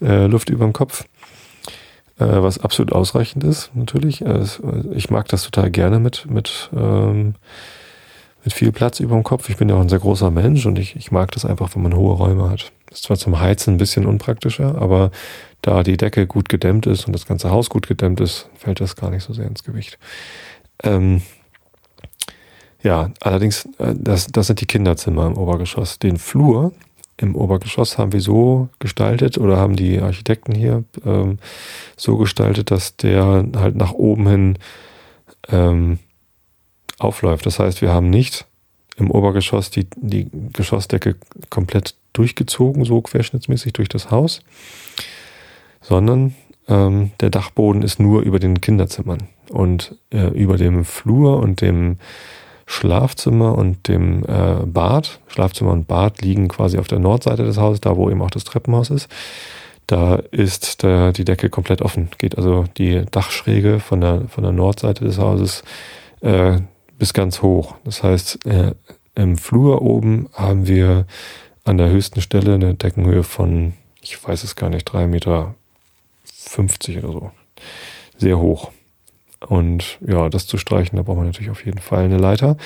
äh, 0.00 0.26
Luft 0.26 0.50
über 0.50 0.64
dem 0.64 0.72
Kopf 0.72 1.04
was 2.16 2.58
absolut 2.58 2.92
ausreichend 2.92 3.44
ist, 3.44 3.70
natürlich. 3.74 4.20
Äh, 4.20 4.44
ich 4.92 5.10
mag 5.10 5.28
das 5.28 5.42
total 5.42 5.70
gerne 5.70 5.98
mit, 5.98 6.26
mit, 6.30 6.70
ähm, 6.76 7.34
mit 8.44 8.52
viel 8.52 8.72
Platz 8.72 9.00
über 9.00 9.14
dem 9.14 9.24
Kopf. 9.24 9.48
Ich 9.48 9.56
bin 9.56 9.68
ja 9.68 9.74
auch 9.74 9.80
ein 9.80 9.88
sehr 9.88 9.98
großer 9.98 10.30
Mensch 10.30 10.66
und 10.66 10.78
ich, 10.78 10.96
ich 10.96 11.10
mag 11.10 11.32
das 11.32 11.44
einfach, 11.44 11.74
wenn 11.74 11.82
man 11.82 11.96
hohe 11.96 12.14
Räume 12.14 12.50
hat. 12.50 12.72
Das 12.86 12.98
ist 13.00 13.04
zwar 13.04 13.16
zum 13.16 13.40
Heizen 13.40 13.74
ein 13.74 13.78
bisschen 13.78 14.06
unpraktischer, 14.06 14.80
aber 14.80 15.10
da 15.62 15.82
die 15.82 15.96
Decke 15.96 16.26
gut 16.26 16.48
gedämmt 16.48 16.86
ist 16.86 17.06
und 17.06 17.12
das 17.14 17.26
ganze 17.26 17.50
Haus 17.50 17.70
gut 17.70 17.88
gedämmt 17.88 18.20
ist, 18.20 18.48
fällt 18.54 18.80
das 18.80 18.96
gar 18.96 19.10
nicht 19.10 19.24
so 19.24 19.32
sehr 19.32 19.46
ins 19.46 19.64
Gewicht. 19.64 19.98
Ähm, 20.82 21.22
ja, 22.82 23.10
allerdings, 23.20 23.66
äh, 23.78 23.94
das, 23.96 24.28
das 24.28 24.46
sind 24.46 24.60
die 24.60 24.66
Kinderzimmer 24.66 25.26
im 25.26 25.38
Obergeschoss. 25.38 25.98
Den 25.98 26.18
Flur, 26.18 26.72
im 27.16 27.36
Obergeschoss 27.36 27.98
haben 27.98 28.12
wir 28.12 28.20
so 28.20 28.68
gestaltet 28.78 29.38
oder 29.38 29.56
haben 29.56 29.76
die 29.76 30.00
Architekten 30.00 30.54
hier 30.54 30.84
ähm, 31.04 31.38
so 31.96 32.16
gestaltet, 32.16 32.70
dass 32.70 32.96
der 32.96 33.46
halt 33.56 33.76
nach 33.76 33.92
oben 33.92 34.28
hin 34.28 34.58
ähm, 35.48 35.98
aufläuft. 36.98 37.46
Das 37.46 37.58
heißt, 37.58 37.82
wir 37.82 37.92
haben 37.92 38.10
nicht 38.10 38.46
im 38.96 39.10
Obergeschoss 39.10 39.70
die, 39.70 39.86
die 39.96 40.28
Geschossdecke 40.52 41.16
komplett 41.50 41.94
durchgezogen, 42.12 42.84
so 42.84 43.00
querschnittsmäßig 43.00 43.72
durch 43.72 43.88
das 43.88 44.10
Haus, 44.10 44.42
sondern 45.80 46.34
ähm, 46.68 47.12
der 47.20 47.30
Dachboden 47.30 47.82
ist 47.82 48.00
nur 48.00 48.22
über 48.22 48.38
den 48.38 48.60
Kinderzimmern 48.60 49.24
und 49.50 49.96
äh, 50.10 50.28
über 50.28 50.56
dem 50.56 50.84
Flur 50.84 51.38
und 51.38 51.60
dem 51.60 51.98
Schlafzimmer 52.66 53.56
und 53.56 53.88
dem 53.88 54.24
äh, 54.24 54.64
Bad. 54.64 55.20
Schlafzimmer 55.28 55.72
und 55.72 55.86
Bad 55.86 56.22
liegen 56.22 56.48
quasi 56.48 56.78
auf 56.78 56.88
der 56.88 56.98
Nordseite 56.98 57.44
des 57.44 57.58
Hauses, 57.58 57.80
da 57.80 57.96
wo 57.96 58.10
eben 58.10 58.22
auch 58.22 58.30
das 58.30 58.44
Treppenhaus 58.44 58.90
ist. 58.90 59.08
Da 59.86 60.16
ist 60.30 60.82
der, 60.82 61.12
die 61.12 61.24
Decke 61.24 61.50
komplett 61.50 61.82
offen. 61.82 62.08
Geht 62.16 62.38
also 62.38 62.64
die 62.78 63.04
Dachschräge 63.10 63.80
von 63.80 64.00
der, 64.00 64.22
von 64.28 64.42
der 64.42 64.52
Nordseite 64.52 65.04
des 65.04 65.18
Hauses 65.18 65.62
äh, 66.20 66.58
bis 66.98 67.12
ganz 67.12 67.42
hoch. 67.42 67.74
Das 67.84 68.02
heißt, 68.02 68.46
äh, 68.46 68.72
im 69.14 69.36
Flur 69.36 69.82
oben 69.82 70.28
haben 70.32 70.66
wir 70.66 71.06
an 71.64 71.78
der 71.78 71.90
höchsten 71.90 72.20
Stelle 72.20 72.54
eine 72.54 72.74
Deckenhöhe 72.74 73.22
von, 73.22 73.74
ich 74.00 74.22
weiß 74.26 74.42
es 74.44 74.56
gar 74.56 74.70
nicht, 74.70 74.88
3,50 74.88 75.06
Meter 75.06 75.54
oder 77.08 77.12
so. 77.12 77.30
Sehr 78.16 78.38
hoch. 78.38 78.70
Und 79.48 79.98
ja, 80.06 80.28
das 80.28 80.46
zu 80.46 80.58
streichen, 80.58 80.96
da 80.96 81.02
braucht 81.02 81.18
man 81.18 81.26
natürlich 81.26 81.50
auf 81.50 81.64
jeden 81.64 81.80
Fall 81.80 82.04
eine 82.04 82.18
Leiter. 82.18 82.56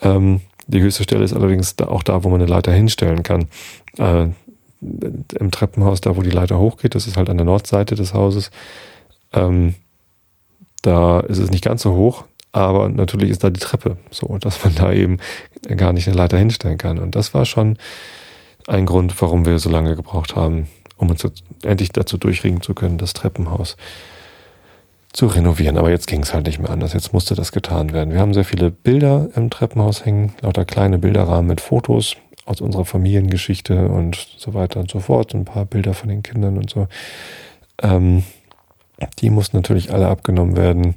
Ähm, 0.00 0.40
die 0.66 0.80
höchste 0.80 1.02
Stelle 1.02 1.24
ist 1.24 1.34
allerdings 1.34 1.76
auch 1.80 2.02
da, 2.02 2.24
wo 2.24 2.28
man 2.28 2.40
eine 2.40 2.50
Leiter 2.50 2.72
hinstellen 2.72 3.22
kann. 3.22 3.48
Äh, 3.98 4.28
Im 4.80 5.50
Treppenhaus, 5.50 6.00
da 6.00 6.16
wo 6.16 6.22
die 6.22 6.30
Leiter 6.30 6.58
hochgeht, 6.58 6.94
das 6.94 7.06
ist 7.06 7.16
halt 7.16 7.30
an 7.30 7.36
der 7.36 7.46
Nordseite 7.46 7.94
des 7.94 8.14
Hauses. 8.14 8.50
Ähm, 9.32 9.74
Da 10.82 11.20
ist 11.20 11.38
es 11.38 11.50
nicht 11.50 11.62
ganz 11.62 11.82
so 11.82 11.94
hoch, 11.94 12.24
aber 12.50 12.88
natürlich 12.88 13.30
ist 13.30 13.44
da 13.44 13.50
die 13.50 13.60
Treppe, 13.60 13.98
so 14.10 14.36
dass 14.38 14.64
man 14.64 14.74
da 14.74 14.92
eben 14.92 15.18
gar 15.76 15.92
nicht 15.92 16.08
eine 16.08 16.16
Leiter 16.16 16.38
hinstellen 16.38 16.76
kann. 16.76 16.98
Und 16.98 17.14
das 17.14 17.34
war 17.34 17.44
schon 17.44 17.78
ein 18.66 18.84
Grund, 18.84 19.14
warum 19.22 19.46
wir 19.46 19.60
so 19.60 19.70
lange 19.70 19.94
gebraucht 19.94 20.34
haben, 20.34 20.66
um 20.96 21.08
uns 21.10 21.24
endlich 21.62 21.92
dazu 21.92 22.18
durchringen 22.18 22.62
zu 22.62 22.74
können, 22.74 22.98
das 22.98 23.12
Treppenhaus 23.12 23.76
zu 25.12 25.26
renovieren. 25.26 25.76
Aber 25.76 25.90
jetzt 25.90 26.06
ging 26.06 26.22
es 26.22 26.32
halt 26.32 26.46
nicht 26.46 26.58
mehr 26.58 26.70
anders. 26.70 26.92
Jetzt 26.92 27.12
musste 27.12 27.34
das 27.34 27.52
getan 27.52 27.92
werden. 27.92 28.12
Wir 28.12 28.20
haben 28.20 28.34
sehr 28.34 28.44
viele 28.44 28.70
Bilder 28.70 29.28
im 29.34 29.50
Treppenhaus 29.50 30.04
hängen, 30.04 30.34
lauter 30.40 30.64
kleine 30.64 30.98
Bilderrahmen 30.98 31.46
mit 31.46 31.60
Fotos 31.60 32.16
aus 32.44 32.60
unserer 32.60 32.84
Familiengeschichte 32.84 33.88
und 33.88 34.16
so 34.36 34.54
weiter 34.54 34.80
und 34.80 34.90
so 34.90 35.00
fort. 35.00 35.34
Ein 35.34 35.44
paar 35.44 35.64
Bilder 35.64 35.94
von 35.94 36.08
den 36.08 36.22
Kindern 36.22 36.58
und 36.58 36.70
so. 36.70 36.88
Ähm, 37.82 38.24
die 39.18 39.30
mussten 39.30 39.56
natürlich 39.56 39.92
alle 39.92 40.08
abgenommen 40.08 40.56
werden. 40.56 40.96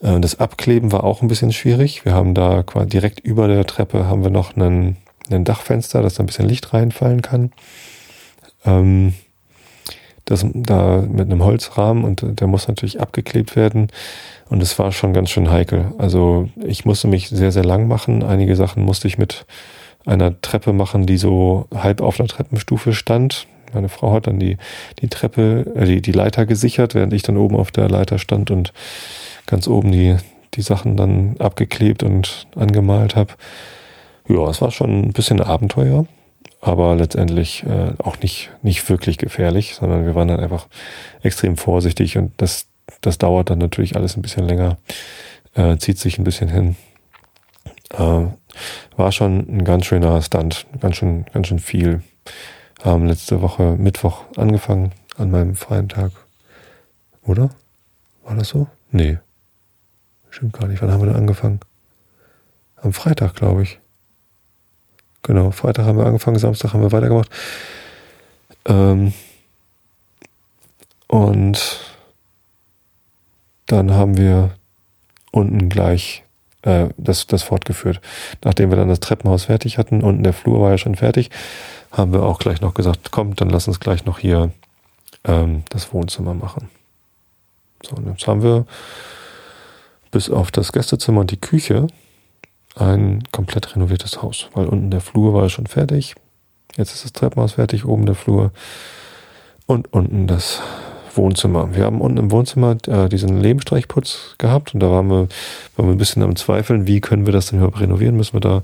Äh, 0.00 0.20
das 0.20 0.38
Abkleben 0.38 0.92
war 0.92 1.04
auch 1.04 1.22
ein 1.22 1.28
bisschen 1.28 1.52
schwierig. 1.52 2.04
Wir 2.04 2.14
haben 2.14 2.34
da 2.34 2.62
quasi 2.62 2.88
direkt 2.88 3.20
über 3.20 3.48
der 3.48 3.66
Treppe 3.66 4.06
haben 4.06 4.22
wir 4.22 4.30
noch 4.30 4.56
einen, 4.56 4.96
einen 5.30 5.44
Dachfenster, 5.44 6.02
dass 6.02 6.14
da 6.14 6.22
ein 6.22 6.26
bisschen 6.26 6.48
Licht 6.48 6.72
reinfallen 6.72 7.22
kann. 7.22 7.52
Ähm, 8.64 9.14
das 10.30 10.46
da 10.54 11.02
mit 11.02 11.26
einem 11.26 11.44
Holzrahmen 11.44 12.04
und 12.04 12.40
der 12.40 12.46
muss 12.46 12.68
natürlich 12.68 13.00
abgeklebt 13.00 13.56
werden. 13.56 13.88
Und 14.48 14.62
es 14.62 14.78
war 14.78 14.92
schon 14.92 15.12
ganz 15.12 15.30
schön 15.30 15.50
heikel. 15.50 15.92
Also 15.98 16.48
ich 16.64 16.84
musste 16.84 17.08
mich 17.08 17.28
sehr, 17.28 17.52
sehr 17.52 17.64
lang 17.64 17.88
machen. 17.88 18.22
Einige 18.22 18.56
Sachen 18.56 18.84
musste 18.84 19.08
ich 19.08 19.18
mit 19.18 19.44
einer 20.06 20.40
Treppe 20.40 20.72
machen, 20.72 21.06
die 21.06 21.18
so 21.18 21.66
halb 21.74 22.00
auf 22.00 22.18
einer 22.18 22.28
Treppenstufe 22.28 22.92
stand. 22.92 23.46
Meine 23.72 23.88
Frau 23.88 24.12
hat 24.12 24.26
dann 24.26 24.38
die, 24.38 24.56
die 25.00 25.08
Treppe, 25.08 25.72
äh, 25.74 25.84
die, 25.84 26.02
die 26.02 26.12
Leiter 26.12 26.46
gesichert, 26.46 26.94
während 26.94 27.12
ich 27.12 27.22
dann 27.22 27.36
oben 27.36 27.56
auf 27.56 27.70
der 27.70 27.88
Leiter 27.88 28.18
stand 28.18 28.50
und 28.50 28.72
ganz 29.46 29.68
oben 29.68 29.92
die, 29.92 30.16
die 30.54 30.62
Sachen 30.62 30.96
dann 30.96 31.36
abgeklebt 31.38 32.02
und 32.02 32.46
angemalt 32.56 33.16
habe. 33.16 33.34
Ja, 34.28 34.48
es 34.48 34.60
war 34.60 34.70
schon 34.70 35.02
ein 35.02 35.12
bisschen 35.12 35.40
Abenteuer, 35.40 36.06
aber 36.60 36.94
letztendlich 36.94 37.64
äh, 37.64 37.94
auch 37.98 38.18
nicht, 38.20 38.50
nicht 38.62 38.88
wirklich 38.88 39.18
gefährlich, 39.18 39.74
sondern 39.74 40.04
wir 40.04 40.14
waren 40.14 40.28
dann 40.28 40.40
einfach 40.40 40.66
extrem 41.22 41.56
vorsichtig 41.56 42.18
und 42.18 42.32
das, 42.36 42.66
das 43.00 43.18
dauert 43.18 43.50
dann 43.50 43.58
natürlich 43.58 43.96
alles 43.96 44.16
ein 44.16 44.22
bisschen 44.22 44.46
länger, 44.46 44.76
äh, 45.54 45.76
zieht 45.78 45.98
sich 45.98 46.18
ein 46.18 46.24
bisschen 46.24 46.48
hin. 46.48 46.76
Äh, 47.94 48.26
war 48.96 49.12
schon 49.12 49.46
ein 49.48 49.64
ganz 49.64 49.86
schöner 49.86 50.20
Stunt, 50.22 50.66
ganz 50.80 50.96
schön, 50.96 51.24
ganz 51.32 51.46
schön 51.48 51.58
viel. 51.58 52.02
Haben 52.82 53.06
letzte 53.06 53.42
Woche 53.42 53.76
Mittwoch 53.76 54.24
angefangen 54.36 54.92
an 55.16 55.30
meinem 55.30 55.54
freien 55.54 55.88
Tag. 55.88 56.12
Oder? 57.22 57.50
War 58.24 58.36
das 58.36 58.48
so? 58.48 58.68
Nee. 58.90 59.18
Stimmt 60.30 60.52
gar 60.52 60.66
nicht. 60.68 60.80
Wann 60.80 60.90
haben 60.90 61.00
wir 61.00 61.06
denn 61.06 61.16
angefangen? 61.16 61.60
Am 62.76 62.92
Freitag, 62.92 63.34
glaube 63.34 63.62
ich. 63.62 63.79
Genau, 65.22 65.50
Freitag 65.50 65.84
haben 65.84 65.98
wir 65.98 66.06
angefangen, 66.06 66.38
Samstag 66.38 66.72
haben 66.72 66.82
wir 66.82 66.92
weitergemacht. 66.92 67.30
Ähm, 68.66 69.12
und 71.08 71.80
dann 73.66 73.92
haben 73.92 74.16
wir 74.16 74.50
unten 75.32 75.68
gleich 75.68 76.24
äh, 76.62 76.88
das, 76.96 77.26
das 77.26 77.42
fortgeführt. 77.42 78.00
Nachdem 78.42 78.70
wir 78.70 78.76
dann 78.76 78.88
das 78.88 79.00
Treppenhaus 79.00 79.44
fertig 79.44 79.78
hatten, 79.78 80.02
unten 80.02 80.22
der 80.22 80.32
Flur 80.32 80.60
war 80.60 80.70
ja 80.70 80.78
schon 80.78 80.96
fertig, 80.96 81.30
haben 81.92 82.12
wir 82.12 82.22
auch 82.22 82.38
gleich 82.38 82.60
noch 82.60 82.74
gesagt, 82.74 83.10
komm, 83.10 83.34
dann 83.36 83.50
lass 83.50 83.68
uns 83.68 83.80
gleich 83.80 84.04
noch 84.04 84.18
hier 84.18 84.50
ähm, 85.24 85.64
das 85.70 85.92
Wohnzimmer 85.92 86.34
machen. 86.34 86.70
So, 87.82 87.96
und 87.96 88.08
jetzt 88.08 88.26
haben 88.26 88.42
wir 88.42 88.66
bis 90.10 90.30
auf 90.30 90.50
das 90.50 90.72
Gästezimmer 90.72 91.20
und 91.20 91.30
die 91.30 91.40
Küche 91.40 91.86
ein 92.76 93.22
komplett 93.32 93.74
renoviertes 93.74 94.22
Haus, 94.22 94.48
weil 94.54 94.66
unten 94.66 94.90
der 94.90 95.00
Flur 95.00 95.34
war 95.34 95.48
schon 95.48 95.66
fertig. 95.66 96.14
Jetzt 96.76 96.94
ist 96.94 97.04
das 97.04 97.12
Treppenhaus 97.12 97.52
fertig, 97.52 97.84
oben 97.84 98.06
der 98.06 98.14
Flur 98.14 98.52
und 99.66 99.92
unten 99.92 100.26
das 100.26 100.62
Wohnzimmer. 101.16 101.74
Wir 101.74 101.84
haben 101.84 102.00
unten 102.00 102.18
im 102.18 102.30
Wohnzimmer 102.30 102.76
äh, 102.86 103.08
diesen 103.08 103.40
Lehmstreichputz 103.40 104.36
gehabt 104.38 104.74
und 104.74 104.80
da 104.80 104.90
waren 104.90 105.08
wir, 105.08 105.28
waren 105.76 105.86
wir 105.86 105.92
ein 105.92 105.98
bisschen 105.98 106.22
am 106.22 106.36
Zweifeln, 106.36 106.86
wie 106.86 107.00
können 107.00 107.26
wir 107.26 107.32
das 107.32 107.46
denn 107.46 107.58
überhaupt 107.58 107.80
renovieren? 107.80 108.16
Müssen 108.16 108.34
wir 108.34 108.40
da 108.40 108.62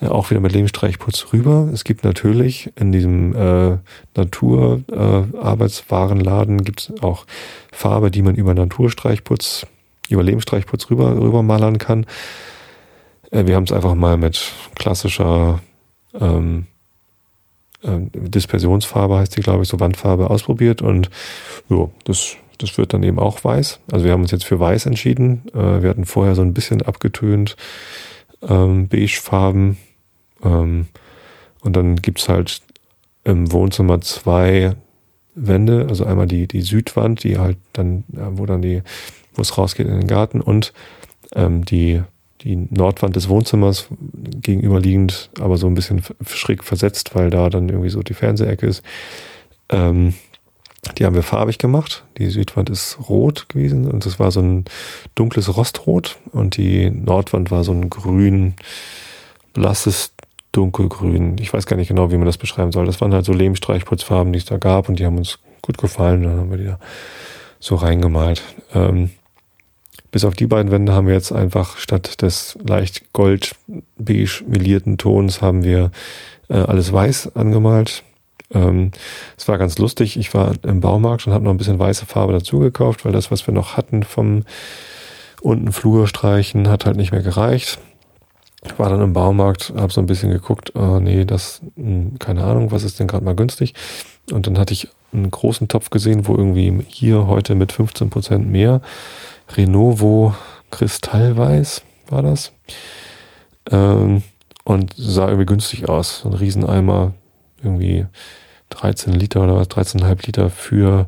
äh, 0.00 0.06
auch 0.06 0.30
wieder 0.30 0.40
mit 0.40 0.52
Lehmstreichputz 0.52 1.32
rüber? 1.32 1.68
Es 1.72 1.82
gibt 1.84 2.04
natürlich 2.04 2.70
in 2.76 2.92
diesem 2.92 3.34
äh, 3.34 3.78
Naturarbeitswarenladen 4.14 6.60
äh, 6.60 6.62
gibt 6.62 6.80
es 6.80 6.92
auch 7.02 7.26
Farbe, 7.72 8.10
die 8.10 8.22
man 8.22 8.34
über 8.34 8.54
Naturstreichputz, 8.54 9.66
über 10.08 10.22
Lehmstreichputz 10.22 10.90
rüber, 10.90 11.16
rüber 11.16 11.42
malern 11.42 11.78
kann. 11.78 12.06
Äh, 13.30 13.46
wir 13.46 13.56
haben 13.56 13.64
es 13.64 13.72
einfach 13.72 13.94
mal 13.94 14.16
mit 14.16 14.52
klassischer 14.74 15.60
ähm, 16.18 16.66
äh, 17.82 17.98
Dispersionsfarbe 18.12 19.18
heißt 19.18 19.36
die, 19.36 19.42
glaube 19.42 19.62
ich, 19.62 19.68
so 19.68 19.80
Wandfarbe 19.80 20.30
ausprobiert 20.30 20.82
und 20.82 21.10
ja, 21.68 21.88
das, 22.04 22.36
das 22.58 22.76
wird 22.78 22.92
dann 22.92 23.02
eben 23.02 23.18
auch 23.18 23.42
weiß. 23.42 23.80
Also 23.90 24.04
wir 24.04 24.12
haben 24.12 24.22
uns 24.22 24.32
jetzt 24.32 24.44
für 24.44 24.60
weiß 24.60 24.86
entschieden. 24.86 25.42
Äh, 25.54 25.82
wir 25.82 25.90
hatten 25.90 26.04
vorher 26.04 26.34
so 26.34 26.42
ein 26.42 26.54
bisschen 26.54 26.82
abgetönt 26.82 27.56
ähm, 28.42 28.88
beigefarben 28.88 29.76
ähm, 30.42 30.88
und 31.60 31.76
dann 31.76 31.96
gibt's 31.96 32.28
halt 32.28 32.62
im 33.24 33.52
Wohnzimmer 33.52 34.00
zwei 34.00 34.74
Wände, 35.34 35.86
also 35.88 36.04
einmal 36.04 36.26
die, 36.26 36.46
die 36.46 36.62
Südwand, 36.62 37.22
die 37.22 37.38
halt 37.38 37.58
dann, 37.72 38.04
wo 38.08 38.46
dann 38.46 38.62
die, 38.62 38.82
wo 39.34 39.42
es 39.42 39.56
rausgeht 39.56 39.86
in 39.86 40.00
den 40.00 40.08
Garten 40.08 40.40
und 40.40 40.72
ähm, 41.34 41.64
die 41.64 42.02
die 42.42 42.56
Nordwand 42.56 43.16
des 43.16 43.28
Wohnzimmers 43.28 43.88
gegenüberliegend, 44.42 45.30
aber 45.40 45.56
so 45.56 45.66
ein 45.66 45.74
bisschen 45.74 46.02
schräg 46.26 46.64
versetzt, 46.64 47.14
weil 47.14 47.30
da 47.30 47.50
dann 47.50 47.68
irgendwie 47.68 47.90
so 47.90 48.02
die 48.02 48.14
Fernsehecke 48.14 48.66
ist. 48.66 48.82
Ähm, 49.68 50.14
die 50.98 51.04
haben 51.04 51.14
wir 51.14 51.22
farbig 51.22 51.58
gemacht. 51.58 52.04
Die 52.18 52.28
Südwand 52.28 52.70
ist 52.70 52.98
rot 53.08 53.48
gewesen 53.48 53.90
und 53.90 54.06
es 54.06 54.18
war 54.18 54.30
so 54.30 54.40
ein 54.40 54.64
dunkles 55.14 55.54
Rostrot 55.56 56.18
und 56.32 56.56
die 56.56 56.90
Nordwand 56.90 57.50
war 57.50 57.64
so 57.64 57.72
ein 57.72 57.90
grün, 57.90 58.54
blasses 59.52 60.12
dunkelgrün. 60.52 61.36
Ich 61.38 61.52
weiß 61.52 61.66
gar 61.66 61.76
nicht 61.76 61.88
genau, 61.88 62.10
wie 62.10 62.16
man 62.16 62.26
das 62.26 62.38
beschreiben 62.38 62.72
soll. 62.72 62.86
Das 62.86 63.00
waren 63.00 63.12
halt 63.12 63.24
so 63.24 63.32
Lehmstreichputzfarben, 63.32 64.32
die 64.32 64.38
es 64.38 64.46
da 64.46 64.56
gab 64.56 64.88
und 64.88 64.98
die 64.98 65.06
haben 65.06 65.18
uns 65.18 65.38
gut 65.62 65.78
gefallen. 65.78 66.22
Dann 66.22 66.38
haben 66.38 66.50
wir 66.50 66.58
die 66.58 66.66
da 66.66 66.78
so 67.60 67.74
reingemalt. 67.74 68.42
Ähm, 68.74 69.10
bis 70.10 70.24
auf 70.24 70.34
die 70.34 70.46
beiden 70.46 70.70
Wände 70.70 70.92
haben 70.92 71.06
wir 71.06 71.14
jetzt 71.14 71.32
einfach 71.32 71.76
statt 71.78 72.22
des 72.22 72.58
leicht 72.66 73.12
gold-beige 73.12 74.44
melierten 74.46 74.98
Tons 74.98 75.40
haben 75.40 75.62
wir 75.62 75.90
äh, 76.48 76.54
alles 76.54 76.92
weiß 76.92 77.36
angemalt. 77.36 78.02
Ähm, 78.52 78.90
es 79.36 79.46
war 79.48 79.58
ganz 79.58 79.78
lustig. 79.78 80.16
Ich 80.16 80.34
war 80.34 80.54
im 80.62 80.80
Baumarkt 80.80 81.26
und 81.26 81.32
habe 81.32 81.44
noch 81.44 81.52
ein 81.52 81.58
bisschen 81.58 81.78
weiße 81.78 82.06
Farbe 82.06 82.32
dazu 82.32 82.58
gekauft, 82.58 83.04
weil 83.04 83.12
das, 83.12 83.30
was 83.30 83.46
wir 83.46 83.54
noch 83.54 83.76
hatten 83.76 84.02
vom 84.02 84.44
unten 85.40 85.72
Flur 85.72 86.06
streichen, 86.06 86.68
hat 86.68 86.86
halt 86.86 86.96
nicht 86.96 87.12
mehr 87.12 87.22
gereicht. 87.22 87.78
Ich 88.62 88.78
war 88.78 88.90
dann 88.90 89.00
im 89.00 89.14
Baumarkt, 89.14 89.72
habe 89.74 89.92
so 89.92 90.02
ein 90.02 90.06
bisschen 90.06 90.30
geguckt, 90.30 90.74
oh 90.74 91.00
nee, 91.00 91.24
das, 91.24 91.62
hm, 91.76 92.18
keine 92.18 92.44
Ahnung, 92.44 92.72
was 92.72 92.82
ist 92.82 93.00
denn 93.00 93.06
gerade 93.06 93.24
mal 93.24 93.34
günstig. 93.34 93.74
Und 94.30 94.46
dann 94.46 94.58
hatte 94.58 94.74
ich 94.74 94.88
einen 95.12 95.30
großen 95.30 95.68
Topf 95.68 95.90
gesehen, 95.90 96.26
wo 96.26 96.36
irgendwie 96.36 96.84
hier 96.88 97.26
heute 97.26 97.54
mit 97.54 97.72
15 97.72 98.10
Prozent 98.10 98.50
mehr 98.50 98.82
Renovo 99.56 100.34
Kristallweiß 100.70 101.82
war 102.08 102.22
das. 102.22 102.52
Ähm, 103.70 104.22
und 104.64 104.94
sah 104.96 105.26
irgendwie 105.26 105.46
günstig 105.46 105.88
aus. 105.88 106.24
Ein 106.24 106.34
Rieseneimer, 106.34 107.12
irgendwie 107.62 108.06
13 108.70 109.12
Liter 109.12 109.42
oder 109.42 109.56
was, 109.56 109.68
13,5 109.68 110.26
Liter 110.26 110.50
für 110.50 111.06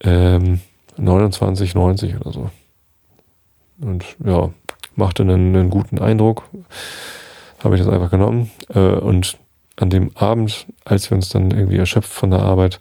ähm, 0.00 0.60
29,90 0.98 2.20
oder 2.20 2.32
so. 2.32 2.50
Und 3.80 4.04
ja, 4.24 4.50
machte 4.94 5.22
einen, 5.22 5.54
einen 5.54 5.70
guten 5.70 5.98
Eindruck. 5.98 6.44
Habe 7.62 7.76
ich 7.76 7.82
das 7.82 7.92
einfach 7.92 8.10
genommen. 8.10 8.50
Äh, 8.72 8.78
und 8.78 9.38
an 9.76 9.90
dem 9.90 10.16
Abend, 10.16 10.66
als 10.84 11.10
wir 11.10 11.16
uns 11.16 11.30
dann 11.30 11.50
irgendwie 11.50 11.78
erschöpft 11.78 12.10
von 12.10 12.30
der 12.30 12.40
Arbeit 12.40 12.80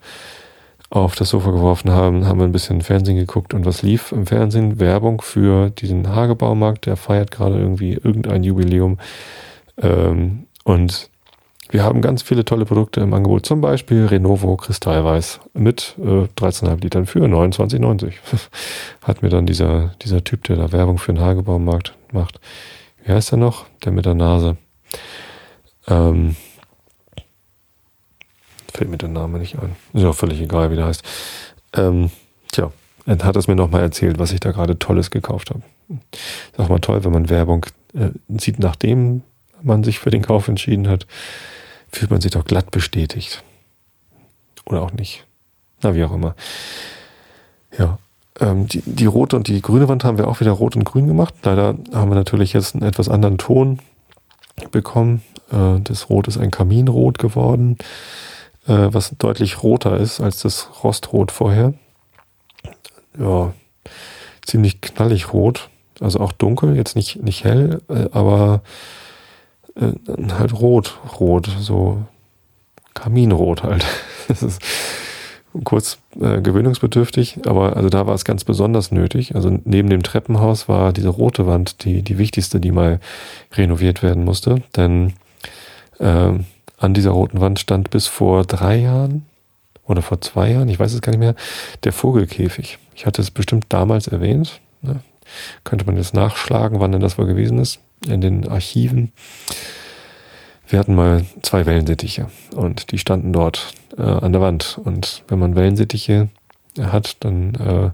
auf 0.93 1.15
das 1.15 1.29
Sofa 1.29 1.49
geworfen 1.49 1.89
haben, 1.89 2.27
haben 2.27 2.39
wir 2.39 2.45
ein 2.45 2.51
bisschen 2.51 2.81
Fernsehen 2.81 3.17
geguckt 3.17 3.55
und 3.55 3.65
was 3.65 3.81
lief 3.81 4.11
im 4.11 4.27
Fernsehen? 4.27 4.79
Werbung 4.79 5.21
für 5.21 5.71
diesen 5.71 6.13
Hagebaumarkt, 6.13 6.85
der 6.85 6.97
feiert 6.97 7.31
gerade 7.31 7.57
irgendwie 7.57 7.93
irgendein 7.93 8.43
Jubiläum. 8.43 8.99
Ähm, 9.81 10.45
und 10.65 11.09
wir 11.71 11.83
haben 11.83 12.03
ganz 12.03 12.21
viele 12.21 12.45
tolle 12.45 12.65
Produkte 12.65 13.01
im 13.01 13.11
Angebot, 13.11 13.43
zum 13.43 13.59
Beispiel 13.59 14.05
Renovo 14.05 14.55
Kristallweiß 14.55 15.39
mit 15.55 15.95
äh, 15.97 16.27
13,5 16.37 16.83
Litern 16.83 17.05
für 17.07 17.25
29,90. 17.25 18.13
Hat 19.01 19.23
mir 19.23 19.29
dann 19.29 19.47
dieser, 19.47 19.95
dieser 20.03 20.23
Typ, 20.23 20.43
der 20.43 20.57
da 20.57 20.71
Werbung 20.71 20.99
für 20.99 21.11
den 21.11 21.23
Hagebaumarkt 21.23 21.95
macht. 22.11 22.39
Wie 23.03 23.11
heißt 23.11 23.31
er 23.31 23.39
noch? 23.39 23.65
Der 23.83 23.91
mit 23.91 24.05
der 24.05 24.13
Nase. 24.13 24.57
Ähm, 25.87 26.35
Fällt 28.73 28.89
mir 28.89 28.97
der 28.97 29.09
Name 29.09 29.39
nicht 29.39 29.57
ein. 29.59 29.75
Ist 29.93 30.03
ja 30.03 30.13
völlig 30.13 30.41
egal, 30.41 30.71
wie 30.71 30.75
der 30.75 30.85
heißt. 30.85 31.03
Ähm, 31.73 32.09
tja, 32.51 32.71
er 33.05 33.17
hat 33.19 33.35
es 33.35 33.47
mir 33.47 33.55
nochmal 33.55 33.81
erzählt, 33.81 34.17
was 34.19 34.31
ich 34.31 34.39
da 34.39 34.51
gerade 34.51 34.79
Tolles 34.79 35.11
gekauft 35.11 35.51
habe. 35.51 35.61
Ist 36.51 36.59
auch 36.59 36.69
mal 36.69 36.79
toll, 36.79 37.03
wenn 37.03 37.11
man 37.11 37.29
Werbung 37.29 37.65
äh, 37.93 38.09
sieht, 38.39 38.59
nachdem 38.59 39.21
man 39.61 39.83
sich 39.83 39.99
für 39.99 40.09
den 40.09 40.23
Kauf 40.23 40.47
entschieden 40.47 40.87
hat, 40.87 41.05
fühlt 41.91 42.11
man 42.11 42.21
sich 42.21 42.31
doch 42.31 42.45
glatt 42.45 42.71
bestätigt. 42.71 43.43
Oder 44.65 44.81
auch 44.81 44.91
nicht. 44.91 45.25
Na, 45.81 45.93
wie 45.93 46.03
auch 46.03 46.13
immer. 46.13 46.35
Ja. 47.77 47.99
Ähm, 48.39 48.67
die, 48.67 48.81
die 48.85 49.05
rote 49.05 49.35
und 49.35 49.47
die 49.47 49.61
grüne 49.61 49.87
Wand 49.87 50.03
haben 50.03 50.17
wir 50.17 50.27
auch 50.27 50.39
wieder 50.39 50.51
rot 50.51 50.75
und 50.75 50.85
grün 50.85 51.07
gemacht. 51.07 51.35
Leider 51.43 51.75
haben 51.93 52.09
wir 52.09 52.15
natürlich 52.15 52.53
jetzt 52.53 52.73
einen 52.73 52.83
etwas 52.83 53.09
anderen 53.09 53.37
Ton 53.37 53.79
bekommen. 54.71 55.21
Äh, 55.51 55.79
das 55.83 56.09
Rot 56.09 56.27
ist 56.27 56.37
ein 56.37 56.51
Kaminrot 56.51 57.19
geworden, 57.19 57.77
äh, 58.67 58.87
was 58.91 59.15
deutlich 59.17 59.63
roter 59.63 59.97
ist 59.97 60.19
als 60.19 60.41
das 60.41 60.69
Rostrot 60.83 61.31
vorher. 61.31 61.73
Ja, 63.17 63.53
ziemlich 64.45 64.81
knallig 64.81 65.33
rot. 65.33 65.69
Also 65.99 66.19
auch 66.19 66.31
dunkel, 66.31 66.75
jetzt 66.75 66.95
nicht, 66.95 67.21
nicht 67.21 67.43
hell, 67.43 67.81
äh, 67.87 68.09
aber 68.11 68.61
äh, 69.75 69.91
halt 70.33 70.53
rot, 70.53 70.99
rot, 71.19 71.49
so 71.59 72.03
Kaminrot 72.93 73.63
halt. 73.63 73.85
Das 74.29 74.41
ist 74.41 74.61
kurz 75.65 75.99
äh, 76.19 76.41
gewöhnungsbedürftig, 76.41 77.41
aber 77.45 77.75
also 77.75 77.89
da 77.89 78.07
war 78.07 78.15
es 78.15 78.23
ganz 78.23 78.45
besonders 78.45 78.91
nötig. 78.91 79.35
Also 79.35 79.59
neben 79.65 79.89
dem 79.89 80.01
Treppenhaus 80.01 80.69
war 80.69 80.93
diese 80.93 81.09
rote 81.09 81.45
Wand 81.45 81.83
die, 81.83 82.01
die 82.01 82.17
wichtigste, 82.17 82.61
die 82.61 82.71
mal 82.71 83.01
renoviert 83.51 84.01
werden 84.01 84.23
musste. 84.23 84.63
Denn 84.77 85.13
äh, 85.99 86.31
an 86.83 86.93
dieser 86.93 87.11
roten 87.11 87.39
Wand 87.39 87.59
stand 87.59 87.89
bis 87.89 88.07
vor 88.07 88.43
drei 88.43 88.77
Jahren 88.77 89.25
oder 89.85 90.01
vor 90.01 90.19
zwei 90.21 90.51
Jahren, 90.51 90.67
ich 90.67 90.79
weiß 90.79 90.93
es 90.93 91.01
gar 91.01 91.11
nicht 91.11 91.19
mehr, 91.19 91.35
der 91.83 91.93
Vogelkäfig. 91.93 92.77
Ich 92.93 93.05
hatte 93.05 93.21
es 93.21 93.31
bestimmt 93.31 93.65
damals 93.69 94.07
erwähnt. 94.07 94.59
Ne? 94.81 94.99
Könnte 95.63 95.85
man 95.85 95.95
jetzt 95.95 96.13
nachschlagen, 96.13 96.79
wann 96.79 96.91
denn 96.91 97.01
das 97.01 97.17
wohl 97.17 97.25
gewesen 97.25 97.57
ist, 97.57 97.79
in 98.07 98.19
den 98.19 98.47
Archiven. 98.49 99.13
Wir 100.67 100.79
hatten 100.79 100.95
mal 100.95 101.25
zwei 101.41 101.65
Wellensittiche 101.65 102.27
und 102.55 102.91
die 102.91 102.97
standen 102.97 103.31
dort 103.31 103.73
äh, 103.97 104.01
an 104.01 104.33
der 104.33 104.41
Wand. 104.41 104.79
Und 104.83 105.23
wenn 105.27 105.39
man 105.39 105.55
Wellensittiche 105.55 106.29
hat, 106.79 107.17
dann 107.21 107.55
äh, 107.55 107.91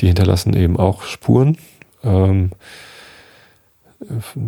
die 0.00 0.06
hinterlassen 0.06 0.54
eben 0.54 0.76
auch 0.76 1.04
Spuren 1.04 1.58
ähm, 2.02 2.50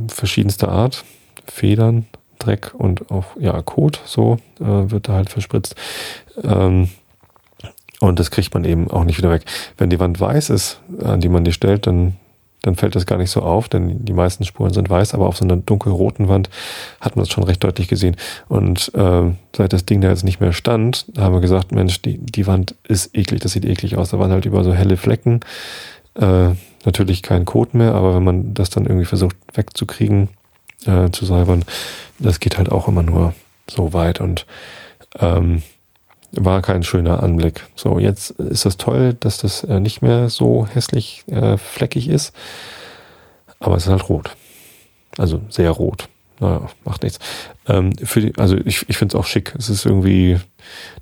verschiedenster 0.08 0.68
Art, 0.68 1.04
Federn, 1.46 2.06
Dreck 2.38 2.74
und 2.74 3.10
auch 3.10 3.24
ja 3.38 3.60
Kot, 3.62 4.00
so 4.04 4.38
äh, 4.60 4.90
wird 4.90 5.08
da 5.08 5.14
halt 5.14 5.30
verspritzt. 5.30 5.74
Ähm, 6.42 6.88
und 8.00 8.18
das 8.18 8.30
kriegt 8.30 8.54
man 8.54 8.64
eben 8.64 8.90
auch 8.90 9.04
nicht 9.04 9.18
wieder 9.18 9.30
weg. 9.30 9.44
Wenn 9.76 9.90
die 9.90 9.98
Wand 9.98 10.20
weiß 10.20 10.50
ist, 10.50 10.80
an 11.02 11.20
die 11.20 11.28
man 11.28 11.44
die 11.44 11.52
stellt, 11.52 11.86
dann 11.86 12.16
dann 12.62 12.74
fällt 12.74 12.96
das 12.96 13.06
gar 13.06 13.18
nicht 13.18 13.30
so 13.30 13.42
auf, 13.42 13.68
denn 13.68 14.04
die 14.04 14.12
meisten 14.12 14.44
Spuren 14.44 14.72
sind 14.72 14.90
weiß, 14.90 15.14
aber 15.14 15.26
auf 15.26 15.36
so 15.36 15.44
einer 15.44 15.56
dunkelroten 15.56 16.28
Wand 16.28 16.50
hat 17.00 17.16
man 17.16 17.22
es 17.22 17.30
schon 17.30 17.44
recht 17.44 17.62
deutlich 17.62 17.88
gesehen. 17.88 18.16
Und 18.48 18.92
äh, 18.94 19.30
seit 19.56 19.72
das 19.72 19.86
Ding 19.86 20.00
da 20.00 20.08
jetzt 20.08 20.24
nicht 20.24 20.40
mehr 20.40 20.52
stand, 20.52 21.06
haben 21.16 21.34
wir 21.34 21.40
gesagt, 21.40 21.72
Mensch, 21.72 22.02
die, 22.02 22.18
die 22.18 22.46
Wand 22.46 22.74
ist 22.86 23.16
eklig, 23.16 23.40
das 23.40 23.52
sieht 23.52 23.64
eklig 23.64 23.96
aus. 23.96 24.10
Da 24.10 24.18
waren 24.18 24.32
halt 24.32 24.44
über 24.44 24.64
so 24.64 24.74
helle 24.74 24.96
Flecken. 24.96 25.40
Äh, 26.14 26.50
natürlich 26.84 27.22
kein 27.22 27.44
Kot 27.44 27.74
mehr, 27.74 27.94
aber 27.94 28.14
wenn 28.14 28.24
man 28.24 28.54
das 28.54 28.70
dann 28.70 28.86
irgendwie 28.86 29.06
versucht 29.06 29.36
wegzukriegen, 29.54 30.28
äh, 30.88 31.10
zu 31.10 31.26
säubern, 31.26 31.64
das 32.18 32.40
geht 32.40 32.58
halt 32.58 32.72
auch 32.72 32.88
immer 32.88 33.02
nur 33.02 33.34
so 33.70 33.92
weit. 33.92 34.20
Und 34.20 34.46
ähm, 35.18 35.62
war 36.32 36.62
kein 36.62 36.82
schöner 36.82 37.22
Anblick. 37.22 37.66
So, 37.74 37.98
jetzt 37.98 38.30
ist 38.30 38.64
das 38.64 38.76
toll, 38.76 39.14
dass 39.14 39.38
das 39.38 39.64
äh, 39.64 39.80
nicht 39.80 40.02
mehr 40.02 40.28
so 40.28 40.66
hässlich 40.66 41.24
äh, 41.28 41.56
fleckig 41.56 42.08
ist, 42.08 42.34
aber 43.60 43.76
es 43.76 43.84
ist 43.84 43.90
halt 43.90 44.08
rot. 44.08 44.30
Also 45.16 45.40
sehr 45.48 45.70
rot. 45.70 46.08
Naja, 46.40 46.68
macht 46.84 47.02
nichts. 47.02 47.18
Ähm, 47.66 47.92
für 47.96 48.20
die, 48.20 48.38
also 48.38 48.56
ich, 48.56 48.88
ich 48.88 48.96
finde 48.96 49.16
es 49.16 49.20
auch 49.20 49.26
schick. 49.26 49.54
Es 49.58 49.68
ist 49.68 49.84
irgendwie, 49.84 50.38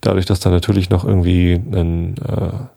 dadurch, 0.01 0.25
dass 0.25 0.40
da 0.40 0.49
natürlich 0.49 0.88
noch 0.88 1.05
irgendwie 1.05 1.55
ein, 1.55 2.16
äh, 2.18 2.76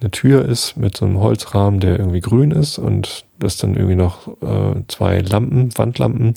eine 0.00 0.10
Tür 0.10 0.44
ist 0.44 0.76
mit 0.76 0.96
so 0.96 1.04
einem 1.04 1.20
Holzrahmen, 1.20 1.80
der 1.80 1.98
irgendwie 1.98 2.20
grün 2.20 2.50
ist 2.50 2.78
und 2.78 3.24
dass 3.38 3.56
dann 3.56 3.74
irgendwie 3.74 3.96
noch 3.96 4.28
äh, 4.42 4.82
zwei 4.88 5.18
Lampen, 5.20 5.76
Wandlampen 5.76 6.34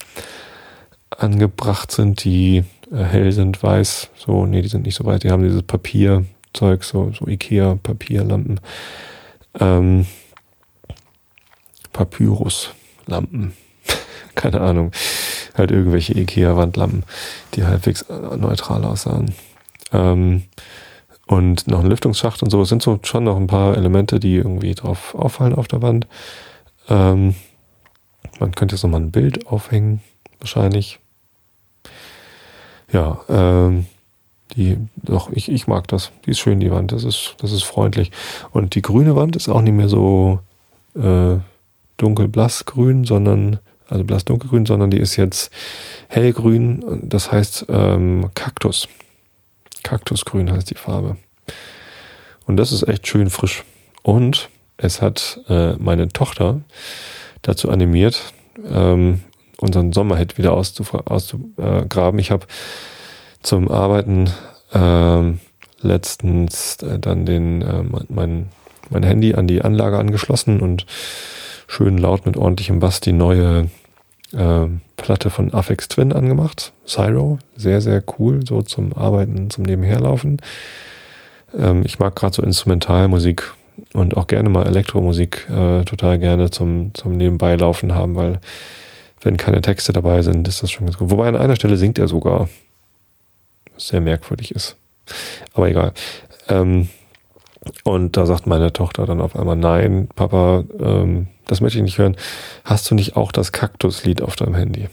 angebracht 1.09 1.91
sind, 1.91 2.23
die 2.23 2.63
äh, 2.91 3.03
hell 3.03 3.31
sind, 3.31 3.61
weiß, 3.61 4.09
so, 4.15 4.45
nee, 4.45 4.61
die 4.61 4.67
sind 4.67 4.85
nicht 4.85 4.95
so 4.95 5.05
weiß, 5.05 5.19
die 5.19 5.31
haben 5.31 5.43
dieses 5.43 5.63
Papierzeug, 5.63 6.83
so, 6.83 7.11
so 7.11 7.27
Ikea-Papierlampen. 7.27 8.59
Ähm, 9.59 10.05
Papyrus-Lampen. 11.93 13.53
Keine 14.35 14.61
Ahnung. 14.61 14.91
Halt 15.55 15.71
irgendwelche 15.71 16.17
Ikea-Wandlampen, 16.17 17.03
die 17.53 17.63
halbwegs 17.63 18.01
äh, 18.03 18.37
neutral 18.37 18.83
aussahen. 18.83 19.33
Ähm, 19.91 20.43
und 21.27 21.67
noch 21.67 21.79
ein 21.79 21.89
Lüftungsschacht 21.89 22.43
und 22.43 22.49
so. 22.49 22.61
Es 22.61 22.69
sind 22.69 22.81
so 22.81 22.99
schon 23.03 23.23
noch 23.23 23.37
ein 23.37 23.47
paar 23.47 23.77
Elemente, 23.77 24.19
die 24.19 24.35
irgendwie 24.35 24.75
drauf 24.75 25.15
auffallen 25.15 25.55
auf 25.55 25.67
der 25.67 25.81
Wand. 25.81 26.07
Ähm, 26.89 27.35
man 28.39 28.53
könnte 28.53 28.75
jetzt 28.75 28.83
nochmal 28.83 29.01
ein 29.01 29.11
Bild 29.11 29.47
aufhängen, 29.47 30.01
wahrscheinlich. 30.39 30.99
Ja, 32.91 33.21
ähm, 33.29 33.85
die, 34.55 34.77
doch, 34.95 35.31
ich, 35.31 35.49
ich 35.49 35.67
mag 35.67 35.87
das. 35.87 36.11
Die 36.25 36.31
ist 36.31 36.39
schön, 36.39 36.59
die 36.59 36.71
Wand. 36.71 36.91
Das 36.91 37.03
ist, 37.03 37.35
das 37.39 37.51
ist 37.51 37.63
freundlich. 37.63 38.11
Und 38.51 38.75
die 38.75 38.81
grüne 38.81 39.15
Wand 39.15 39.35
ist 39.35 39.49
auch 39.49 39.61
nicht 39.61 39.73
mehr 39.73 39.89
so 39.89 40.39
äh, 40.95 41.37
dunkel-blassgrün, 41.97 43.05
sondern, 43.05 43.59
also 43.89 44.03
blass-dunkelgrün, 44.03 44.65
sondern 44.65 44.91
die 44.91 44.99
ist 44.99 45.15
jetzt 45.15 45.51
hellgrün. 46.07 47.01
Das 47.03 47.31
heißt 47.31 47.65
ähm, 47.69 48.29
Kaktus. 48.35 48.87
Kaktusgrün 49.83 50.51
heißt 50.51 50.69
die 50.69 50.75
Farbe. 50.75 51.17
Und 52.45 52.57
das 52.57 52.71
ist 52.71 52.87
echt 52.87 53.07
schön 53.07 53.29
frisch. 53.29 53.63
Und 54.01 54.49
es 54.77 55.01
hat 55.01 55.39
äh, 55.47 55.73
meine 55.73 56.09
Tochter 56.09 56.61
dazu 57.41 57.69
animiert, 57.69 58.33
ähm, 58.69 59.21
unseren 59.57 59.93
Sommerhit 59.93 60.37
wieder 60.37 60.53
auszugraben. 60.53 62.19
Ich 62.19 62.31
habe 62.31 62.47
zum 63.41 63.69
Arbeiten 63.69 64.29
ähm, 64.73 65.39
letztens 65.81 66.77
äh, 66.81 66.99
dann 66.99 67.25
den 67.25 67.61
äh, 67.61 67.83
mein, 68.09 68.49
mein 68.89 69.03
Handy 69.03 69.35
an 69.35 69.47
die 69.47 69.61
Anlage 69.61 69.97
angeschlossen 69.97 70.59
und 70.59 70.85
schön 71.67 71.97
laut 71.97 72.25
mit 72.25 72.37
ordentlichem 72.37 72.79
Bass 72.79 72.99
die 72.99 73.13
neue 73.13 73.69
äh, 74.33 74.67
Platte 74.97 75.29
von 75.29 75.53
Afex 75.53 75.87
Twin 75.87 76.13
angemacht. 76.13 76.73
Cyro, 76.85 77.39
sehr, 77.55 77.81
sehr 77.81 78.03
cool, 78.17 78.45
so 78.45 78.61
zum 78.61 78.93
Arbeiten, 78.93 79.49
zum 79.49 79.63
Nebenherlaufen. 79.63 80.37
Ähm, 81.57 81.83
ich 81.85 81.99
mag 81.99 82.15
gerade 82.15 82.35
so 82.35 82.41
Instrumentalmusik 82.41 83.53
und 83.93 84.17
auch 84.17 84.27
gerne 84.27 84.49
mal 84.49 84.67
Elektromusik 84.67 85.47
äh, 85.49 85.83
total 85.83 86.19
gerne 86.19 86.51
zum, 86.51 86.93
zum 86.93 87.13
Nebenbeilaufen 87.13 87.95
haben, 87.95 88.15
weil 88.15 88.39
wenn 89.21 89.37
keine 89.37 89.61
Texte 89.61 89.93
dabei 89.93 90.21
sind, 90.21 90.47
ist 90.47 90.63
das 90.63 90.71
schon 90.71 90.85
ganz 90.85 90.97
gut. 90.97 91.09
Wobei 91.09 91.27
an 91.27 91.35
einer 91.35 91.55
Stelle 91.55 91.77
singt 91.77 91.97
er 91.97 92.07
sogar. 92.07 92.49
Was 93.73 93.87
sehr 93.87 94.01
merkwürdig 94.01 94.51
ist. 94.51 94.75
Aber 95.53 95.69
egal. 95.69 95.93
Ähm, 96.49 96.89
und 97.83 98.17
da 98.17 98.25
sagt 98.25 98.47
meine 98.47 98.73
Tochter 98.73 99.05
dann 99.05 99.21
auf 99.21 99.35
einmal, 99.35 99.55
nein, 99.55 100.09
Papa, 100.15 100.63
ähm, 100.79 101.27
das 101.45 101.61
möchte 101.61 101.77
ich 101.77 101.83
nicht 101.83 101.97
hören. 101.97 102.15
Hast 102.63 102.89
du 102.89 102.95
nicht 102.95 103.15
auch 103.15 103.31
das 103.31 103.51
Kaktuslied 103.51 104.21
auf 104.21 104.35
deinem 104.35 104.55
Handy? 104.55 104.87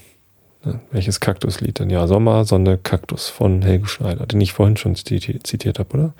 Ja, 0.64 0.74
welches 0.90 1.20
Kaktuslied 1.20 1.78
denn? 1.78 1.90
Ja, 1.90 2.06
Sommer, 2.06 2.44
Sonne, 2.44 2.78
Kaktus 2.78 3.28
von 3.28 3.62
Helge 3.62 3.86
Schneider, 3.86 4.26
den 4.26 4.40
ich 4.40 4.52
vorhin 4.52 4.76
schon 4.76 4.94
zitiert 4.94 5.78
habe, 5.78 5.94
oder? 5.94 6.12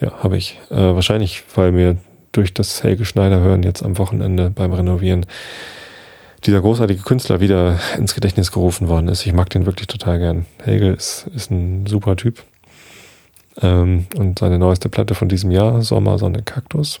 Ja, 0.00 0.22
habe 0.22 0.36
ich. 0.36 0.58
Äh, 0.70 0.76
wahrscheinlich, 0.76 1.42
weil 1.54 1.72
mir 1.72 1.98
durch 2.32 2.54
das 2.54 2.82
Helge 2.82 3.04
Schneider 3.04 3.40
hören 3.40 3.62
jetzt 3.62 3.82
am 3.82 3.98
Wochenende 3.98 4.50
beim 4.50 4.72
Renovieren 4.72 5.26
dieser 6.46 6.60
großartige 6.60 7.02
Künstler 7.02 7.40
wieder 7.40 7.80
ins 7.96 8.14
Gedächtnis 8.14 8.52
gerufen 8.52 8.88
worden 8.88 9.08
ist. 9.08 9.26
Ich 9.26 9.32
mag 9.32 9.50
den 9.50 9.66
wirklich 9.66 9.88
total 9.88 10.18
gern. 10.18 10.46
Hegel 10.62 10.94
ist, 10.94 11.26
ist 11.34 11.50
ein 11.50 11.86
super 11.86 12.16
Typ. 12.16 12.44
Ähm, 13.60 14.06
und 14.16 14.38
seine 14.38 14.58
neueste 14.58 14.88
Platte 14.88 15.14
von 15.14 15.28
diesem 15.28 15.50
Jahr, 15.50 15.82
Sommer, 15.82 16.18
Sonne, 16.18 16.42
Kaktus. 16.42 17.00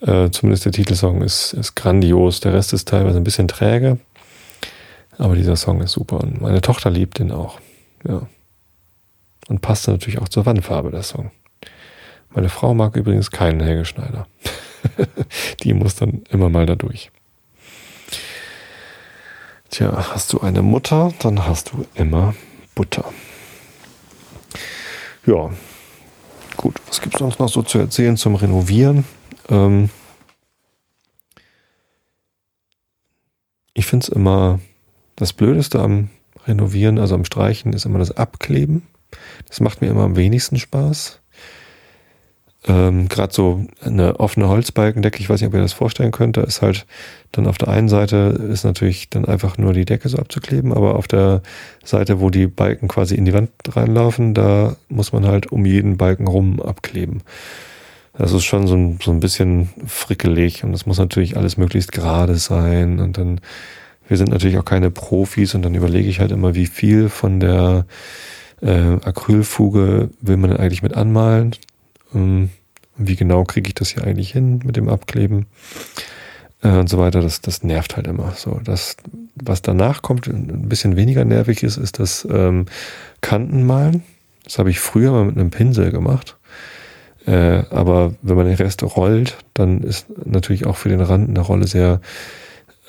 Äh, 0.00 0.30
zumindest 0.30 0.64
der 0.64 0.72
Titelsong 0.72 1.22
ist, 1.22 1.52
ist 1.52 1.74
grandios. 1.74 2.40
Der 2.40 2.52
Rest 2.52 2.72
ist 2.72 2.88
teilweise 2.88 3.18
ein 3.18 3.24
bisschen 3.24 3.48
träge. 3.48 3.98
Aber 5.18 5.34
dieser 5.34 5.56
Song 5.56 5.80
ist 5.80 5.92
super. 5.92 6.20
Und 6.20 6.40
meine 6.40 6.60
Tochter 6.60 6.90
liebt 6.90 7.18
den 7.18 7.32
auch. 7.32 7.60
Ja. 8.06 8.26
Und 9.48 9.60
passt 9.62 9.88
natürlich 9.88 10.20
auch 10.20 10.28
zur 10.28 10.44
Wandfarbe, 10.44 10.90
der 10.90 11.02
Song. 11.02 11.30
Meine 12.30 12.48
Frau 12.48 12.74
mag 12.74 12.96
übrigens 12.96 13.30
keinen 13.30 13.60
Helge 13.60 13.84
Schneider. 13.84 14.26
Die 15.62 15.72
muss 15.72 15.94
dann 15.94 16.24
immer 16.30 16.50
mal 16.50 16.66
da 16.66 16.74
durch. 16.74 17.10
Tja, 19.70 20.12
hast 20.12 20.32
du 20.32 20.40
eine 20.40 20.62
Mutter, 20.62 21.12
dann 21.20 21.46
hast 21.46 21.72
du 21.72 21.86
immer 21.94 22.34
Butter. 22.74 23.04
Ja, 25.26 25.50
gut, 26.56 26.80
was 26.86 27.00
gibt 27.00 27.16
es 27.16 27.18
sonst 27.18 27.40
noch 27.40 27.48
so 27.48 27.62
zu 27.62 27.78
erzählen 27.78 28.16
zum 28.16 28.36
Renovieren? 28.36 29.04
Ähm 29.48 29.90
ich 33.74 33.86
finde 33.86 34.04
es 34.04 34.08
immer 34.08 34.60
das 35.16 35.32
Blödeste 35.32 35.80
am 35.80 36.10
Renovieren, 36.46 36.98
also 36.98 37.16
am 37.16 37.24
Streichen, 37.24 37.72
ist 37.72 37.86
immer 37.86 37.98
das 37.98 38.16
Abkleben. 38.16 38.86
Das 39.48 39.60
macht 39.60 39.80
mir 39.80 39.88
immer 39.88 40.04
am 40.04 40.16
wenigsten 40.16 40.58
Spaß. 40.58 41.20
Ähm, 42.68 43.08
Gerade 43.08 43.32
so 43.32 43.64
eine 43.80 44.18
offene 44.18 44.48
Holzbalkendecke, 44.48 45.20
ich 45.20 45.30
weiß 45.30 45.40
nicht, 45.40 45.48
ob 45.48 45.54
ihr 45.54 45.60
das 45.60 45.72
vorstellen 45.72 46.10
könnt, 46.10 46.36
da 46.36 46.42
ist 46.42 46.62
halt 46.62 46.86
dann 47.32 47.46
auf 47.46 47.58
der 47.58 47.68
einen 47.68 47.88
Seite 47.88 48.40
ist 48.50 48.64
natürlich 48.64 49.10
dann 49.10 49.24
einfach 49.24 49.58
nur 49.58 49.72
die 49.72 49.84
Decke 49.84 50.08
so 50.08 50.18
abzukleben, 50.18 50.72
aber 50.72 50.96
auf 50.96 51.06
der 51.06 51.42
Seite, 51.84 52.20
wo 52.20 52.30
die 52.30 52.46
Balken 52.46 52.88
quasi 52.88 53.14
in 53.14 53.24
die 53.24 53.34
Wand 53.34 53.50
reinlaufen, 53.68 54.34
da 54.34 54.76
muss 54.88 55.12
man 55.12 55.26
halt 55.26 55.52
um 55.52 55.64
jeden 55.64 55.96
Balken 55.96 56.26
rum 56.26 56.60
abkleben. 56.60 57.22
Das 58.18 58.32
ist 58.32 58.44
schon 58.44 58.66
so 58.66 58.74
ein, 58.74 58.98
so 59.02 59.10
ein 59.10 59.20
bisschen 59.20 59.68
frickelig 59.86 60.64
und 60.64 60.72
das 60.72 60.86
muss 60.86 60.98
natürlich 60.98 61.36
alles 61.36 61.56
möglichst 61.58 61.92
gerade 61.92 62.36
sein 62.36 62.98
und 62.98 63.18
dann 63.18 63.40
wir 64.08 64.16
sind 64.16 64.30
natürlich 64.30 64.58
auch 64.58 64.64
keine 64.64 64.90
Profis 64.90 65.54
und 65.54 65.62
dann 65.62 65.74
überlege 65.74 66.08
ich 66.08 66.20
halt 66.20 66.30
immer, 66.30 66.54
wie 66.54 66.66
viel 66.66 67.08
von 67.08 67.40
der 67.40 67.86
äh, 68.62 68.98
Acrylfuge 69.04 70.10
will 70.20 70.36
man 70.36 70.50
denn 70.50 70.60
eigentlich 70.60 70.82
mit 70.82 70.94
anmalen. 70.94 71.52
Ähm, 72.16 72.50
wie 72.98 73.16
genau 73.16 73.44
kriege 73.44 73.68
ich 73.68 73.74
das 73.74 73.90
hier 73.90 74.04
eigentlich 74.04 74.32
hin 74.32 74.60
mit 74.64 74.76
dem 74.76 74.88
Abkleben 74.88 75.46
äh, 76.62 76.68
und 76.68 76.88
so 76.88 76.98
weiter. 76.98 77.20
Das, 77.20 77.40
das 77.40 77.62
nervt 77.62 77.96
halt 77.96 78.06
immer. 78.06 78.32
So, 78.36 78.60
das, 78.64 78.96
was 79.34 79.62
danach 79.62 80.02
kommt, 80.02 80.26
ein 80.26 80.68
bisschen 80.68 80.96
weniger 80.96 81.24
nervig 81.24 81.62
ist, 81.62 81.76
ist 81.76 81.98
das 81.98 82.26
ähm, 82.30 82.66
Kantenmalen. 83.20 84.02
Das 84.44 84.58
habe 84.58 84.70
ich 84.70 84.80
früher 84.80 85.12
mal 85.12 85.24
mit 85.24 85.36
einem 85.36 85.50
Pinsel 85.50 85.90
gemacht. 85.90 86.36
Äh, 87.26 87.64
aber 87.70 88.14
wenn 88.22 88.36
man 88.36 88.46
den 88.46 88.54
Rest 88.54 88.82
rollt, 88.82 89.36
dann 89.54 89.82
ist 89.82 90.06
natürlich 90.24 90.66
auch 90.66 90.76
für 90.76 90.88
den 90.88 91.00
Rand 91.00 91.28
eine 91.28 91.40
Rolle 91.40 91.66
sehr 91.66 92.00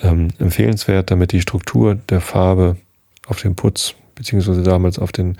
ähm, 0.01 0.29
empfehlenswert, 0.37 1.09
damit 1.09 1.31
die 1.31 1.41
Struktur 1.41 1.95
der 1.95 2.21
Farbe 2.21 2.77
auf 3.25 3.41
dem 3.41 3.55
Putz 3.55 3.95
beziehungsweise 4.17 4.63
damals 4.63 4.99
auf 4.99 5.11
den 5.11 5.37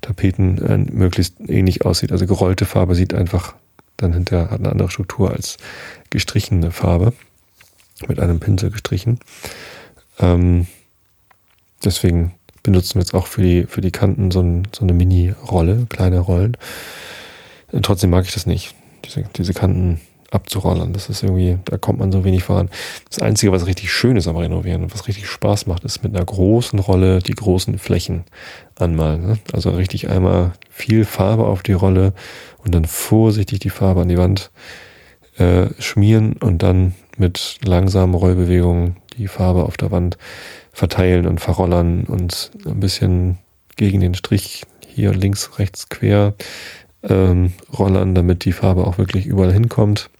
Tapeten 0.00 0.58
äh, 0.64 0.78
möglichst 0.78 1.34
ähnlich 1.46 1.84
aussieht. 1.84 2.12
Also 2.12 2.26
gerollte 2.26 2.64
Farbe 2.64 2.94
sieht 2.94 3.12
einfach 3.12 3.54
dann 4.00 4.12
hinterher 4.12 4.50
hat 4.50 4.60
eine 4.60 4.70
andere 4.70 4.90
Struktur 4.90 5.30
als 5.30 5.58
gestrichene 6.10 6.70
Farbe 6.70 7.12
mit 8.08 8.18
einem 8.18 8.40
Pinsel 8.40 8.70
gestrichen. 8.70 9.20
Ähm, 10.18 10.66
deswegen 11.84 12.34
benutzen 12.62 12.94
wir 12.94 13.02
jetzt 13.02 13.14
auch 13.14 13.26
für 13.26 13.42
die, 13.42 13.64
für 13.64 13.80
die 13.80 13.90
Kanten 13.90 14.30
so, 14.30 14.40
ein, 14.40 14.68
so 14.72 14.82
eine 14.82 14.92
Mini-Rolle, 14.92 15.86
kleine 15.88 16.20
Rollen. 16.20 16.56
Und 17.72 17.84
trotzdem 17.84 18.10
mag 18.10 18.24
ich 18.24 18.32
das 18.32 18.46
nicht, 18.46 18.74
diese, 19.04 19.24
diese 19.36 19.54
Kanten 19.54 20.00
abzurollern. 20.30 20.92
Das 20.92 21.08
ist 21.08 21.22
irgendwie, 21.22 21.58
da 21.64 21.76
kommt 21.76 21.98
man 21.98 22.12
so 22.12 22.24
wenig 22.24 22.44
voran. 22.44 22.70
Das 23.08 23.20
Einzige, 23.20 23.52
was 23.52 23.66
richtig 23.66 23.92
schön 23.92 24.16
ist 24.16 24.28
am 24.28 24.36
Renovieren 24.36 24.82
und 24.82 24.94
was 24.94 25.08
richtig 25.08 25.26
Spaß 25.28 25.66
macht, 25.66 25.84
ist 25.84 26.02
mit 26.02 26.14
einer 26.14 26.24
großen 26.24 26.78
Rolle 26.78 27.20
die 27.20 27.34
großen 27.34 27.78
Flächen 27.78 28.24
anmalen. 28.76 29.26
Ne? 29.26 29.38
Also 29.52 29.70
richtig 29.70 30.08
einmal 30.08 30.52
viel 30.70 31.04
Farbe 31.04 31.46
auf 31.46 31.62
die 31.62 31.72
Rolle 31.72 32.12
und 32.64 32.74
dann 32.74 32.84
vorsichtig 32.84 33.58
die 33.60 33.70
Farbe 33.70 34.02
an 34.02 34.08
die 34.08 34.18
Wand 34.18 34.50
äh, 35.36 35.66
schmieren 35.78 36.34
und 36.34 36.62
dann 36.62 36.94
mit 37.16 37.58
langsamen 37.64 38.14
Rollbewegungen 38.14 38.96
die 39.16 39.28
Farbe 39.28 39.64
auf 39.64 39.76
der 39.76 39.90
Wand 39.90 40.16
verteilen 40.72 41.26
und 41.26 41.40
verrollern 41.40 42.04
und 42.04 42.52
ein 42.64 42.80
bisschen 42.80 43.38
gegen 43.76 44.00
den 44.00 44.14
Strich 44.14 44.64
hier 44.86 45.12
links, 45.12 45.58
rechts 45.58 45.88
quer 45.88 46.34
ähm, 47.02 47.52
rollern, 47.78 48.14
damit 48.14 48.44
die 48.44 48.52
Farbe 48.52 48.86
auch 48.86 48.98
wirklich 48.98 49.26
überall 49.26 49.52
hinkommt. 49.52 50.10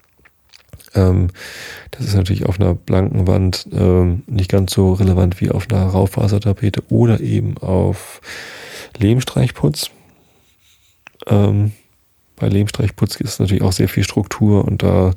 Ähm, 0.94 1.28
das 1.90 2.06
ist 2.06 2.14
natürlich 2.14 2.46
auf 2.46 2.60
einer 2.60 2.74
blanken 2.74 3.26
Wand 3.26 3.66
ähm, 3.72 4.22
nicht 4.26 4.50
ganz 4.50 4.72
so 4.72 4.92
relevant 4.92 5.40
wie 5.40 5.50
auf 5.50 5.68
einer 5.70 5.84
Raufasertapete 5.84 6.82
oder 6.88 7.20
eben 7.20 7.58
auf 7.58 8.20
Lehmstreichputz. 8.98 9.90
Ähm, 11.26 11.72
bei 12.36 12.48
Lehmstreichputz 12.48 13.16
ist 13.16 13.40
natürlich 13.40 13.62
auch 13.62 13.72
sehr 13.72 13.88
viel 13.88 14.04
Struktur 14.04 14.64
und 14.64 14.82
da 14.82 15.12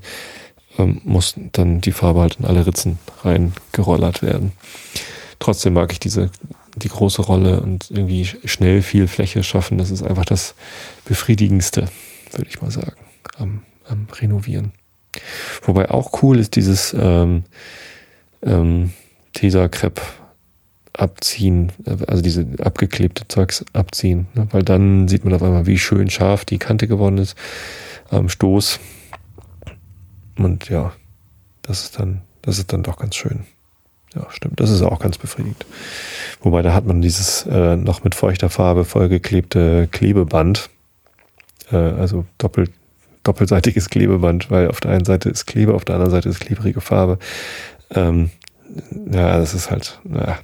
ähm, 0.77 1.01
muss 1.03 1.35
dann 1.53 1.81
die 1.81 1.91
Farbe 1.91 2.21
halt 2.21 2.37
in 2.39 2.45
alle 2.45 2.65
Ritzen 2.65 2.99
reingerollert 3.23 4.21
werden. 4.21 4.51
Trotzdem 5.39 5.73
mag 5.73 5.91
ich 5.91 5.99
diese 5.99 6.29
die 6.75 6.89
große 6.89 7.21
Rolle 7.21 7.61
und 7.61 7.91
irgendwie 7.91 8.25
schnell 8.25 8.81
viel 8.81 9.07
Fläche 9.07 9.43
schaffen. 9.43 9.77
Das 9.77 9.91
ist 9.91 10.01
einfach 10.01 10.25
das 10.25 10.55
Befriedigendste, 11.05 11.87
würde 12.31 12.49
ich 12.49 12.61
mal 12.61 12.71
sagen, 12.71 12.97
am, 13.37 13.61
am 13.87 14.07
Renovieren. 14.11 14.71
Wobei 15.61 15.89
auch 15.89 16.23
cool 16.23 16.39
ist 16.39 16.55
dieses 16.55 16.95
ähm, 16.97 17.43
ähm, 18.41 18.93
Tesa-Crepe 19.33 20.01
abziehen, 20.93 21.71
also 22.07 22.21
diese 22.21 22.45
abgeklebte 22.59 23.27
Zeugs 23.27 23.65
abziehen, 23.73 24.27
ne? 24.35 24.47
weil 24.51 24.63
dann 24.63 25.07
sieht 25.07 25.25
man 25.25 25.33
auf 25.33 25.41
einmal, 25.41 25.65
wie 25.65 25.79
schön 25.79 26.09
scharf 26.09 26.45
die 26.45 26.59
Kante 26.59 26.87
geworden 26.87 27.17
ist 27.17 27.35
am 28.09 28.29
Stoß. 28.29 28.79
Und 30.37 30.69
ja, 30.69 30.93
das 31.63 31.85
ist 31.85 31.99
dann, 31.99 32.21
das 32.41 32.59
ist 32.59 32.71
dann 32.73 32.83
doch 32.83 32.97
ganz 32.97 33.15
schön. 33.15 33.45
Ja, 34.15 34.27
stimmt. 34.29 34.59
Das 34.59 34.69
ist 34.69 34.83
auch 34.83 34.99
ganz 34.99 35.17
befriedigend. 35.17 35.65
Wobei 36.41 36.61
da 36.61 36.73
hat 36.73 36.85
man 36.85 37.01
dieses 37.01 37.45
äh, 37.47 37.75
noch 37.75 38.03
mit 38.03 38.13
feuchter 38.13 38.49
Farbe 38.49 38.85
vollgeklebte 38.85 39.87
Klebeband, 39.91 40.69
äh, 41.71 41.77
also 41.77 42.25
doppelt 42.37 42.71
doppelseitiges 43.23 43.89
Klebeband, 43.89 44.51
weil 44.51 44.69
auf 44.69 44.79
der 44.79 44.91
einen 44.91 45.05
Seite 45.05 45.29
ist 45.29 45.45
Klebe, 45.45 45.73
auf 45.73 45.85
der 45.85 45.95
anderen 45.95 46.11
Seite 46.11 46.29
ist 46.29 46.39
klebrige 46.39 46.81
Farbe. 46.81 47.19
Ähm, 47.91 48.29
ja, 49.11 49.37
das 49.37 49.53
ist 49.53 49.71
halt, 49.71 49.99
naja, 50.03 50.39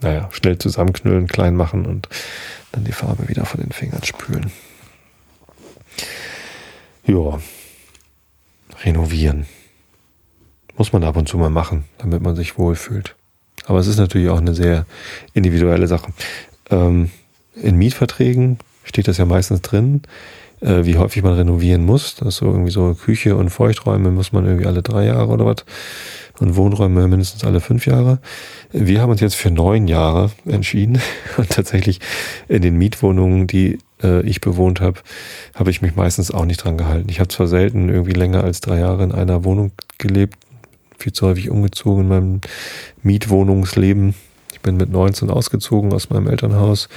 naja, 0.00 0.28
schnell 0.32 0.58
zusammenknüllen, 0.58 1.26
klein 1.26 1.56
machen 1.56 1.86
und 1.86 2.08
dann 2.72 2.84
die 2.84 2.92
Farbe 2.92 3.28
wieder 3.28 3.46
von 3.46 3.60
den 3.60 3.72
Fingern 3.72 4.02
spülen. 4.04 4.52
Ja, 7.06 7.38
renovieren. 8.84 9.46
Muss 10.76 10.92
man 10.92 11.04
ab 11.04 11.16
und 11.16 11.28
zu 11.28 11.38
mal 11.38 11.50
machen, 11.50 11.84
damit 11.98 12.20
man 12.20 12.36
sich 12.36 12.58
wohlfühlt. 12.58 13.14
Aber 13.66 13.78
es 13.78 13.86
ist 13.86 13.98
natürlich 13.98 14.28
auch 14.28 14.40
eine 14.40 14.54
sehr 14.54 14.84
individuelle 15.32 15.86
Sache. 15.86 16.12
Ähm, 16.70 17.10
in 17.54 17.76
Mietverträgen 17.76 18.58
steht 18.84 19.08
das 19.08 19.16
ja 19.16 19.24
meistens 19.24 19.62
drin 19.62 20.02
äh, 20.60 20.84
wie 20.84 20.96
häufig 20.96 21.22
man 21.22 21.34
renovieren 21.34 21.84
muss. 21.84 22.14
Das 22.16 22.28
ist 22.28 22.36
so 22.36 22.46
irgendwie 22.46 22.70
so 22.70 22.94
Küche 22.94 23.36
und 23.36 23.50
Feuchträume 23.50 24.10
muss 24.10 24.32
man 24.32 24.46
irgendwie 24.46 24.66
alle 24.66 24.82
drei 24.82 25.06
Jahre 25.06 25.28
oder 25.28 25.46
was. 25.46 25.64
Und 26.38 26.56
Wohnräume 26.56 27.08
mindestens 27.08 27.44
alle 27.44 27.60
fünf 27.60 27.86
Jahre. 27.86 28.18
Wir 28.70 29.00
haben 29.00 29.10
uns 29.10 29.20
jetzt 29.20 29.36
für 29.36 29.50
neun 29.50 29.88
Jahre 29.88 30.30
entschieden. 30.44 31.00
Und 31.38 31.48
tatsächlich 31.48 32.00
in 32.46 32.60
den 32.60 32.76
Mietwohnungen, 32.76 33.46
die 33.46 33.78
äh, 34.02 34.20
ich 34.20 34.42
bewohnt 34.42 34.82
habe, 34.82 35.00
habe 35.54 35.70
ich 35.70 35.80
mich 35.80 35.96
meistens 35.96 36.30
auch 36.30 36.44
nicht 36.44 36.62
dran 36.62 36.76
gehalten. 36.76 37.08
Ich 37.08 37.20
habe 37.20 37.28
zwar 37.28 37.46
selten 37.46 37.88
irgendwie 37.88 38.12
länger 38.12 38.44
als 38.44 38.60
drei 38.60 38.80
Jahre 38.80 39.04
in 39.04 39.12
einer 39.12 39.44
Wohnung 39.44 39.72
gelebt, 39.96 40.36
viel 40.98 41.12
zu 41.12 41.26
häufig 41.26 41.48
umgezogen 41.48 42.02
in 42.02 42.08
meinem 42.08 42.40
Mietwohnungsleben. 43.02 44.14
Ich 44.52 44.60
bin 44.60 44.76
mit 44.76 44.90
19 44.90 45.30
ausgezogen 45.30 45.92
aus 45.94 46.10
meinem 46.10 46.28
Elternhaus, 46.28 46.88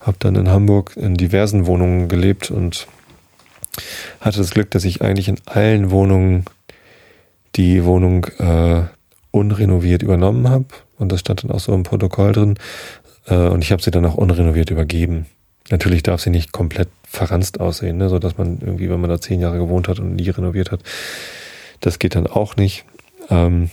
habe 0.00 0.16
dann 0.20 0.36
in 0.36 0.48
Hamburg 0.48 0.96
in 0.96 1.16
diversen 1.16 1.66
Wohnungen 1.66 2.08
gelebt 2.08 2.50
und 2.50 2.86
hatte 4.20 4.38
das 4.38 4.50
Glück, 4.50 4.70
dass 4.70 4.84
ich 4.84 5.02
eigentlich 5.02 5.28
in 5.28 5.38
allen 5.46 5.90
Wohnungen 5.90 6.44
die 7.56 7.84
Wohnung 7.84 8.26
äh, 8.38 8.82
unrenoviert 9.30 10.02
übernommen 10.02 10.48
habe. 10.48 10.66
Und 10.98 11.12
das 11.12 11.20
stand 11.20 11.44
dann 11.44 11.50
auch 11.50 11.60
so 11.60 11.74
im 11.74 11.82
Protokoll 11.82 12.32
drin. 12.32 12.58
Äh, 13.26 13.48
und 13.48 13.62
ich 13.62 13.72
habe 13.72 13.82
sie 13.82 13.90
dann 13.90 14.04
auch 14.04 14.14
unrenoviert 14.14 14.70
übergeben. 14.70 15.26
Natürlich 15.70 16.02
darf 16.02 16.20
sie 16.20 16.30
nicht 16.30 16.52
komplett 16.52 16.88
verranzt 17.04 17.60
aussehen, 17.60 17.96
ne? 17.96 18.08
so 18.08 18.20
man 18.36 18.58
irgendwie, 18.60 18.88
wenn 18.88 19.00
man 19.00 19.10
da 19.10 19.20
zehn 19.20 19.40
Jahre 19.40 19.58
gewohnt 19.58 19.88
hat 19.88 19.98
und 19.98 20.14
nie 20.14 20.28
renoviert 20.28 20.70
hat, 20.70 20.80
das 21.80 21.98
geht 21.98 22.14
dann 22.14 22.26
auch 22.26 22.56
nicht. 22.56 22.84
Ähm, 23.30 23.70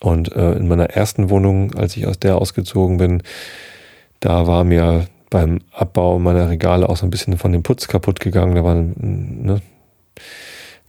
und 0.00 0.32
äh, 0.32 0.52
in 0.52 0.68
meiner 0.68 0.90
ersten 0.90 1.28
Wohnung, 1.28 1.74
als 1.74 1.96
ich 1.96 2.06
aus 2.06 2.18
der 2.18 2.36
ausgezogen 2.36 2.98
bin, 2.98 3.22
da 4.20 4.46
war 4.46 4.64
mir 4.64 5.06
beim 5.30 5.60
Abbau 5.72 6.18
meiner 6.18 6.48
Regale 6.48 6.88
auch 6.88 6.96
so 6.96 7.06
ein 7.06 7.10
bisschen 7.10 7.38
von 7.38 7.52
dem 7.52 7.62
Putz 7.62 7.88
kaputt 7.88 8.20
gegangen. 8.20 8.56
Da 8.56 8.64
waren, 8.64 8.94
ne, 9.44 9.62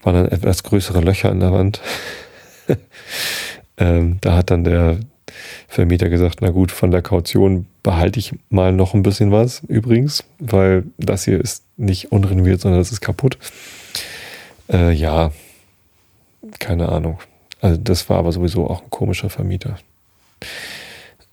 waren 0.01 0.15
dann 0.15 0.27
etwas 0.27 0.63
größere 0.63 0.99
Löcher 1.01 1.31
in 1.31 1.39
der 1.39 1.53
Wand. 1.53 1.79
ähm, 3.77 4.17
da 4.21 4.35
hat 4.35 4.49
dann 4.49 4.63
der 4.63 4.97
Vermieter 5.67 6.09
gesagt, 6.09 6.39
na 6.41 6.49
gut, 6.49 6.71
von 6.71 6.91
der 6.91 7.01
Kaution 7.01 7.67
behalte 7.83 8.19
ich 8.19 8.33
mal 8.49 8.73
noch 8.73 8.93
ein 8.93 9.03
bisschen 9.03 9.31
was 9.31 9.61
übrigens, 9.67 10.23
weil 10.39 10.83
das 10.97 11.25
hier 11.25 11.39
ist 11.39 11.63
nicht 11.77 12.11
unrenoviert, 12.11 12.61
sondern 12.61 12.81
das 12.81 12.91
ist 12.91 13.01
kaputt. 13.01 13.37
Äh, 14.71 14.91
ja, 14.91 15.31
keine 16.59 16.89
Ahnung. 16.89 17.19
Also 17.61 17.77
das 17.77 18.09
war 18.09 18.17
aber 18.17 18.31
sowieso 18.31 18.67
auch 18.67 18.81
ein 18.81 18.89
komischer 18.89 19.29
Vermieter. 19.29 19.77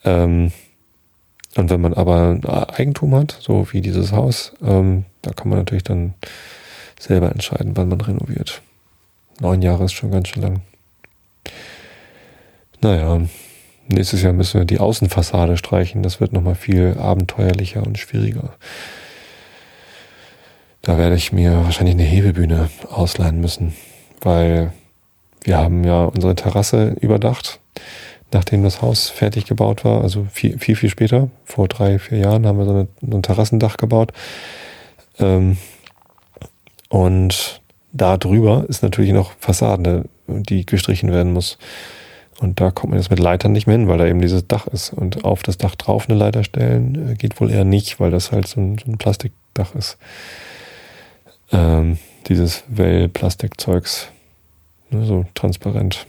Ähm, 0.04 0.52
Und 1.58 1.70
wenn 1.70 1.80
man 1.80 1.92
aber 1.92 2.38
Eigentum 2.72 3.16
hat, 3.16 3.36
so 3.40 3.66
wie 3.72 3.80
dieses 3.80 4.12
Haus, 4.12 4.52
ähm, 4.64 5.06
da 5.22 5.32
kann 5.32 5.48
man 5.48 5.58
natürlich 5.58 5.82
dann 5.82 6.14
selber 7.00 7.32
entscheiden, 7.32 7.76
wann 7.76 7.88
man 7.88 8.00
renoviert. 8.00 8.62
Neun 9.40 9.60
Jahre 9.60 9.86
ist 9.86 9.92
schon 9.92 10.12
ganz 10.12 10.28
schön 10.28 10.42
lang. 10.44 10.60
Naja, 12.80 13.22
nächstes 13.88 14.22
Jahr 14.22 14.34
müssen 14.34 14.60
wir 14.60 14.66
die 14.66 14.78
Außenfassade 14.78 15.56
streichen. 15.56 16.04
Das 16.04 16.20
wird 16.20 16.32
nochmal 16.32 16.54
viel 16.54 16.96
abenteuerlicher 16.96 17.84
und 17.84 17.98
schwieriger. 17.98 18.54
Da 20.82 20.96
werde 20.96 21.16
ich 21.16 21.32
mir 21.32 21.64
wahrscheinlich 21.64 21.96
eine 21.96 22.04
Hebebühne 22.04 22.70
ausleihen 22.88 23.40
müssen, 23.40 23.74
weil 24.20 24.72
wir 25.42 25.58
haben 25.58 25.82
ja 25.82 26.04
unsere 26.04 26.36
Terrasse 26.36 26.94
überdacht, 27.00 27.58
nachdem 28.32 28.62
das 28.62 28.82
Haus 28.82 29.08
fertig 29.08 29.46
gebaut 29.46 29.84
war. 29.84 30.02
Also 30.02 30.26
viel, 30.30 30.58
viel, 30.58 30.76
viel 30.76 30.90
später, 30.90 31.30
vor 31.44 31.68
drei, 31.68 31.98
vier 31.98 32.18
Jahren, 32.18 32.46
haben 32.46 32.58
wir 32.58 32.64
so, 32.64 32.70
eine, 32.70 32.88
so 33.00 33.16
ein 33.16 33.22
Terrassendach 33.22 33.76
gebaut. 33.76 34.12
Ähm, 35.18 35.56
und 36.88 37.60
da 37.92 38.16
drüber 38.16 38.64
ist 38.68 38.82
natürlich 38.82 39.12
noch 39.12 39.32
Fassade, 39.38 40.04
die 40.26 40.66
gestrichen 40.66 41.10
werden 41.12 41.32
muss. 41.32 41.58
Und 42.40 42.60
da 42.60 42.70
kommt 42.70 42.90
man 42.90 43.00
jetzt 43.00 43.10
mit 43.10 43.18
Leitern 43.18 43.52
nicht 43.52 43.66
mehr 43.66 43.76
hin, 43.76 43.88
weil 43.88 43.98
da 43.98 44.06
eben 44.06 44.20
dieses 44.20 44.46
Dach 44.46 44.66
ist. 44.68 44.92
Und 44.92 45.24
auf 45.24 45.42
das 45.42 45.58
Dach 45.58 45.74
drauf 45.74 46.08
eine 46.08 46.18
Leiter 46.18 46.44
stellen 46.44 47.10
äh, 47.10 47.14
geht 47.14 47.40
wohl 47.40 47.50
eher 47.50 47.64
nicht, 47.64 47.98
weil 47.98 48.10
das 48.10 48.30
halt 48.30 48.46
so 48.46 48.60
ein, 48.60 48.78
so 48.78 48.90
ein 48.90 48.98
Plastikdach 48.98 49.74
ist. 49.74 49.98
Ähm, 51.50 51.98
dieses 52.28 52.62
Well-Plastikzeugs. 52.68 54.08
Ne, 54.90 55.04
so 55.04 55.24
transparent. 55.34 56.06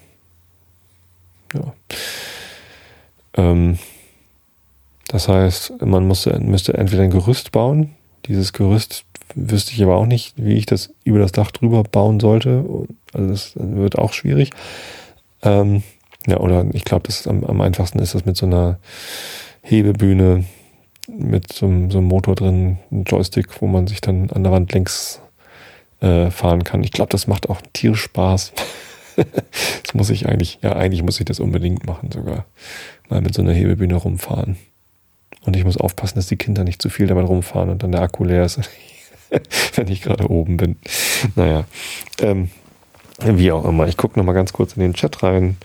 Ja. 1.54 1.74
Ähm, 3.36 3.78
das 5.08 5.28
heißt, 5.28 5.82
man 5.84 6.08
musste, 6.08 6.40
müsste 6.40 6.76
entweder 6.76 7.04
ein 7.04 7.10
Gerüst 7.10 7.52
bauen. 7.52 7.96
Dieses 8.28 8.54
Gerüst 8.54 9.06
wüsste 9.34 9.74
ich 9.74 9.82
aber 9.84 9.96
auch 9.96 10.06
nicht, 10.06 10.34
wie 10.38 10.54
ich 10.54 10.66
das 10.66 10.94
über 11.04 11.20
das 11.20 11.32
Dach 11.32 11.52
drüber 11.52 11.84
bauen 11.84 12.20
sollte. 12.20 12.64
Also 13.14 13.30
das 13.30 13.52
wird 13.56 13.98
auch 13.98 14.14
schwierig. 14.14 14.52
Ähm, 15.42 15.84
ja, 16.28 16.38
oder 16.38 16.66
ich 16.74 16.86
glaube, 16.86 17.08
das 17.08 17.28
am, 17.28 17.44
am, 17.44 17.62
einfachsten 17.62 18.00
ist 18.00 18.14
das 18.14 18.26
mit 18.26 18.38
so 18.38 18.46
einer 18.46 18.78
Hebebühne 19.62 20.46
mit 21.08 21.52
so, 21.52 21.68
so 21.90 21.98
einem 21.98 22.08
Motor 22.08 22.36
drin, 22.36 22.78
ein 22.92 23.04
Joystick, 23.04 23.62
wo 23.62 23.68
man 23.68 23.88
sich 23.88 24.02
dann 24.02 24.30
an 24.30 24.44
der 24.44 24.52
Wand 24.52 24.72
längs 24.74 25.22
äh, 26.02 26.30
fahren 26.30 26.64
kann. 26.64 26.84
Ich 26.84 26.92
glaube, 26.92 27.10
das 27.10 27.26
macht 27.26 27.50
auch 27.50 27.62
tierisch 27.74 28.04
Spaß. 28.04 28.54
das 29.84 29.94
muss 29.94 30.10
ich 30.10 30.28
eigentlich, 30.28 30.60
ja, 30.62 30.76
eigentlich 30.76 31.04
muss 31.04 31.20
ich 31.20 31.26
das 31.26 31.40
unbedingt 31.40 31.86
machen, 31.86 32.12
sogar 32.12 32.46
mal 33.10 33.22
mit 33.22 33.34
so 33.34 33.42
einer 33.42 33.54
Hebebühne 33.54 33.96
rumfahren. 33.96 34.58
Und 35.46 35.56
ich 35.56 35.64
muss 35.64 35.78
aufpassen, 35.78 36.16
dass 36.16 36.28
die 36.28 36.38
Kinder 36.38 36.64
nicht 36.64 36.82
zu 36.82 36.90
viel 36.90 37.08
damit 37.08 37.28
rumfahren 37.28 37.70
und 37.70 37.82
dann 37.82 37.92
der 37.92 38.02
Akku 38.02 38.24
leer 38.24 38.44
ist. 38.44 38.60
wenn 39.76 39.88
ich 39.88 40.02
gerade 40.02 40.30
oben 40.30 40.58
bin. 40.58 40.78
Naja, 41.36 41.66
ähm, 42.22 42.50
wie 43.24 43.52
auch 43.52 43.66
immer. 43.66 43.88
Ich 43.88 43.98
gucke 43.98 44.18
nochmal 44.18 44.36
ganz 44.36 44.54
kurz 44.54 44.74
in 44.74 44.82
den 44.82 44.94
Chat 44.94 45.24
rein, 45.24 45.58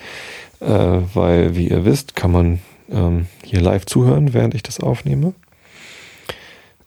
äh, 0.60 0.66
weil, 0.66 1.56
wie 1.56 1.68
ihr 1.68 1.84
wisst, 1.84 2.16
kann 2.16 2.32
man 2.32 2.60
ähm, 2.90 3.26
hier 3.44 3.60
live 3.60 3.86
zuhören, 3.86 4.34
während 4.34 4.54
ich 4.54 4.62
das 4.62 4.80
aufnehme. 4.80 5.34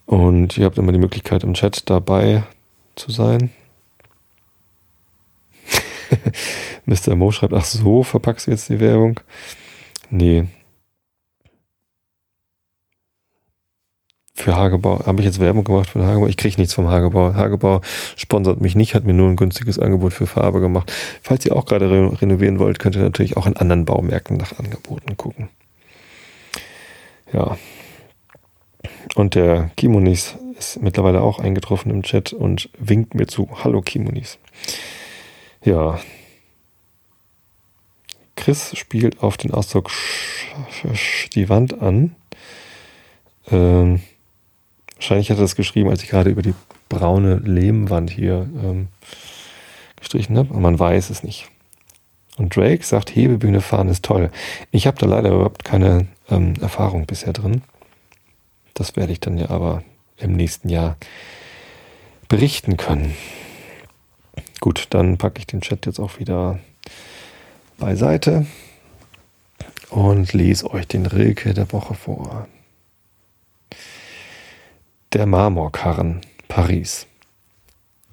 Und 0.05 0.57
ihr 0.57 0.65
habt 0.65 0.77
immer 0.77 0.91
die 0.91 0.99
Möglichkeit, 0.99 1.43
im 1.43 1.53
Chat 1.53 1.89
dabei 1.89 2.43
zu 2.95 3.11
sein. 3.11 3.51
Mr. 6.85 7.15
Mo 7.15 7.31
schreibt, 7.31 7.53
ach 7.53 7.65
so, 7.65 8.03
verpackst 8.03 8.47
du 8.47 8.51
jetzt 8.51 8.69
die 8.69 8.79
Werbung? 8.79 9.19
Nee, 10.09 10.45
für 14.37 14.55
Hagebau. 14.55 15.03
Habe 15.05 15.19
ich 15.19 15.25
jetzt 15.25 15.39
Werbung 15.39 15.63
gemacht 15.63 15.89
für 15.89 16.05
Hagebau? 16.05 16.27
Ich 16.27 16.37
kriege 16.37 16.55
nichts 16.57 16.73
vom 16.73 16.87
Hagebau. 16.87 17.33
Hagebau 17.33 17.81
sponsert 18.15 18.61
mich 18.61 18.75
nicht, 18.75 18.93
hat 18.93 19.03
mir 19.03 19.13
nur 19.13 19.27
ein 19.27 19.35
günstiges 19.35 19.79
Angebot 19.79 20.13
für 20.13 20.27
Farbe 20.27 20.59
gemacht. 20.59 20.93
Falls 21.23 21.43
ihr 21.45 21.55
auch 21.55 21.65
gerade 21.65 21.89
re 21.89 22.21
renovieren 22.21 22.59
wollt, 22.59 22.77
könnt 22.77 22.95
ihr 22.95 23.01
natürlich 23.01 23.35
auch 23.35 23.47
in 23.47 23.57
anderen 23.57 23.85
Baumärkten 23.85 24.37
nach 24.37 24.57
Angeboten 24.59 25.17
gucken. 25.17 25.49
Ja. 27.33 27.57
Und 29.15 29.33
der 29.33 29.71
Kimonis 29.75 30.35
ist 30.57 30.81
mittlerweile 30.81 31.21
auch 31.21 31.39
eingetroffen 31.39 31.91
im 31.91 32.03
Chat 32.03 32.31
und 32.31 32.69
winkt 32.77 33.15
mir 33.15 33.25
zu. 33.25 33.49
Hallo 33.63 33.81
Kimonis. 33.81 34.37
Ja. 35.67 35.99
Chris 38.35 38.77
spielt 38.77 39.21
auf 39.21 39.35
den 39.35 39.51
Ausdruck 39.51 39.91
die 41.33 41.49
Wand 41.49 41.81
an. 41.81 42.15
Ähm, 43.51 44.01
Wahrscheinlich 44.95 45.29
hat 45.29 45.37
er 45.37 45.41
das 45.41 45.55
geschrieben, 45.55 45.89
als 45.89 46.03
ich 46.03 46.09
gerade 46.09 46.29
über 46.29 46.41
die 46.41 46.55
braune 46.89 47.35
Lehmwand 47.35 48.09
hier 48.09 48.49
ähm, 48.63 48.87
gestrichen 49.99 50.37
habe. 50.37 50.53
Und 50.53 50.61
man 50.61 50.79
weiß 50.79 51.09
es 51.09 51.23
nicht. 51.23 51.49
Und 52.37 52.55
Drake 52.55 52.83
sagt, 52.83 53.15
Hebebühne 53.15 53.61
fahren 53.61 53.89
ist 53.89 54.05
toll. 54.05 54.31
Ich 54.71 54.87
habe 54.87 54.97
da 54.97 55.05
leider 55.05 55.29
überhaupt 55.29 55.63
keine 55.63 56.07
ähm, 56.29 56.53
Erfahrung 56.61 57.05
bisher 57.05 57.33
drin. 57.33 57.61
Das 58.73 58.95
werde 58.95 59.11
ich 59.11 59.19
dann 59.19 59.37
ja 59.37 59.49
aber 59.49 59.83
im 60.17 60.33
nächsten 60.33 60.69
Jahr 60.69 60.97
berichten 62.27 62.77
können. 62.77 63.13
Gut, 64.59 64.87
dann 64.89 65.17
packe 65.17 65.39
ich 65.39 65.47
den 65.47 65.61
Chat 65.61 65.85
jetzt 65.85 65.99
auch 65.99 66.19
wieder 66.19 66.59
beiseite 67.77 68.47
und 69.89 70.33
lese 70.33 70.71
euch 70.71 70.87
den 70.87 71.05
Rilke 71.05 71.53
der 71.53 71.71
Woche 71.71 71.93
vor. 71.93 72.47
Der 75.13 75.25
Marmorkarren, 75.25 76.21
Paris. 76.47 77.07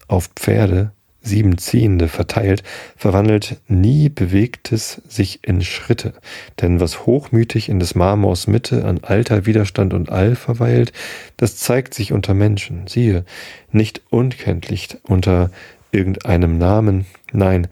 Auf 0.07 0.31
Pferde, 0.37 0.93
sieben 1.23 1.57
Ziehende 1.57 2.09
verteilt, 2.09 2.63
verwandelt 2.97 3.57
nie 3.67 4.11
Bewegtes 4.11 5.01
sich 5.09 5.41
in 5.43 5.63
Schritte. 5.63 6.13
Denn 6.61 6.79
was 6.79 7.07
hochmütig 7.07 7.71
in 7.71 7.81
des 7.81 7.95
Marmors 7.95 8.47
Mitte 8.47 8.85
an 8.85 9.01
alter 9.03 9.47
Widerstand 9.47 9.95
und 9.95 10.11
All 10.11 10.37
verweilt, 10.37 10.93
das 11.39 11.57
zeigt 11.57 11.95
sich 11.95 12.13
unter 12.13 12.35
Menschen, 12.35 12.87
siehe, 12.87 13.25
nicht 13.73 14.03
unkenntlich 14.11 14.99
unter 15.05 15.51
irgendeinem 15.95 16.59
Namen, 16.59 17.07
nein, 17.33 17.69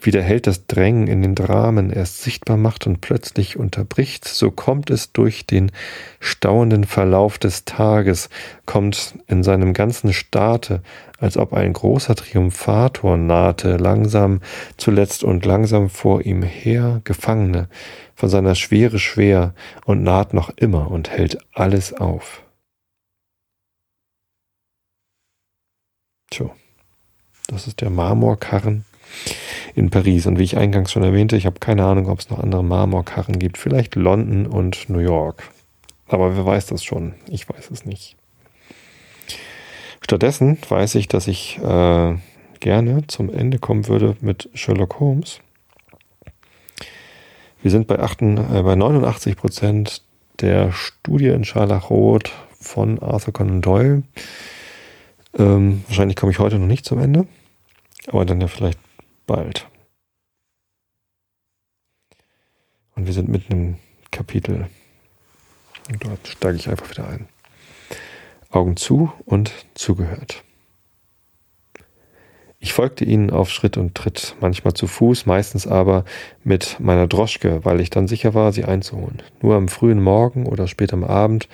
wie 0.00 0.10
der 0.10 0.22
Held 0.22 0.46
das 0.46 0.66
Drängen 0.66 1.08
in 1.08 1.22
den 1.22 1.34
Dramen 1.34 1.90
erst 1.90 2.22
sichtbar 2.22 2.56
macht 2.56 2.86
und 2.86 3.00
plötzlich 3.00 3.56
unterbricht, 3.56 4.26
so 4.26 4.50
kommt 4.50 4.90
es 4.90 5.12
durch 5.12 5.46
den 5.46 5.72
stauenden 6.20 6.84
Verlauf 6.84 7.38
des 7.38 7.64
Tages, 7.64 8.28
kommt 8.66 9.14
in 9.26 9.42
seinem 9.42 9.72
ganzen 9.72 10.12
Staate, 10.12 10.82
als 11.18 11.36
ob 11.36 11.52
ein 11.52 11.72
großer 11.72 12.14
Triumphator 12.14 13.16
nahte, 13.16 13.76
langsam 13.78 14.40
zuletzt 14.76 15.24
und 15.24 15.44
langsam 15.44 15.88
vor 15.88 16.22
ihm 16.22 16.42
her, 16.42 17.00
Gefangene, 17.04 17.68
von 18.14 18.28
seiner 18.28 18.54
Schwere 18.54 18.98
schwer 18.98 19.54
und 19.84 20.02
naht 20.02 20.34
noch 20.34 20.50
immer 20.56 20.90
und 20.90 21.10
hält 21.10 21.38
alles 21.52 21.94
auf. 21.94 22.42
Tja, 26.30 26.50
das 27.48 27.66
ist 27.66 27.80
der 27.80 27.90
Marmorkarren 27.90 28.84
in 29.74 29.90
Paris. 29.90 30.26
Und 30.26 30.38
wie 30.38 30.44
ich 30.44 30.56
eingangs 30.56 30.92
schon 30.92 31.02
erwähnte, 31.02 31.36
ich 31.36 31.46
habe 31.46 31.60
keine 31.60 31.84
Ahnung, 31.84 32.08
ob 32.08 32.18
es 32.18 32.30
noch 32.30 32.38
andere 32.38 32.64
Marmorkarren 32.64 33.38
gibt. 33.38 33.58
Vielleicht 33.58 33.94
London 33.94 34.46
und 34.46 34.88
New 34.88 34.98
York. 34.98 35.50
Aber 36.08 36.36
wer 36.36 36.46
weiß 36.46 36.66
das 36.66 36.84
schon? 36.84 37.14
Ich 37.28 37.48
weiß 37.48 37.70
es 37.70 37.84
nicht. 37.84 38.16
Stattdessen 40.00 40.58
weiß 40.68 40.94
ich, 40.94 41.08
dass 41.08 41.26
ich 41.26 41.58
äh, 41.58 42.14
gerne 42.60 43.06
zum 43.08 43.32
Ende 43.32 43.58
kommen 43.58 43.88
würde 43.88 44.16
mit 44.20 44.48
Sherlock 44.54 45.00
Holmes. 45.00 45.40
Wir 47.62 47.70
sind 47.70 47.88
bei, 47.88 47.98
8, 47.98 48.22
äh, 48.22 48.62
bei 48.62 48.76
89 48.76 49.36
Prozent 49.36 50.02
der 50.40 50.70
Studie 50.72 51.28
in 51.28 51.44
Scharlachrot 51.44 52.30
von 52.60 53.00
Arthur 53.00 53.32
Conan 53.32 53.62
Doyle. 53.62 54.02
Ähm, 55.38 55.84
wahrscheinlich 55.86 56.16
komme 56.16 56.32
ich 56.32 56.38
heute 56.38 56.58
noch 56.58 56.66
nicht 56.66 56.86
zum 56.86 56.98
Ende, 56.98 57.26
aber 58.06 58.24
dann 58.24 58.40
ja 58.40 58.48
vielleicht 58.48 58.78
bald. 59.26 59.66
Und 62.94 63.06
wir 63.06 63.12
sind 63.12 63.28
mitten 63.28 63.52
im 63.52 63.76
Kapitel. 64.10 64.68
Und 65.88 66.04
dort 66.04 66.26
steige 66.26 66.56
ich 66.56 66.68
einfach 66.68 66.88
wieder 66.90 67.06
ein. 67.08 67.28
Augen 68.50 68.76
zu 68.76 69.12
und 69.26 69.52
zugehört. 69.74 70.42
Ich 72.58 72.72
folgte 72.72 73.04
ihnen 73.04 73.30
auf 73.30 73.50
Schritt 73.50 73.76
und 73.76 73.94
Tritt, 73.94 74.34
manchmal 74.40 74.72
zu 74.72 74.86
Fuß, 74.86 75.26
meistens 75.26 75.66
aber 75.66 76.04
mit 76.42 76.80
meiner 76.80 77.06
Droschke, 77.06 77.64
weil 77.64 77.80
ich 77.80 77.90
dann 77.90 78.08
sicher 78.08 78.32
war, 78.32 78.52
sie 78.52 78.64
einzuholen. 78.64 79.22
Nur 79.42 79.56
am 79.56 79.68
frühen 79.68 80.02
Morgen 80.02 80.46
oder 80.46 80.66
spät 80.66 80.94
am 80.94 81.04
Abend 81.04 81.48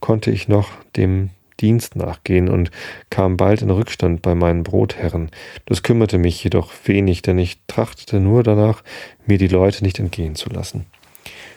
konnte 0.00 0.30
ich 0.30 0.48
noch 0.48 0.70
dem 0.96 1.30
Dienst 1.60 1.96
nachgehen 1.96 2.48
und 2.48 2.70
kam 3.10 3.36
bald 3.36 3.62
in 3.62 3.70
Rückstand 3.70 4.22
bei 4.22 4.34
meinen 4.34 4.62
Brotherren. 4.62 5.30
Das 5.66 5.82
kümmerte 5.82 6.18
mich 6.18 6.42
jedoch 6.42 6.72
wenig, 6.84 7.22
denn 7.22 7.38
ich 7.38 7.58
trachtete 7.66 8.20
nur 8.20 8.42
danach, 8.42 8.82
mir 9.26 9.38
die 9.38 9.48
Leute 9.48 9.84
nicht 9.84 9.98
entgehen 9.98 10.34
zu 10.34 10.50
lassen. 10.50 10.86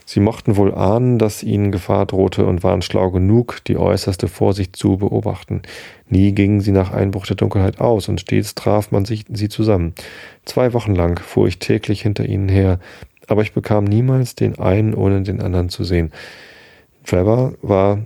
Sie 0.06 0.20
mochten 0.20 0.58
wohl 0.58 0.74
ahnen, 0.74 1.20
dass 1.20 1.42
ihnen 1.42 1.72
Gefahr 1.72 2.06
drohte 2.06 2.46
und 2.46 2.64
waren 2.64 2.82
schlau 2.82 3.12
genug, 3.12 3.64
die 3.66 3.78
äußerste 3.78 4.28
Vorsicht 4.28 4.76
zu 4.76 4.98
beobachten. 4.98 5.62
Nie 6.10 6.34
gingen 6.34 6.60
sie 6.60 6.74
nach 6.74 6.92
Einbruch 6.92 7.26
der 7.28 7.38
Dunkelheit 7.38 7.80
aus 7.80 8.10
und 8.10 8.20
stets 8.20 8.54
traf 8.54 8.92
man 8.92 9.06
sich 9.06 9.24
sie 9.30 9.48
zusammen. 9.48 9.94
Zwei 10.44 10.74
Wochen 10.74 10.96
lang 10.96 11.18
fuhr 11.20 11.48
ich 11.48 11.60
täglich 11.60 12.02
hinter 12.02 12.26
ihnen 12.26 12.50
her, 12.50 12.80
aber 13.28 13.42
ich 13.44 13.54
bekam 13.54 13.86
niemals 13.86 14.36
den 14.36 14.60
einen 14.60 14.94
ohne 14.94 15.22
den 15.22 15.40
anderen 15.40 15.70
zu 15.70 15.86
sehen. 15.86 16.12
Trevor 17.06 17.54
war 17.62 18.00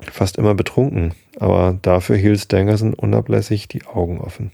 fast 0.00 0.38
immer 0.38 0.54
betrunken, 0.54 1.14
aber 1.38 1.78
dafür 1.82 2.16
hielt 2.16 2.40
Stangerson 2.40 2.94
unablässig 2.94 3.68
die 3.68 3.84
Augen 3.84 4.20
offen. 4.20 4.52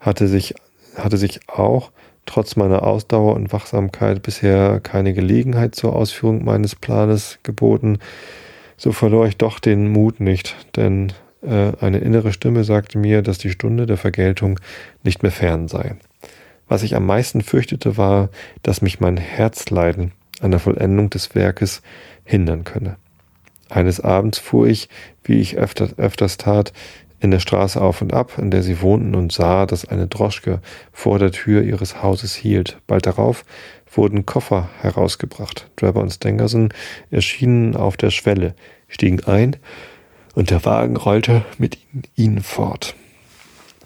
Hatte 0.00 0.28
sich, 0.28 0.54
hatte 0.96 1.16
sich 1.16 1.40
auch 1.48 1.90
trotz 2.26 2.56
meiner 2.56 2.82
Ausdauer 2.82 3.34
und 3.34 3.52
Wachsamkeit 3.52 4.22
bisher 4.22 4.80
keine 4.80 5.14
Gelegenheit 5.14 5.74
zur 5.74 5.94
Ausführung 5.94 6.44
meines 6.44 6.74
Planes 6.74 7.38
geboten, 7.42 7.98
so 8.76 8.92
verlor 8.92 9.26
ich 9.26 9.36
doch 9.36 9.58
den 9.58 9.88
Mut 9.88 10.20
nicht, 10.20 10.54
denn 10.76 11.12
äh, 11.42 11.72
eine 11.80 11.98
innere 11.98 12.32
Stimme 12.32 12.64
sagte 12.64 12.98
mir, 12.98 13.22
dass 13.22 13.38
die 13.38 13.50
Stunde 13.50 13.86
der 13.86 13.96
Vergeltung 13.96 14.60
nicht 15.02 15.22
mehr 15.22 15.32
fern 15.32 15.68
sei. 15.68 15.96
Was 16.68 16.82
ich 16.82 16.96
am 16.96 17.06
meisten 17.06 17.42
fürchtete, 17.42 17.96
war, 17.96 18.28
dass 18.62 18.82
mich 18.82 19.00
mein 19.00 19.16
Herzleiden 19.16 20.12
an 20.40 20.50
der 20.50 20.60
Vollendung 20.60 21.10
des 21.10 21.34
Werkes 21.34 21.80
hindern 22.24 22.64
könne. 22.64 22.96
Eines 23.68 24.00
Abends 24.00 24.38
fuhr 24.38 24.66
ich, 24.66 24.88
wie 25.24 25.40
ich 25.40 25.56
öfter, 25.56 25.88
öfters 25.96 26.36
tat, 26.36 26.72
in 27.20 27.30
der 27.30 27.40
Straße 27.40 27.80
auf 27.80 28.02
und 28.02 28.12
ab, 28.12 28.38
in 28.38 28.50
der 28.50 28.62
sie 28.62 28.80
wohnten, 28.82 29.14
und 29.14 29.32
sah, 29.32 29.66
dass 29.66 29.86
eine 29.86 30.06
Droschke 30.06 30.60
vor 30.92 31.18
der 31.18 31.32
Tür 31.32 31.62
ihres 31.62 32.02
Hauses 32.02 32.34
hielt. 32.34 32.78
Bald 32.86 33.06
darauf 33.06 33.44
wurden 33.90 34.26
Koffer 34.26 34.68
herausgebracht. 34.80 35.70
Trevor 35.76 36.02
und 36.02 36.12
Stangerson 36.12 36.68
erschienen 37.10 37.74
auf 37.74 37.96
der 37.96 38.10
Schwelle, 38.10 38.54
stiegen 38.88 39.24
ein, 39.24 39.56
und 40.34 40.50
der 40.50 40.64
Wagen 40.66 40.96
rollte 40.96 41.44
mit 41.56 41.78
ihnen 42.14 42.42
fort. 42.42 42.94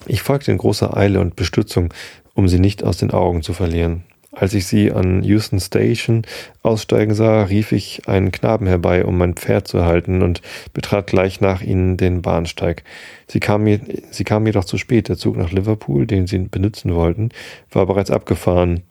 Ich 0.07 0.23
folgte 0.23 0.51
in 0.51 0.59
großer 0.59 0.97
Eile 0.97 1.21
und 1.21 1.37
Bestützung, 1.37 1.95
um 2.35 2.49
sie 2.49 2.59
nicht 2.59 2.83
aus 2.83 2.97
den 2.97 3.13
Augen 3.13 3.43
zu 3.43 3.53
verlieren. 3.53 4.03
Als 4.33 4.55
ich 4.55 4.67
sie 4.67 4.93
an 4.93 5.25
Houston 5.25 5.59
Station 5.59 6.23
aussteigen 6.63 7.15
sah, 7.15 7.43
rief 7.45 7.73
ich 7.73 8.09
einen 8.09 8.31
Knaben 8.31 8.69
herbei, 8.69 9.05
um 9.05 9.19
mein 9.19 9.35
Pferd 9.35 9.67
zu 9.67 9.85
halten 9.85 10.23
und 10.23 10.41
betrat 10.73 11.09
gleich 11.09 11.41
nach 11.41 11.63
ihnen 11.63 11.97
den 11.97 12.23
Bahnsteig. 12.23 12.85
Sie 13.27 13.41
kamen 13.41 13.65
mir, 13.65 13.81
sie 14.11 14.23
kamen 14.23 14.47
jedoch 14.47 14.65
zu 14.65 14.79
spät. 14.79 15.09
Der 15.09 15.17
Zug 15.17 15.37
nach 15.37 15.51
Liverpool, 15.51 16.07
den 16.07 16.29
sie 16.29 16.39
benutzen 16.39 16.95
wollten, 16.95 17.31
war 17.73 17.87
bereits 17.87 18.13
abgefahren. 18.13 18.83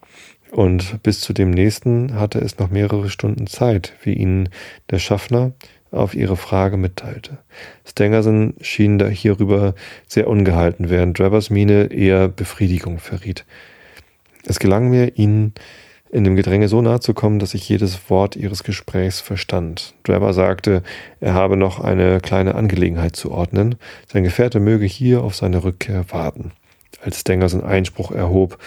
Und 0.50 1.02
bis 1.02 1.20
zu 1.20 1.32
dem 1.32 1.50
nächsten 1.50 2.16
hatte 2.16 2.40
es 2.40 2.58
noch 2.58 2.70
mehrere 2.70 3.08
Stunden 3.08 3.46
Zeit, 3.46 3.94
wie 4.02 4.14
ihnen 4.14 4.50
der 4.90 4.98
Schaffner 4.98 5.52
auf 5.90 6.14
ihre 6.14 6.36
Frage 6.36 6.76
mitteilte. 6.76 7.38
Stangerson 7.86 8.54
schien 8.60 8.98
da 8.98 9.08
hierüber 9.08 9.74
sehr 10.06 10.28
ungehalten, 10.28 10.90
während 10.90 11.18
Drabers 11.18 11.50
Miene 11.50 11.86
eher 11.86 12.28
Befriedigung 12.28 12.98
verriet. 12.98 13.46
Es 14.44 14.58
gelang 14.58 14.90
mir, 14.90 15.16
ihnen 15.16 15.54
in 16.12 16.24
dem 16.24 16.36
Gedränge 16.36 16.68
so 16.68 16.82
nahe 16.82 17.00
zu 17.00 17.14
kommen, 17.14 17.38
dass 17.38 17.54
ich 17.54 17.68
jedes 17.68 18.10
Wort 18.10 18.34
ihres 18.36 18.64
Gesprächs 18.64 19.20
verstand. 19.20 19.94
Draber 20.02 20.32
sagte, 20.32 20.82
er 21.20 21.34
habe 21.34 21.56
noch 21.56 21.80
eine 21.80 22.20
kleine 22.20 22.56
Angelegenheit 22.56 23.14
zu 23.14 23.30
ordnen. 23.30 23.76
Sein 24.12 24.24
Gefährte 24.24 24.60
möge 24.60 24.86
hier 24.86 25.22
auf 25.22 25.36
seine 25.36 25.62
Rückkehr 25.62 26.04
warten. 26.10 26.52
Als 27.02 27.20
Stangerson 27.20 27.62
Einspruch 27.62 28.10
erhob, 28.10 28.58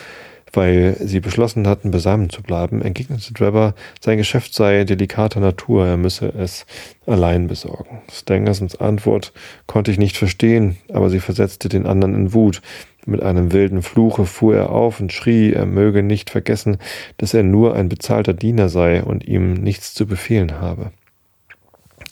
weil 0.53 0.95
sie 0.99 1.19
beschlossen 1.19 1.67
hatten, 1.67 1.91
beisammen 1.91 2.29
zu 2.29 2.43
bleiben, 2.43 2.81
entgegnete 2.81 3.33
Draber, 3.33 3.73
sein 3.99 4.17
Geschäft 4.17 4.53
sei 4.53 4.83
delikater 4.83 5.39
Natur, 5.39 5.85
er 5.85 5.97
müsse 5.97 6.31
es 6.37 6.65
allein 7.07 7.47
besorgen. 7.47 8.01
Stangersons 8.11 8.79
Antwort 8.79 9.33
konnte 9.65 9.91
ich 9.91 9.97
nicht 9.97 10.15
verstehen, 10.15 10.77
aber 10.91 11.09
sie 11.09 11.19
versetzte 11.19 11.69
den 11.69 11.87
anderen 11.87 12.15
in 12.15 12.33
Wut. 12.33 12.61
Mit 13.05 13.21
einem 13.21 13.51
wilden 13.51 13.81
Fluche 13.81 14.25
fuhr 14.25 14.55
er 14.55 14.69
auf 14.69 14.99
und 14.99 15.11
schrie, 15.11 15.51
er 15.51 15.65
möge 15.65 16.03
nicht 16.03 16.29
vergessen, 16.29 16.77
dass 17.17 17.33
er 17.33 17.43
nur 17.43 17.75
ein 17.75 17.89
bezahlter 17.89 18.33
Diener 18.33 18.69
sei 18.69 19.03
und 19.03 19.27
ihm 19.27 19.53
nichts 19.53 19.93
zu 19.93 20.07
befehlen 20.07 20.61
habe. 20.61 20.91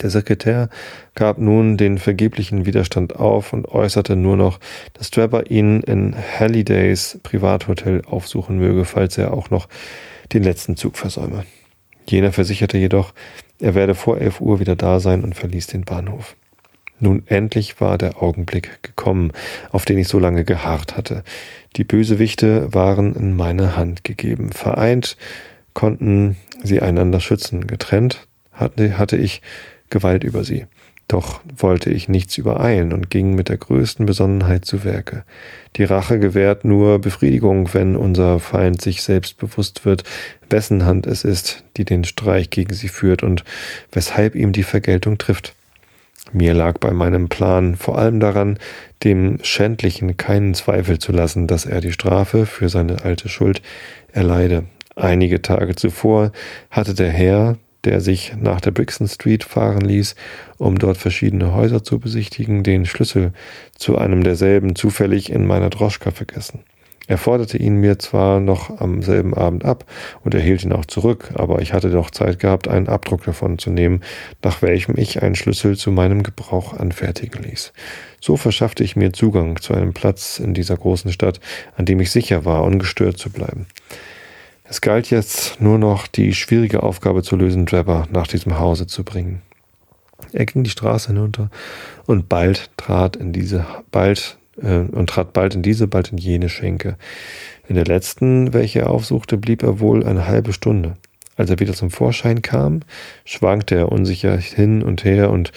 Der 0.02 0.10
Sekretär 0.10 0.68
gab 1.14 1.38
nun 1.38 1.76
den 1.76 1.98
vergeblichen 1.98 2.66
Widerstand 2.66 3.16
auf 3.16 3.52
und 3.52 3.68
äußerte 3.68 4.16
nur 4.16 4.36
noch, 4.36 4.58
dass 4.94 5.10
Trapper 5.10 5.50
ihn 5.50 5.80
in 5.80 6.14
Hallidays 6.16 7.18
Privathotel 7.22 8.02
aufsuchen 8.06 8.58
möge, 8.58 8.84
falls 8.84 9.16
er 9.16 9.32
auch 9.32 9.50
noch 9.50 9.68
den 10.32 10.42
letzten 10.42 10.76
Zug 10.76 10.96
versäume. 10.96 11.44
Jener 12.08 12.32
versicherte 12.32 12.78
jedoch, 12.78 13.12
er 13.60 13.74
werde 13.74 13.94
vor 13.94 14.18
elf 14.18 14.40
Uhr 14.40 14.60
wieder 14.60 14.76
da 14.76 14.98
sein 14.98 15.22
und 15.22 15.36
verließ 15.36 15.68
den 15.68 15.82
Bahnhof. 15.82 16.36
Nun 17.02 17.24
endlich 17.26 17.80
war 17.80 17.98
der 17.98 18.22
Augenblick 18.22 18.80
gekommen, 18.84 19.32
auf 19.72 19.84
den 19.84 19.98
ich 19.98 20.06
so 20.06 20.20
lange 20.20 20.44
geharrt 20.44 20.96
hatte. 20.96 21.24
Die 21.74 21.82
Bösewichte 21.82 22.72
waren 22.72 23.16
in 23.16 23.34
meine 23.34 23.76
Hand 23.76 24.04
gegeben. 24.04 24.52
Vereint 24.52 25.16
konnten 25.74 26.36
sie 26.62 26.80
einander 26.80 27.18
schützen. 27.18 27.66
Getrennt 27.66 28.28
hatte, 28.52 29.16
ich 29.16 29.42
Gewalt 29.90 30.22
über 30.22 30.44
sie. 30.44 30.66
Doch 31.08 31.40
wollte 31.56 31.90
ich 31.90 32.08
nichts 32.08 32.38
übereilen 32.38 32.92
und 32.92 33.10
ging 33.10 33.34
mit 33.34 33.48
der 33.48 33.58
größten 33.58 34.06
Besonnenheit 34.06 34.64
zu 34.64 34.84
Werke. 34.84 35.24
Die 35.74 35.84
Rache 35.84 36.20
gewährt 36.20 36.64
nur 36.64 37.00
Befriedigung, 37.00 37.74
wenn 37.74 37.96
unser 37.96 38.38
Feind 38.38 38.80
sich 38.80 39.02
selbst 39.02 39.38
bewusst 39.38 39.84
wird, 39.84 40.04
wessen 40.48 40.84
Hand 40.84 41.08
es 41.08 41.24
ist, 41.24 41.64
die 41.76 41.84
den 41.84 42.04
Streich 42.04 42.50
gegen 42.50 42.74
sie 42.74 42.88
führt 42.88 43.24
und 43.24 43.42
weshalb 43.90 44.36
ihm 44.36 44.52
die 44.52 44.62
Vergeltung 44.62 45.18
trifft. 45.18 45.56
Mir 46.30 46.54
lag 46.54 46.78
bei 46.78 46.92
meinem 46.92 47.28
Plan 47.28 47.74
vor 47.74 47.98
allem 47.98 48.20
daran, 48.20 48.58
dem 49.02 49.38
Schändlichen 49.42 50.16
keinen 50.16 50.54
Zweifel 50.54 50.98
zu 50.98 51.12
lassen, 51.12 51.46
dass 51.46 51.66
er 51.66 51.80
die 51.80 51.92
Strafe 51.92 52.46
für 52.46 52.68
seine 52.68 53.04
alte 53.04 53.28
Schuld 53.28 53.60
erleide. 54.12 54.64
Einige 54.94 55.42
Tage 55.42 55.74
zuvor 55.74 56.32
hatte 56.70 56.94
der 56.94 57.10
Herr, 57.10 57.56
der 57.84 58.00
sich 58.00 58.34
nach 58.40 58.60
der 58.60 58.70
Brixton 58.70 59.08
Street 59.08 59.42
fahren 59.44 59.80
ließ, 59.80 60.14
um 60.58 60.78
dort 60.78 60.96
verschiedene 60.96 61.52
Häuser 61.52 61.82
zu 61.82 61.98
besichtigen, 61.98 62.62
den 62.62 62.86
Schlüssel 62.86 63.32
zu 63.76 63.98
einem 63.98 64.22
derselben 64.22 64.76
zufällig 64.76 65.30
in 65.32 65.46
meiner 65.46 65.70
Droschka 65.70 66.12
vergessen. 66.12 66.60
Er 67.12 67.18
forderte 67.18 67.58
ihn 67.58 67.76
mir 67.76 67.98
zwar 67.98 68.40
noch 68.40 68.80
am 68.80 69.02
selben 69.02 69.34
Abend 69.34 69.66
ab 69.66 69.84
und 70.24 70.32
erhielt 70.32 70.64
ihn 70.64 70.72
auch 70.72 70.86
zurück, 70.86 71.28
aber 71.34 71.60
ich 71.60 71.74
hatte 71.74 71.90
doch 71.90 72.10
Zeit 72.10 72.38
gehabt, 72.38 72.68
einen 72.68 72.88
Abdruck 72.88 73.22
davon 73.24 73.58
zu 73.58 73.68
nehmen, 73.68 74.00
nach 74.42 74.62
welchem 74.62 74.96
ich 74.96 75.22
einen 75.22 75.34
Schlüssel 75.34 75.76
zu 75.76 75.90
meinem 75.90 76.22
Gebrauch 76.22 76.72
anfertigen 76.72 77.42
ließ. 77.42 77.74
So 78.18 78.38
verschaffte 78.38 78.82
ich 78.82 78.96
mir 78.96 79.12
Zugang 79.12 79.60
zu 79.60 79.74
einem 79.74 79.92
Platz 79.92 80.38
in 80.38 80.54
dieser 80.54 80.78
großen 80.78 81.12
Stadt, 81.12 81.38
an 81.76 81.84
dem 81.84 82.00
ich 82.00 82.10
sicher 82.10 82.46
war, 82.46 82.64
ungestört 82.64 83.18
zu 83.18 83.28
bleiben. 83.28 83.66
Es 84.64 84.80
galt 84.80 85.10
jetzt 85.10 85.60
nur 85.60 85.76
noch, 85.76 86.06
die 86.06 86.32
schwierige 86.32 86.82
Aufgabe 86.82 87.22
zu 87.22 87.36
lösen, 87.36 87.66
Trevor 87.66 88.08
nach 88.10 88.26
diesem 88.26 88.58
Hause 88.58 88.86
zu 88.86 89.04
bringen. 89.04 89.42
Er 90.32 90.46
ging 90.46 90.64
die 90.64 90.70
Straße 90.70 91.08
hinunter 91.08 91.50
und 92.06 92.30
bald 92.30 92.70
trat 92.78 93.16
in 93.16 93.34
diese, 93.34 93.66
bald 93.90 94.38
äh, 94.60 94.78
und 94.78 95.08
trat 95.08 95.32
bald 95.32 95.54
in 95.54 95.62
diese, 95.62 95.86
bald 95.86 96.12
in 96.12 96.18
jene 96.18 96.48
Schenke. 96.48 96.96
In 97.68 97.76
der 97.76 97.84
letzten, 97.84 98.52
welche 98.52 98.80
er 98.80 98.90
aufsuchte, 98.90 99.36
blieb 99.36 99.62
er 99.62 99.80
wohl 99.80 100.04
eine 100.04 100.26
halbe 100.26 100.52
Stunde. 100.52 100.96
Als 101.36 101.50
er 101.50 101.60
wieder 101.60 101.72
zum 101.72 101.90
Vorschein 101.90 102.42
kam, 102.42 102.80
schwankte 103.24 103.74
er 103.76 103.92
unsicher 103.92 104.36
hin 104.36 104.82
und 104.82 105.04
her 105.04 105.30
und 105.30 105.52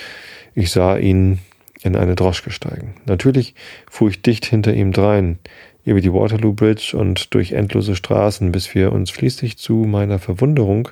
ich 0.53 0.71
sah 0.71 0.97
ihn 0.97 1.39
in 1.83 1.95
eine 1.95 2.15
Droschke 2.15 2.51
steigen. 2.51 2.95
Natürlich 3.05 3.53
fuhr 3.89 4.09
ich 4.09 4.21
dicht 4.21 4.45
hinter 4.45 4.73
ihm 4.73 4.91
drein, 4.91 5.39
über 5.83 6.01
die 6.01 6.11
Waterloo 6.11 6.53
Bridge 6.53 6.97
und 6.97 7.33
durch 7.33 7.51
endlose 7.51 7.95
Straßen, 7.95 8.51
bis 8.51 8.73
wir 8.73 8.91
uns 8.91 9.11
schließlich 9.11 9.57
zu 9.57 9.73
meiner 9.73 10.17
Verwunderung 10.17 10.89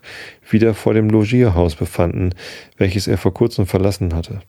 wieder 0.47 0.75
vor 0.75 0.93
dem 0.93 1.09
Logierhaus 1.09 1.75
befanden, 1.75 2.35
welches 2.77 3.07
er 3.07 3.17
vor 3.17 3.33
kurzem 3.33 3.65
verlassen 3.65 4.13
hatte. 4.13 4.41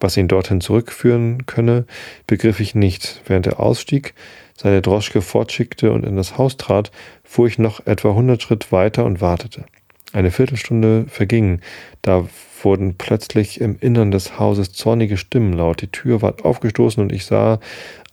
Was 0.00 0.16
ihn 0.16 0.28
dorthin 0.28 0.60
zurückführen 0.60 1.46
könne, 1.46 1.84
begriff 2.26 2.60
ich 2.60 2.74
nicht. 2.74 3.22
Während 3.26 3.46
er 3.46 3.60
ausstieg, 3.60 4.14
seine 4.56 4.82
Droschke 4.82 5.22
fortschickte 5.22 5.92
und 5.92 6.04
in 6.04 6.16
das 6.16 6.38
Haus 6.38 6.56
trat, 6.56 6.90
fuhr 7.24 7.46
ich 7.46 7.58
noch 7.58 7.86
etwa 7.86 8.14
hundert 8.14 8.42
Schritt 8.42 8.72
weiter 8.72 9.04
und 9.04 9.20
wartete. 9.20 9.64
Eine 10.12 10.30
Viertelstunde 10.30 11.04
verging, 11.08 11.60
da 12.02 12.26
wurden 12.62 12.96
plötzlich 12.96 13.60
im 13.60 13.76
Innern 13.78 14.10
des 14.10 14.38
Hauses 14.38 14.72
zornige 14.72 15.16
Stimmen 15.16 15.52
laut. 15.52 15.82
Die 15.82 15.92
Tür 15.92 16.22
ward 16.22 16.44
aufgestoßen 16.44 17.02
und 17.02 17.12
ich 17.12 17.26
sah 17.26 17.60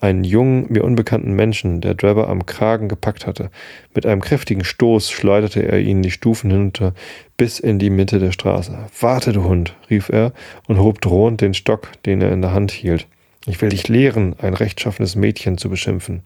einen 0.06 0.24
jungen, 0.24 0.68
mir 0.70 0.84
unbekannten 0.84 1.34
Menschen, 1.34 1.82
der 1.82 1.95
Drebber 1.95 2.30
am 2.30 2.45
Kragen 2.45 2.88
gepackt 2.88 3.26
hatte. 3.26 3.49
Mit 3.93 4.06
einem 4.06 4.22
kräftigen 4.22 4.64
Stoß 4.64 5.10
schleuderte 5.12 5.62
er 5.64 5.80
ihn 5.80 6.01
die 6.01 6.12
Stufen 6.12 6.51
hinunter 6.51 6.93
bis 7.38 7.60
in 7.60 7.80
die 7.80 7.89
Mitte 7.89 8.20
der 8.20 8.32
Straße. 8.32 8.78
Warte, 8.99 9.34
du 9.34 9.43
Hund, 9.43 9.76
rief 9.89 10.10
er 10.10 10.32
und 10.68 10.80
hob 10.80 11.01
drohend 11.01 11.41
den 11.41 11.53
Stock, 11.53 11.89
den 12.03 12.22
er 12.22 12.32
in 12.32 12.41
der 12.41 12.53
Hand 12.53 12.72
hielt. 12.72 13.08
Ich 13.47 13.62
will 13.62 13.70
dich 13.70 13.88
lehren, 13.88 14.36
ein 14.39 14.53
rechtschaffenes 14.53 15.16
Mädchen 15.16 15.58
zu 15.58 15.70
beschimpfen. 15.70 16.24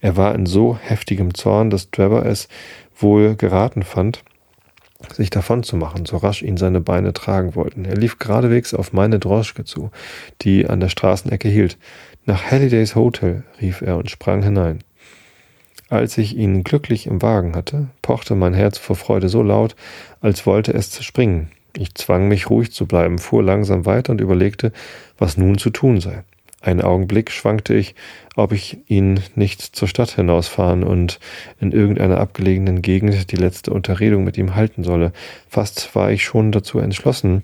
Er 0.00 0.16
war 0.16 0.34
in 0.34 0.46
so 0.46 0.76
heftigem 0.76 1.34
Zorn, 1.34 1.70
dass 1.70 1.90
Drebber 1.90 2.26
es 2.26 2.48
wohl 2.96 3.36
geraten 3.36 3.82
fand, 3.82 4.22
sich 5.12 5.30
davon 5.30 5.62
zu 5.62 5.76
machen, 5.76 6.06
so 6.06 6.16
rasch 6.16 6.42
ihn 6.42 6.56
seine 6.56 6.80
Beine 6.80 7.12
tragen 7.12 7.54
wollten. 7.54 7.84
Er 7.84 7.96
lief 7.96 8.18
geradewegs 8.18 8.74
auf 8.74 8.92
meine 8.92 9.18
Droschke 9.18 9.64
zu, 9.64 9.90
die 10.42 10.66
an 10.66 10.80
der 10.80 10.88
Straßenecke 10.88 11.48
hielt. 11.48 11.78
Nach 12.26 12.50
Hallidays 12.50 12.94
Hotel, 12.94 13.42
rief 13.60 13.82
er 13.82 13.98
und 13.98 14.10
sprang 14.10 14.42
hinein. 14.42 14.78
Als 15.90 16.16
ich 16.16 16.34
ihn 16.34 16.64
glücklich 16.64 17.06
im 17.06 17.20
Wagen 17.20 17.54
hatte, 17.54 17.88
pochte 18.00 18.34
mein 18.34 18.54
Herz 18.54 18.78
vor 18.78 18.96
Freude 18.96 19.28
so 19.28 19.42
laut, 19.42 19.76
als 20.22 20.46
wollte 20.46 20.72
es 20.72 20.90
zerspringen. 20.90 21.50
Ich 21.76 21.94
zwang 21.94 22.28
mich 22.28 22.48
ruhig 22.48 22.72
zu 22.72 22.86
bleiben, 22.86 23.18
fuhr 23.18 23.42
langsam 23.42 23.84
weiter 23.84 24.12
und 24.12 24.22
überlegte, 24.22 24.72
was 25.18 25.36
nun 25.36 25.58
zu 25.58 25.68
tun 25.68 26.00
sei. 26.00 26.24
Einen 26.62 26.80
Augenblick 26.80 27.30
schwankte 27.30 27.74
ich, 27.74 27.94
ob 28.36 28.52
ich 28.52 28.78
ihn 28.88 29.20
nicht 29.34 29.60
zur 29.60 29.86
Stadt 29.86 30.12
hinausfahren 30.12 30.82
und 30.82 31.20
in 31.60 31.72
irgendeiner 31.72 32.18
abgelegenen 32.18 32.80
Gegend 32.80 33.32
die 33.32 33.36
letzte 33.36 33.70
Unterredung 33.70 34.24
mit 34.24 34.38
ihm 34.38 34.54
halten 34.54 34.82
solle. 34.82 35.12
Fast 35.46 35.94
war 35.94 36.10
ich 36.10 36.24
schon 36.24 36.52
dazu 36.52 36.78
entschlossen, 36.78 37.42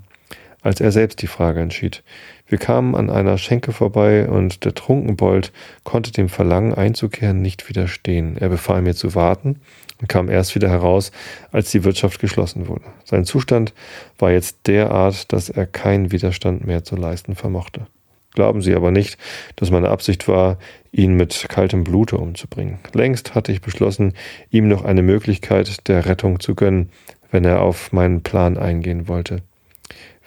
als 0.62 0.81
er 0.81 0.91
selbst 0.91 1.20
die 1.20 1.26
Frage 1.26 1.61
entschied. 1.61 2.03
Wir 2.51 2.59
kamen 2.59 2.96
an 2.96 3.11
einer 3.11 3.38
Schenke 3.38 3.70
vorbei 3.70 4.28
und 4.28 4.64
der 4.64 4.74
Trunkenbold 4.74 5.53
konnte 5.84 6.11
dem 6.11 6.28
Verlangen 6.28 6.74
einzukehren 6.74 7.40
nicht 7.40 7.68
widerstehen. 7.68 8.36
Er 8.36 8.48
befahl 8.48 8.82
mir 8.82 8.96
zu 8.96 9.14
warten 9.14 9.61
und 10.01 10.09
kam 10.09 10.28
erst 10.28 10.57
wieder 10.57 10.68
heraus, 10.68 11.12
als 11.53 11.70
die 11.70 11.84
Wirtschaft 11.84 12.18
geschlossen 12.18 12.66
wurde. 12.66 12.86
Sein 13.05 13.24
Zustand 13.24 13.72
war 14.18 14.32
jetzt 14.32 14.66
derart, 14.66 15.32
dass 15.32 15.48
er 15.48 15.64
keinen 15.64 16.11
Widerstand 16.11 16.66
mehr 16.66 16.82
zu 16.82 16.96
leisten 16.96 17.36
vermochte. 17.36 17.86
Glauben 18.34 18.62
Sie 18.62 18.74
aber 18.74 18.90
nicht, 18.90 19.16
dass 19.55 19.70
meine 19.70 19.88
Absicht 19.88 20.26
war, 20.26 20.59
ihn 20.90 21.14
mit 21.14 21.46
kaltem 21.48 21.84
Blute 21.84 22.16
umzubringen. 22.16 22.80
Längst 22.92 23.36
hatte 23.36 23.53
ich 23.53 23.61
beschlossen, 23.61 24.14
ihm 24.51 24.66
noch 24.66 24.84
eine 24.84 25.03
Möglichkeit 25.03 25.86
der 25.86 26.05
Rettung 26.05 26.40
zu 26.40 26.57
gönnen, 26.57 26.90
wenn 27.30 27.44
er 27.44 27.62
auf 27.62 27.92
meinen 27.92 28.24
Plan 28.24 28.59
eingehen 28.59 29.07
wollte. 29.07 29.42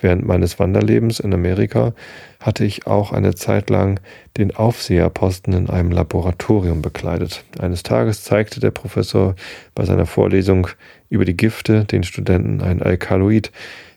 Während 0.04 0.26
meines 0.26 0.60
Wanderlebens 0.60 1.22
in 1.22 1.34
Amerika 1.34 1.94
hatte 2.42 2.66
ich 2.66 2.88
auch 2.88 3.14
eine 3.14 3.36
Zeit 3.36 3.70
lang 3.70 4.02
den 4.38 4.54
Aufseherposten 4.54 5.54
in 5.54 5.70
einem 5.70 5.92
Laboratorium 5.92 6.82
bekleidet. 6.82 7.46
Eines 7.58 7.84
Tages 7.84 8.22
zeigte 8.22 8.60
der 8.60 8.72
Professor 8.72 9.34
bei 9.74 9.86
seiner 9.86 10.06
Vorlesung 10.06 10.68
über 11.10 11.24
die 11.24 11.38
Gifte 11.38 11.86
den 11.86 12.04
Studenten 12.04 12.62
ein 12.62 12.82
Alkaloid, 12.82 13.54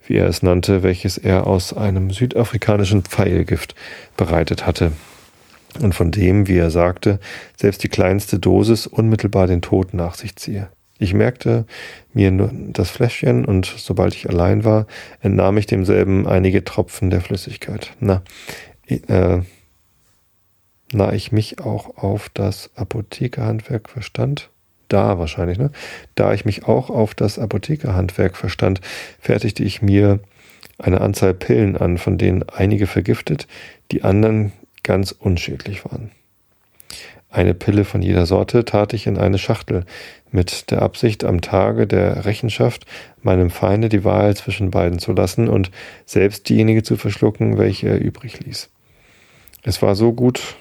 wie 0.06 0.14
er 0.14 0.28
es 0.28 0.44
nannte, 0.44 0.84
welches 0.84 1.18
er 1.18 1.48
aus 1.48 1.76
einem 1.76 2.12
südafrikanischen 2.12 3.02
Pfeilgift 3.02 3.74
bereitet 4.16 4.64
hatte 4.64 4.92
und 5.80 5.92
von 5.92 6.12
dem, 6.12 6.46
wie 6.46 6.58
er 6.58 6.70
sagte, 6.70 7.18
selbst 7.56 7.82
die 7.82 7.88
kleinste 7.88 8.38
Dosis 8.38 8.86
unmittelbar 8.86 9.48
den 9.48 9.60
Tod 9.60 9.92
nach 9.92 10.14
sich 10.14 10.36
ziehe. 10.36 10.68
Ich 10.98 11.12
merkte 11.12 11.66
mir 12.14 12.30
nur 12.30 12.50
das 12.52 12.90
Fläschchen 12.90 13.44
und 13.44 13.66
sobald 13.66 14.14
ich 14.14 14.28
allein 14.28 14.64
war, 14.64 14.86
entnahm 15.20 15.58
ich 15.58 15.66
demselben 15.66 16.26
einige 16.26 16.64
Tropfen 16.64 17.10
der 17.10 17.20
Flüssigkeit. 17.20 17.92
Na, 18.00 18.22
äh, 18.88 19.40
na 20.92 21.12
ich 21.12 21.32
mich 21.32 21.60
auch 21.60 21.96
auf 21.96 22.30
das 22.30 22.70
Apothekerhandwerk 22.76 23.90
verstand, 23.90 24.50
da 24.88 25.18
wahrscheinlich, 25.18 25.58
ne? 25.58 25.70
Da 26.14 26.32
ich 26.32 26.44
mich 26.44 26.64
auch 26.64 26.90
auf 26.90 27.14
das 27.14 27.38
Apothekerhandwerk 27.38 28.36
verstand, 28.36 28.80
fertigte 29.20 29.64
ich 29.64 29.82
mir 29.82 30.20
eine 30.78 31.00
Anzahl 31.00 31.34
Pillen 31.34 31.76
an, 31.76 31.98
von 31.98 32.18
denen 32.18 32.44
einige 32.48 32.86
vergiftet, 32.86 33.46
die 33.90 34.04
anderen 34.04 34.52
ganz 34.82 35.12
unschädlich 35.12 35.84
waren. 35.84 36.10
Eine 37.28 37.54
Pille 37.54 37.84
von 37.84 38.02
jeder 38.02 38.24
Sorte 38.24 38.64
tat 38.64 38.92
ich 38.92 39.06
in 39.06 39.18
eine 39.18 39.38
Schachtel, 39.38 39.84
mit 40.30 40.70
der 40.70 40.82
Absicht, 40.82 41.24
am 41.24 41.40
Tage 41.40 41.86
der 41.86 42.24
Rechenschaft 42.24 42.86
meinem 43.22 43.50
Feinde 43.50 43.88
die 43.88 44.04
Wahl 44.04 44.36
zwischen 44.36 44.70
beiden 44.70 44.98
zu 44.98 45.12
lassen 45.12 45.48
und 45.48 45.70
selbst 46.04 46.48
diejenige 46.48 46.82
zu 46.82 46.96
verschlucken, 46.96 47.58
welche 47.58 47.88
er 47.88 48.00
übrig 48.00 48.40
ließ. 48.40 48.70
Es 49.62 49.82
war 49.82 49.96
so 49.96 50.12
gut 50.12 50.56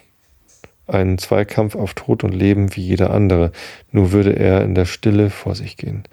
ein 0.88 1.18
Zweikampf 1.18 1.76
auf 1.76 1.94
Tod 1.94 2.24
und 2.24 2.34
Leben 2.34 2.76
wie 2.76 2.82
jeder 2.82 3.12
andere, 3.12 3.52
nur 3.92 4.12
würde 4.12 4.36
er 4.36 4.64
in 4.64 4.76
der 4.76 4.86
Stille 4.86 5.30
vor 5.30 5.56
sich 5.56 5.78
gehen. 5.78 6.04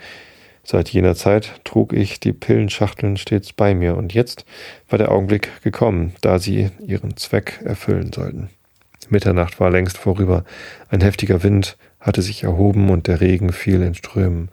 Seit 0.65 0.89
jener 0.89 1.15
Zeit 1.15 1.61
trug 1.65 1.93
ich 1.93 2.21
die 2.21 2.33
Pillenschachteln 2.33 3.17
stets 3.17 3.53
bei 3.53 3.75
mir, 3.75 3.97
und 3.97 4.15
jetzt 4.15 4.45
war 4.89 4.99
der 4.99 5.11
Augenblick 5.11 5.63
gekommen, 5.63 6.15
da 6.21 6.39
sie 6.39 6.71
ihren 6.87 7.17
Zweck 7.17 7.61
erfüllen 7.65 8.13
sollten. 8.13 8.49
Mitternacht 9.13 9.61
war 9.61 9.71
längst 9.71 9.99
vorüber. 9.99 10.45
Ein 10.89 11.01
heftiger 11.01 11.43
Wind 11.43 11.77
hatte 12.01 12.21
sich 12.21 12.43
erhoben 12.43 12.91
und 12.91 13.07
der 13.07 13.21
Regen 13.21 13.53
fiel 13.53 13.81
in 13.83 13.95
Strömen. 13.95 14.49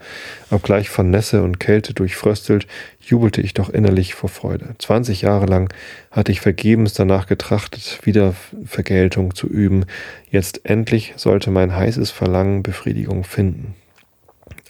Obgleich 0.51 0.89
von 0.89 1.09
Nässe 1.09 1.41
und 1.41 1.59
Kälte 1.59 1.95
durchfröstelt, 1.95 2.67
jubelte 3.01 3.41
ich 3.41 3.55
doch 3.55 3.69
innerlich 3.69 4.13
vor 4.13 4.29
Freude. 4.29 4.75
Zwanzig 4.77 5.21
Jahre 5.21 5.47
lang 5.47 5.73
hatte 6.11 6.31
ich 6.31 6.41
vergebens 6.41 6.93
danach 6.93 7.25
getrachtet, 7.25 7.99
wieder 8.03 8.35
Vergeltung 8.65 9.33
zu 9.33 9.47
üben. 9.47 9.85
Jetzt 10.29 10.65
endlich 10.65 11.13
sollte 11.15 11.49
mein 11.49 11.75
heißes 11.75 12.11
Verlangen 12.11 12.61
Befriedigung 12.61 13.23
finden. 13.23 13.73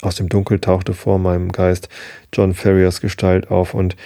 Aus 0.01 0.15
dem 0.15 0.29
Dunkel 0.29 0.59
tauchte 0.59 0.93
vor 0.93 1.19
meinem 1.19 1.51
Geist 1.51 1.89
John 2.31 2.53
Ferriers 2.53 3.01
Gestalt 3.01 3.51
auf 3.51 3.73
und 3.73 3.97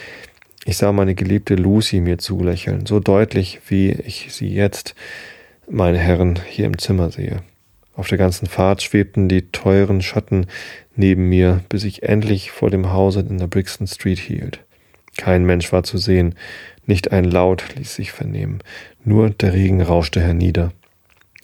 ich 0.64 0.76
sah 0.76 0.92
meine 0.92 1.14
geliebte 1.14 1.54
Lucy 1.54 2.00
mir 2.00 2.18
zulächeln, 2.18 2.86
so 2.86 2.98
deutlich, 2.98 3.60
wie 3.68 3.90
ich 3.90 4.32
sie 4.32 4.48
jetzt 4.48 4.94
meine 5.70 5.98
Herren, 5.98 6.38
hier 6.48 6.66
im 6.66 6.78
Zimmer 6.78 7.10
sehe. 7.10 7.42
Auf 7.94 8.08
der 8.08 8.18
ganzen 8.18 8.46
Fahrt 8.46 8.82
schwebten 8.82 9.28
die 9.28 9.50
teuren 9.52 10.02
Schatten 10.02 10.46
neben 10.96 11.28
mir, 11.28 11.62
bis 11.68 11.84
ich 11.84 12.02
endlich 12.02 12.50
vor 12.50 12.70
dem 12.70 12.92
Hause 12.92 13.20
in 13.20 13.38
der 13.38 13.46
Brixton 13.46 13.86
Street 13.86 14.18
hielt. 14.18 14.60
Kein 15.16 15.44
Mensch 15.44 15.72
war 15.72 15.84
zu 15.84 15.96
sehen, 15.98 16.34
nicht 16.86 17.12
ein 17.12 17.24
Laut 17.24 17.64
ließ 17.76 17.94
sich 17.94 18.12
vernehmen, 18.12 18.58
nur 19.04 19.30
der 19.30 19.54
Regen 19.54 19.80
rauschte 19.80 20.20
hernieder. 20.20 20.72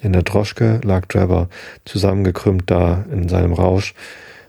In 0.02 0.12
der 0.12 0.22
Droschke 0.22 0.80
lag 0.82 1.06
Trevor 1.06 1.48
zusammengekrümmt 1.84 2.70
da 2.70 3.04
in 3.12 3.28
seinem 3.28 3.52
Rausch 3.52 3.94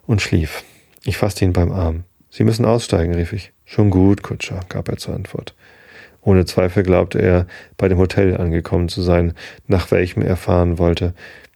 und 0.07 0.21
schlief. 0.21 0.63
Ich 1.03 1.17
fasste 1.17 1.45
ihn 1.45 1.53
beim 1.53 1.71
Arm. 1.71 2.03
Sie 2.29 2.43
müssen 2.43 2.65
aussteigen, 2.65 3.13
rief 3.13 3.33
ich. 3.33 3.51
Schon 3.65 3.89
gut, 3.89 4.23
Kutscher, 4.23 4.61
gab 4.69 4.89
er 4.89 4.97
zur 4.97 5.13
Antwort. 5.13 5.53
Ohne 6.21 6.45
Zweifel 6.45 6.83
glaubte 6.83 7.19
er, 7.19 7.47
bei 7.77 7.87
dem 7.87 7.97
Hotel 7.97 8.37
angekommen 8.37 8.89
zu 8.89 9.01
sein, 9.01 9.33
nach 9.67 9.91
welchem 9.91 10.21
er 10.21 10.37
fahren 10.37 10.77
wollte, 10.77 11.13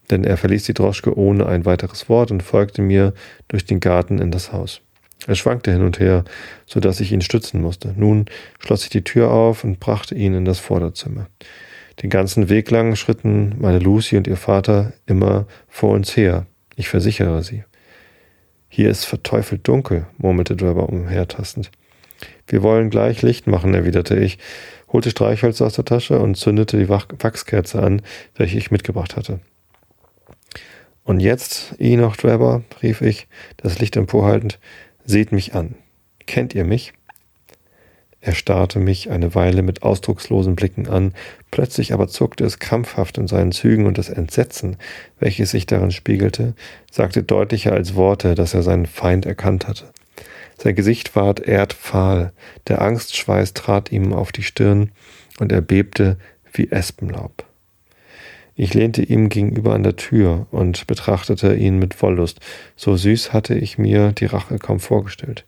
denn 0.09 0.23
er 0.23 0.37
verließ 0.37 0.63
die 0.63 0.73
Droschke 0.73 1.17
ohne 1.17 1.45
ein 1.45 1.65
weiteres 1.65 2.09
Wort 2.09 2.31
und 2.31 2.43
folgte 2.43 2.81
mir 2.81 3.13
durch 3.47 3.65
den 3.65 3.79
Garten 3.79 4.19
in 4.19 4.31
das 4.31 4.51
Haus. 4.51 4.81
Er 5.27 5.35
schwankte 5.35 5.71
hin 5.71 5.81
und 5.81 5.99
her, 5.99 6.23
so 6.65 6.79
dass 6.79 6.99
ich 6.99 7.11
ihn 7.11 7.21
stützen 7.21 7.61
musste. 7.61 7.93
Nun 7.95 8.25
schloss 8.59 8.83
ich 8.83 8.89
die 8.89 9.03
Tür 9.03 9.31
auf 9.31 9.63
und 9.63 9.79
brachte 9.79 10.13
ihn 10.13 10.33
in 10.33 10.45
das 10.45 10.59
Vorderzimmer. 10.59 11.27
Den 12.01 12.09
ganzen 12.09 12.49
Weg 12.49 12.69
lang 12.71 12.95
schritten 12.95 13.55
meine 13.59 13.79
Lucy 13.79 14.17
und 14.17 14.27
ihr 14.27 14.37
Vater 14.37 14.93
immer 15.05 15.47
vor 15.67 15.91
uns 15.91 16.15
her. 16.15 16.45
Ich 16.75 16.89
versichere 16.89 17.41
sie. 17.41 17.63
Hier 18.67 18.89
ist 18.89 19.05
verteufelt 19.05 19.67
dunkel, 19.67 20.05
murmelte 20.17 20.55
Drebber 20.55 20.89
umhertastend. 20.89 21.71
Wir 22.47 22.63
wollen 22.63 22.89
gleich 22.89 23.21
Licht 23.21 23.47
machen, 23.47 23.73
erwiderte 23.73 24.15
ich, 24.15 24.37
holte 24.91 25.09
Streichhölzer 25.09 25.65
aus 25.65 25.73
der 25.73 25.85
Tasche 25.85 26.19
und 26.19 26.35
zündete 26.35 26.77
die 26.77 26.89
Wachskerze 26.89 27.81
an, 27.81 28.01
welche 28.35 28.57
ich 28.57 28.71
mitgebracht 28.71 29.15
hatte. 29.15 29.39
Und 31.03 31.19
jetzt, 31.19 31.75
Enoch 31.79 32.15
Drebber, 32.15 32.63
rief 32.81 33.01
ich, 33.01 33.27
das 33.57 33.79
Licht 33.79 33.95
emporhaltend, 33.95 34.59
seht 35.05 35.31
mich 35.31 35.53
an. 35.53 35.75
Kennt 36.25 36.55
ihr 36.55 36.65
mich? 36.65 36.93
Er 38.25 38.33
starrte 38.33 38.79
mich 38.79 39.11
eine 39.11 39.35
Weile 39.35 39.61
mit 39.61 39.83
ausdruckslosen 39.83 40.55
Blicken 40.55 40.87
an, 40.87 41.13
plötzlich 41.51 41.93
aber 41.93 42.07
zuckte 42.07 42.43
es 42.43 42.57
krampfhaft 42.57 43.19
in 43.19 43.27
seinen 43.27 43.51
Zügen 43.51 43.85
und 43.85 43.99
das 43.99 44.09
Entsetzen, 44.09 44.77
welches 45.19 45.51
sich 45.51 45.67
darin 45.67 45.91
spiegelte, 45.91 46.55
sagte 46.91 47.21
deutlicher 47.21 47.73
als 47.73 47.93
Worte, 47.93 48.33
dass 48.33 48.55
er 48.55 48.63
seinen 48.63 48.87
Feind 48.87 49.27
erkannt 49.27 49.67
hatte. 49.67 49.91
Sein 50.57 50.75
Gesicht 50.75 51.15
ward 51.15 51.41
erdfahl, 51.41 52.31
der 52.67 52.81
Angstschweiß 52.81 53.53
trat 53.53 53.91
ihm 53.91 54.13
auf 54.13 54.31
die 54.31 54.43
Stirn, 54.43 54.91
und 55.39 55.51
er 55.51 55.61
bebte 55.61 56.17
wie 56.53 56.71
Espenlaub. 56.71 57.45
Ich 58.55 58.73
lehnte 58.73 59.03
ihm 59.03 59.27
gegenüber 59.27 59.73
an 59.73 59.83
der 59.83 59.97
Tür 59.97 60.47
und 60.51 60.87
betrachtete 60.87 61.55
ihn 61.55 61.77
mit 61.77 62.01
Wollust. 62.01 62.39
So 62.77 62.95
süß 62.95 63.33
hatte 63.33 63.55
ich 63.55 63.77
mir 63.77 64.13
die 64.13 64.25
Rache 64.25 64.59
kaum 64.59 64.79
vorgestellt. 64.79 65.45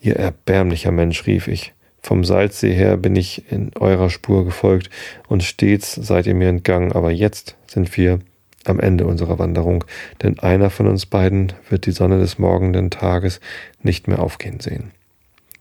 Ihr 0.00 0.16
erbärmlicher 0.16 0.92
Mensch, 0.92 1.26
rief 1.26 1.48
ich. 1.48 1.72
Vom 2.00 2.22
Salzsee 2.22 2.72
her 2.72 2.98
bin 2.98 3.16
ich 3.16 3.50
in 3.50 3.72
eurer 3.76 4.10
Spur 4.10 4.44
gefolgt 4.44 4.90
und 5.26 5.42
stets 5.42 5.94
seid 5.94 6.26
ihr 6.26 6.34
mir 6.34 6.50
entgangen, 6.50 6.92
aber 6.92 7.10
jetzt 7.10 7.56
sind 7.66 7.96
wir 7.96 8.20
am 8.64 8.80
Ende 8.80 9.06
unserer 9.06 9.38
Wanderung, 9.38 9.84
denn 10.22 10.38
einer 10.38 10.70
von 10.70 10.86
uns 10.86 11.06
beiden 11.06 11.52
wird 11.68 11.86
die 11.86 11.92
Sonne 11.92 12.18
des 12.18 12.38
morgenden 12.38 12.90
Tages 12.90 13.40
nicht 13.82 14.08
mehr 14.08 14.20
aufgehen 14.20 14.60
sehen. 14.60 14.92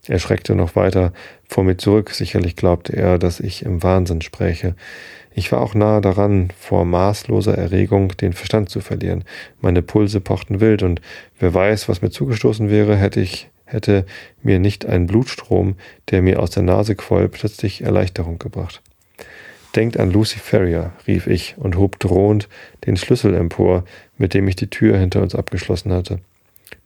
Er 0.08 0.20
schreckte 0.20 0.54
noch 0.54 0.76
weiter 0.76 1.14
vor 1.48 1.64
mir 1.64 1.78
zurück, 1.78 2.12
sicherlich 2.12 2.56
glaubte 2.56 2.94
er, 2.94 3.18
dass 3.18 3.40
ich 3.40 3.64
im 3.64 3.84
Wahnsinn 3.84 4.22
spräche. 4.22 4.76
Ich 5.34 5.52
war 5.52 5.62
auch 5.62 5.76
nahe 5.76 6.02
daran, 6.02 6.50
vor 6.60 6.84
maßloser 6.84 7.58
Erregung 7.58 8.10
den 8.18 8.34
Verstand 8.34 8.70
zu 8.70 8.82
verlieren. 8.82 9.24
Meine 9.62 9.82
Pulse 9.82 10.20
pochten 10.20 10.60
wild, 10.60 10.84
und 10.84 11.02
wer 11.40 11.54
weiß, 11.54 11.88
was 11.88 12.02
mir 12.02 12.10
zugestoßen 12.10 12.70
wäre, 12.70 12.98
hätte 12.98 13.22
ich 13.22 13.50
hätte 13.66 14.06
mir 14.42 14.60
nicht 14.60 14.86
ein 14.86 15.08
Blutstrom, 15.08 15.76
der 16.12 16.22
mir 16.22 16.40
aus 16.40 16.52
der 16.52 16.64
Nase 16.64 16.96
quoll, 16.96 17.30
plötzlich 17.30 17.82
Erleichterung 17.82 18.40
gebracht. 18.40 18.82
Denkt 19.76 19.98
an 20.00 20.12
Lucy 20.12 20.40
Ferrier, 20.40 20.94
rief 21.08 21.26
ich 21.26 21.56
und 21.58 21.78
hob 21.78 22.00
drohend 22.00 22.48
den 22.86 22.96
Schlüssel 22.96 23.34
empor, 23.34 23.86
mit 24.18 24.34
dem 24.34 24.48
ich 24.48 24.56
die 24.56 24.70
Tür 24.70 24.98
hinter 24.98 25.22
uns 25.22 25.34
abgeschlossen 25.34 25.92
hatte. 25.92 26.20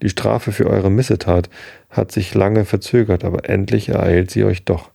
Die 0.02 0.10
Strafe 0.10 0.52
für 0.52 0.68
eure 0.68 0.90
Missetat 0.90 1.50
hat 1.90 2.12
sich 2.12 2.34
lange 2.34 2.66
verzögert, 2.66 3.26
aber 3.26 3.50
endlich 3.50 3.90
ereilt 3.90 4.32
sie 4.32 4.44
euch 4.44 4.64
doch. 4.64 4.92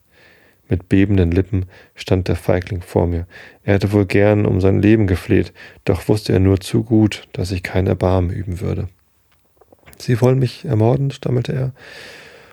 Mit 0.68 0.88
bebenden 0.88 1.32
Lippen 1.32 1.66
stand 1.94 2.28
der 2.28 2.36
Feigling 2.36 2.80
vor 2.80 3.06
mir. 3.06 3.26
Er 3.62 3.74
hätte 3.74 3.92
wohl 3.92 4.06
gern 4.06 4.46
um 4.46 4.60
sein 4.60 4.80
Leben 4.80 5.06
gefleht, 5.06 5.52
doch 5.84 6.08
wusste 6.08 6.32
er 6.32 6.40
nur 6.40 6.60
zu 6.60 6.84
gut, 6.84 7.28
dass 7.32 7.50
ich 7.50 7.62
kein 7.62 7.86
Erbarmen 7.86 8.30
üben 8.30 8.60
würde. 8.60 8.88
Sie 9.98 10.20
wollen 10.20 10.38
mich 10.38 10.64
ermorden, 10.64 11.10
stammelte 11.10 11.52
er. 11.52 11.72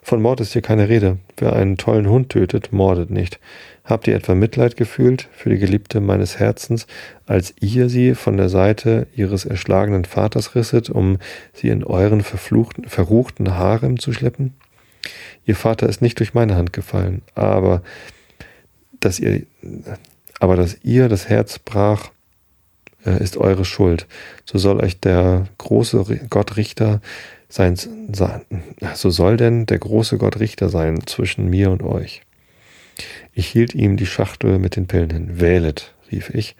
Von 0.01 0.21
Mord 0.21 0.41
ist 0.41 0.53
hier 0.53 0.61
keine 0.61 0.89
Rede. 0.89 1.17
Wer 1.37 1.53
einen 1.53 1.77
tollen 1.77 2.09
Hund 2.09 2.29
tötet, 2.29 2.73
mordet 2.73 3.09
nicht. 3.09 3.39
Habt 3.89 4.07
ihr 4.07 4.15
etwa 4.15 4.35
Mitleid 4.35 4.77
gefühlt 4.77 5.27
für 5.31 5.49
die 5.49 5.57
Geliebte 5.57 5.99
meines 5.99 6.37
Herzens, 6.37 6.85
als 7.25 7.55
ihr 7.59 7.89
sie 7.89 8.13
von 8.13 8.37
der 8.37 8.47
Seite 8.47 9.07
ihres 9.15 9.45
erschlagenen 9.45 10.05
Vaters 10.05 10.53
risset, 10.53 10.91
um 10.91 11.17
sie 11.53 11.69
in 11.69 11.83
euren 11.83 12.21
verfluchten, 12.21 12.87
verruchten 12.87 13.55
Harem 13.55 13.97
zu 13.97 14.13
schleppen? 14.13 14.53
Ihr 15.43 15.55
Vater 15.55 15.89
ist 15.89 16.03
nicht 16.03 16.19
durch 16.19 16.35
meine 16.35 16.55
Hand 16.55 16.71
gefallen, 16.71 17.23
aber 17.33 17.81
dass 18.99 19.19
ihr, 19.19 19.41
aber 20.39 20.55
dass 20.55 20.77
ihr 20.83 21.09
das 21.09 21.27
Herz 21.27 21.57
brach, 21.57 22.11
äh, 23.03 23.23
ist 23.23 23.37
eure 23.37 23.65
Schuld. 23.65 24.05
So 24.45 24.59
soll 24.59 24.83
euch 24.83 24.99
der 24.99 25.47
große 25.57 26.27
Gott 26.29 26.57
Richter 26.57 27.01
sein, 27.47 27.75
so 27.75 29.09
soll 29.09 29.37
denn 29.37 29.65
der 29.65 29.79
große 29.79 30.19
Gott 30.19 30.39
Richter 30.39 30.69
sein 30.69 31.07
zwischen 31.07 31.49
mir 31.49 31.71
und 31.71 31.81
euch. 31.81 32.21
Ich 33.33 33.47
hielt 33.47 33.73
ihm 33.75 33.97
die 33.97 34.05
Schachtel 34.05 34.59
mit 34.59 34.75
den 34.75 34.87
Pillen 34.87 35.09
hin. 35.09 35.39
Wählet, 35.39 35.93
rief 36.11 36.29
ich. 36.29 36.55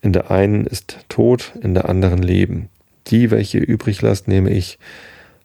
In 0.00 0.12
der 0.12 0.30
einen 0.30 0.66
ist 0.66 0.98
Tod, 1.08 1.52
in 1.62 1.74
der 1.74 1.88
anderen 1.88 2.22
Leben. 2.22 2.68
Die, 3.08 3.30
welche 3.30 3.58
übrig 3.58 4.02
lasst, 4.02 4.28
nehme 4.28 4.50
ich. 4.50 4.78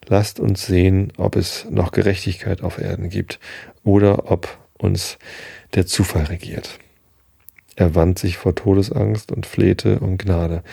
Lasst 0.08 0.40
uns 0.40 0.66
sehen, 0.66 1.12
ob 1.18 1.36
es 1.36 1.68
noch 1.70 1.92
Gerechtigkeit 1.92 2.62
auf 2.62 2.80
Erden 2.80 3.10
gibt 3.10 3.40
oder 3.84 4.32
ob 4.32 4.58
uns 4.78 5.18
der 5.74 5.86
Zufall 5.86 6.24
regiert. 6.26 6.80
Er 7.76 7.94
wand 7.94 8.18
sich 8.18 8.38
vor 8.38 8.56
Todesangst 8.56 9.32
und 9.32 9.46
flehte 9.46 10.00
um 10.00 10.18
Gnade. 10.18 10.64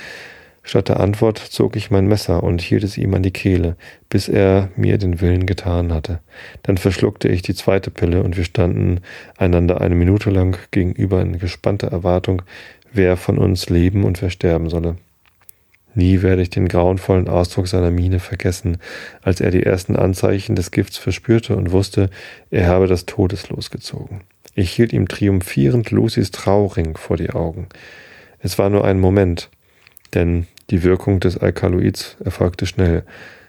Statt 0.66 0.88
der 0.88 0.98
Antwort 0.98 1.38
zog 1.38 1.76
ich 1.76 1.90
mein 1.90 2.08
Messer 2.08 2.42
und 2.42 2.62
hielt 2.62 2.84
es 2.84 2.96
ihm 2.96 3.12
an 3.12 3.22
die 3.22 3.32
Kehle, 3.32 3.76
bis 4.08 4.28
er 4.28 4.70
mir 4.76 4.96
den 4.96 5.20
Willen 5.20 5.44
getan 5.44 5.92
hatte. 5.92 6.20
Dann 6.62 6.78
verschluckte 6.78 7.28
ich 7.28 7.42
die 7.42 7.54
zweite 7.54 7.90
Pille 7.90 8.22
und 8.22 8.38
wir 8.38 8.44
standen 8.44 9.00
einander 9.36 9.82
eine 9.82 9.94
Minute 9.94 10.30
lang 10.30 10.56
gegenüber 10.70 11.20
in 11.20 11.38
gespannter 11.38 11.88
Erwartung, 11.88 12.42
wer 12.94 13.18
von 13.18 13.36
uns 13.36 13.68
leben 13.68 14.04
und 14.04 14.22
wer 14.22 14.30
sterben 14.30 14.70
solle. 14.70 14.96
Nie 15.94 16.22
werde 16.22 16.40
ich 16.40 16.50
den 16.50 16.66
grauenvollen 16.66 17.28
Ausdruck 17.28 17.68
seiner 17.68 17.90
Miene 17.90 18.18
vergessen, 18.18 18.78
als 19.22 19.42
er 19.42 19.50
die 19.50 19.62
ersten 19.62 19.96
Anzeichen 19.96 20.56
des 20.56 20.70
Gifts 20.70 20.96
verspürte 20.96 21.56
und 21.56 21.72
wusste, 21.72 22.08
er 22.50 22.68
habe 22.68 22.86
das 22.86 23.04
Todeslos 23.04 23.70
gezogen. 23.70 24.22
Ich 24.54 24.70
hielt 24.70 24.92
ihm 24.94 25.08
triumphierend 25.08 25.90
Lucys 25.90 26.30
Trauring 26.30 26.96
vor 26.96 27.16
die 27.18 27.30
Augen. 27.30 27.68
Es 28.38 28.58
war 28.58 28.70
nur 28.70 28.84
ein 28.84 28.98
Moment, 28.98 29.50
denn 30.14 30.46
die 30.70 30.82
Wirkung 30.82 31.20
des 31.20 31.38
Alkaloids 31.38 32.16
erfolgte 32.24 32.66
schnell. 32.66 33.04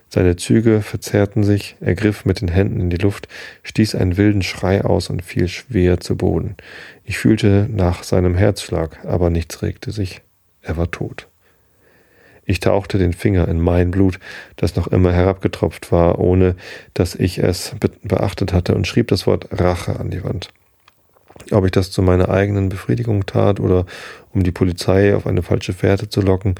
Seine 0.09 0.35
Züge 0.35 0.81
verzerrten 0.81 1.43
sich, 1.43 1.75
er 1.81 1.95
griff 1.95 2.25
mit 2.25 2.41
den 2.41 2.47
Händen 2.47 2.79
in 2.79 2.89
die 2.89 2.97
Luft, 2.97 3.27
stieß 3.63 3.95
einen 3.95 4.17
wilden 4.17 4.43
Schrei 4.43 4.83
aus 4.83 5.09
und 5.09 5.23
fiel 5.23 5.47
schwer 5.47 5.99
zu 5.99 6.15
Boden. 6.15 6.55
Ich 7.03 7.17
fühlte 7.17 7.67
nach 7.71 8.03
seinem 8.03 8.35
Herzschlag, 8.35 9.03
aber 9.03 9.29
nichts 9.29 9.61
regte 9.61 9.91
sich. 9.91 10.21
Er 10.61 10.77
war 10.77 10.91
tot. 10.91 11.27
Ich 12.45 12.59
tauchte 12.59 12.99
den 12.99 13.13
Finger 13.13 13.47
in 13.47 13.59
mein 13.59 13.89
Blut, 13.89 14.19
das 14.55 14.75
noch 14.75 14.87
immer 14.87 15.11
herabgetropft 15.11 15.91
war, 15.91 16.19
ohne 16.19 16.55
dass 16.93 17.15
ich 17.15 17.39
es 17.39 17.75
beachtet 18.03 18.53
hatte, 18.53 18.75
und 18.75 18.85
schrieb 18.85 19.07
das 19.07 19.25
Wort 19.25 19.47
Rache 19.51 19.99
an 19.99 20.11
die 20.11 20.23
Wand. 20.23 20.49
Ob 21.51 21.65
ich 21.65 21.71
das 21.71 21.91
zu 21.91 22.01
meiner 22.01 22.29
eigenen 22.29 22.69
Befriedigung 22.69 23.25
tat 23.25 23.59
oder 23.59 23.85
um 24.31 24.43
die 24.43 24.51
Polizei 24.51 25.15
auf 25.15 25.27
eine 25.27 25.43
falsche 25.43 25.73
Fährte 25.73 26.07
zu 26.07 26.21
locken, 26.21 26.55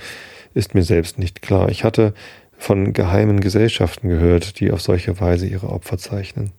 ist 0.56 0.74
mir 0.74 0.84
selbst 0.84 1.20
nicht 1.20 1.44
klar. 1.44 1.70
Ich 1.70 1.84
hatte 1.84 2.16
von 2.58 2.94
geheimen 2.94 3.42
Gesellschaften 3.42 4.10
gehört, 4.10 4.60
die 4.60 4.72
auf 4.72 4.82
solche 4.82 5.20
Weise 5.20 5.46
ihre 5.46 5.70
Opfer 5.70 6.00
zeichnen. 6.00 6.52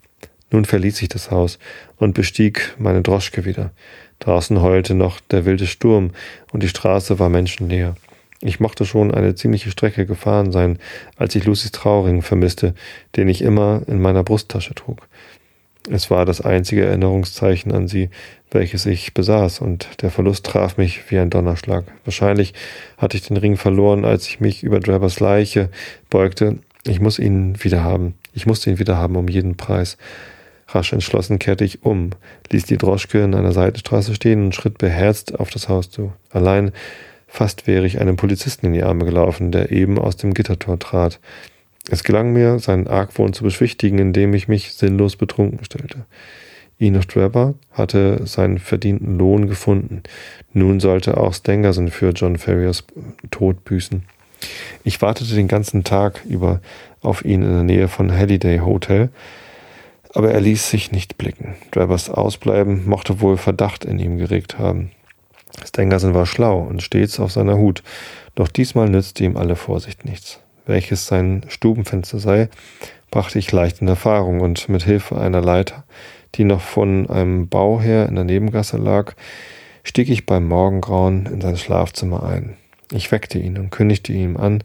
Nun 0.52 0.64
verließ 0.64 1.02
ich 1.02 1.08
das 1.08 1.32
Haus 1.32 1.58
und 1.96 2.14
bestieg 2.14 2.74
meine 2.78 3.02
Droschke 3.02 3.44
wieder. 3.44 3.72
Draußen 4.20 4.60
heulte 4.62 4.94
noch 4.94 5.18
der 5.18 5.44
wilde 5.44 5.66
Sturm 5.66 6.12
und 6.52 6.62
die 6.62 6.68
Straße 6.68 7.18
war 7.18 7.28
menschenleer. 7.28 7.96
Ich 8.42 8.60
mochte 8.60 8.84
schon 8.84 9.12
eine 9.12 9.34
ziemliche 9.34 9.70
Strecke 9.70 10.06
gefahren 10.06 10.52
sein, 10.52 10.78
als 11.16 11.34
ich 11.34 11.44
Lucys 11.44 11.72
Trauring 11.72 12.22
vermisste, 12.22 12.74
den 13.16 13.28
ich 13.28 13.42
immer 13.42 13.82
in 13.86 14.00
meiner 14.00 14.22
Brusttasche 14.22 14.74
trug. 14.74 15.08
Es 15.90 16.10
war 16.10 16.24
das 16.24 16.40
einzige 16.40 16.84
Erinnerungszeichen 16.84 17.72
an 17.72 17.86
sie, 17.86 18.10
welches 18.50 18.86
ich 18.86 19.14
besaß, 19.14 19.60
und 19.60 20.02
der 20.02 20.10
Verlust 20.10 20.46
traf 20.46 20.76
mich 20.76 21.10
wie 21.10 21.18
ein 21.18 21.30
Donnerschlag. 21.30 21.84
Wahrscheinlich 22.04 22.54
hatte 22.98 23.16
ich 23.16 23.22
den 23.26 23.36
Ring 23.36 23.56
verloren, 23.56 24.04
als 24.04 24.26
ich 24.26 24.40
mich 24.40 24.62
über 24.64 24.80
Drabers 24.80 25.20
Leiche 25.20 25.70
beugte. 26.10 26.58
Ich 26.84 27.00
muss 27.00 27.18
ihn 27.18 27.62
wieder 27.62 27.84
haben. 27.84 28.14
Ich 28.32 28.46
musste 28.46 28.70
ihn 28.70 28.78
wieder 28.78 28.96
haben 28.96 29.16
um 29.16 29.28
jeden 29.28 29.56
Preis. 29.56 29.96
Rasch 30.68 30.92
entschlossen 30.92 31.38
kehrte 31.38 31.64
ich 31.64 31.84
um, 31.84 32.10
ließ 32.50 32.64
die 32.64 32.78
Droschke 32.78 33.22
in 33.22 33.34
einer 33.34 33.52
Seitenstraße 33.52 34.14
stehen 34.14 34.46
und 34.46 34.54
schritt 34.54 34.78
beherzt 34.78 35.38
auf 35.38 35.50
das 35.50 35.68
Haus 35.68 35.90
zu. 35.90 36.12
Allein 36.30 36.72
fast 37.28 37.66
wäre 37.66 37.86
ich 37.86 38.00
einem 38.00 38.16
Polizisten 38.16 38.66
in 38.66 38.72
die 38.72 38.82
Arme 38.82 39.04
gelaufen, 39.04 39.52
der 39.52 39.70
eben 39.70 39.98
aus 39.98 40.16
dem 40.16 40.34
Gittertor 40.34 40.78
trat. 40.78 41.20
Es 41.88 42.02
gelang 42.02 42.32
mir, 42.32 42.58
seinen 42.58 42.88
Argwohn 42.88 43.32
zu 43.32 43.44
beschwichtigen, 43.44 43.98
indem 43.98 44.34
ich 44.34 44.48
mich 44.48 44.74
sinnlos 44.74 45.16
betrunken 45.16 45.64
stellte. 45.64 46.04
Enoch 46.78 47.04
Drebber 47.04 47.54
hatte 47.72 48.26
seinen 48.26 48.58
verdienten 48.58 49.18
Lohn 49.18 49.48
gefunden. 49.48 50.02
Nun 50.52 50.80
sollte 50.80 51.16
auch 51.16 51.32
Stangerson 51.32 51.90
für 51.90 52.10
John 52.10 52.36
Ferriers 52.36 52.84
Tod 53.30 53.64
büßen. 53.64 54.02
Ich 54.84 55.00
wartete 55.00 55.34
den 55.34 55.48
ganzen 55.48 55.84
Tag 55.84 56.22
über 56.28 56.60
auf 57.00 57.24
ihn 57.24 57.42
in 57.42 57.52
der 57.52 57.62
Nähe 57.62 57.88
von 57.88 58.12
Halliday 58.12 58.58
Hotel, 58.58 59.08
aber 60.12 60.32
er 60.32 60.40
ließ 60.40 60.68
sich 60.68 60.92
nicht 60.92 61.16
blicken. 61.16 61.54
Drabers 61.70 62.10
Ausbleiben 62.10 62.86
mochte 62.86 63.20
wohl 63.20 63.36
Verdacht 63.36 63.84
in 63.84 63.98
ihm 63.98 64.18
geregt 64.18 64.58
haben. 64.58 64.90
Stangerson 65.64 66.14
war 66.14 66.26
schlau 66.26 66.60
und 66.60 66.82
stets 66.82 67.20
auf 67.20 67.32
seiner 67.32 67.56
Hut, 67.56 67.82
doch 68.34 68.48
diesmal 68.48 68.88
nützte 68.90 69.24
ihm 69.24 69.36
alle 69.36 69.56
Vorsicht 69.56 70.04
nichts 70.04 70.40
welches 70.66 71.06
sein 71.06 71.42
Stubenfenster 71.48 72.18
sei, 72.18 72.48
brachte 73.10 73.38
ich 73.38 73.50
leicht 73.52 73.80
in 73.80 73.88
Erfahrung 73.88 74.40
und 74.40 74.68
mit 74.68 74.82
Hilfe 74.82 75.18
einer 75.18 75.40
Leiter, 75.40 75.84
die 76.34 76.44
noch 76.44 76.60
von 76.60 77.08
einem 77.08 77.48
Bau 77.48 77.80
her 77.80 78.08
in 78.08 78.16
der 78.16 78.24
Nebengasse 78.24 78.76
lag, 78.76 79.14
stieg 79.84 80.10
ich 80.10 80.26
beim 80.26 80.46
Morgengrauen 80.46 81.26
in 81.26 81.40
sein 81.40 81.56
Schlafzimmer 81.56 82.24
ein. 82.24 82.56
Ich 82.92 83.10
weckte 83.10 83.38
ihn 83.38 83.56
und 83.58 83.70
kündigte 83.70 84.12
ihm 84.12 84.36
an, 84.36 84.62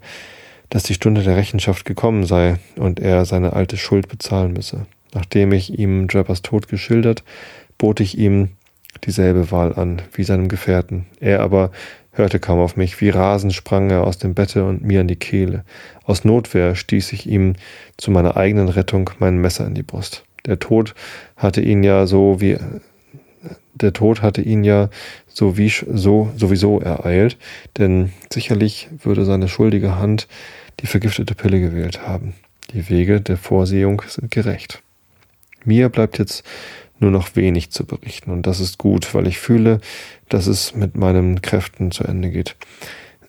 dass 0.69 0.83
die 0.83 0.93
Stunde 0.93 1.23
der 1.23 1.37
Rechenschaft 1.37 1.85
gekommen 1.85 2.25
sei 2.25 2.57
und 2.75 2.99
er 2.99 3.25
seine 3.25 3.53
alte 3.53 3.77
Schuld 3.77 4.07
bezahlen 4.07 4.53
müsse. 4.53 4.85
Nachdem 5.13 5.51
ich 5.51 5.77
ihm 5.77 6.07
Drappers 6.07 6.41
Tod 6.41 6.67
geschildert, 6.67 7.23
bot 7.77 7.99
ich 7.99 8.17
ihm 8.17 8.49
dieselbe 9.05 9.51
Wahl 9.51 9.73
an 9.73 10.01
wie 10.13 10.23
seinem 10.23 10.47
Gefährten. 10.47 11.05
Er 11.19 11.41
aber 11.41 11.71
hörte 12.11 12.39
kaum 12.39 12.59
auf 12.59 12.75
mich. 12.75 12.99
Wie 13.01 13.09
rasend 13.09 13.53
sprang 13.53 13.89
er 13.89 14.05
aus 14.05 14.17
dem 14.17 14.33
Bette 14.33 14.65
und 14.65 14.83
mir 14.83 15.01
an 15.01 15.07
die 15.07 15.15
Kehle. 15.15 15.63
Aus 16.03 16.25
Notwehr 16.25 16.75
stieß 16.75 17.13
ich 17.13 17.27
ihm 17.27 17.53
zu 17.97 18.11
meiner 18.11 18.37
eigenen 18.37 18.69
Rettung 18.69 19.09
mein 19.19 19.37
Messer 19.37 19.65
in 19.65 19.75
die 19.75 19.83
Brust. 19.83 20.23
Der 20.45 20.59
Tod 20.59 20.95
hatte 21.37 21.61
ihn 21.61 21.83
ja 21.83 22.07
so 22.07 22.41
wie 22.41 22.57
der 23.73 23.93
Tod 23.93 24.21
hatte 24.21 24.41
ihn 24.41 24.63
ja 24.63 24.89
so 25.27 25.57
wie 25.57 25.69
so 25.69 26.31
sowieso 26.35 26.79
ereilt, 26.79 27.37
denn 27.77 28.11
sicherlich 28.31 28.89
würde 29.03 29.25
seine 29.25 29.47
schuldige 29.47 29.97
Hand 29.97 30.27
die 30.79 30.87
vergiftete 30.87 31.35
Pille 31.35 31.59
gewählt 31.59 32.07
haben. 32.07 32.33
Die 32.73 32.89
Wege 32.89 33.21
der 33.21 33.37
Vorsehung 33.37 34.01
sind 34.07 34.31
gerecht. 34.31 34.81
Mir 35.63 35.89
bleibt 35.89 36.17
jetzt 36.17 36.43
nur 37.01 37.11
noch 37.11 37.35
wenig 37.35 37.71
zu 37.71 37.85
berichten. 37.85 38.31
Und 38.31 38.47
das 38.47 38.59
ist 38.59 38.77
gut, 38.77 39.13
weil 39.13 39.27
ich 39.27 39.39
fühle, 39.39 39.81
dass 40.29 40.47
es 40.47 40.75
mit 40.75 40.95
meinen 40.95 41.41
Kräften 41.41 41.91
zu 41.91 42.03
Ende 42.03 42.29
geht. 42.29 42.55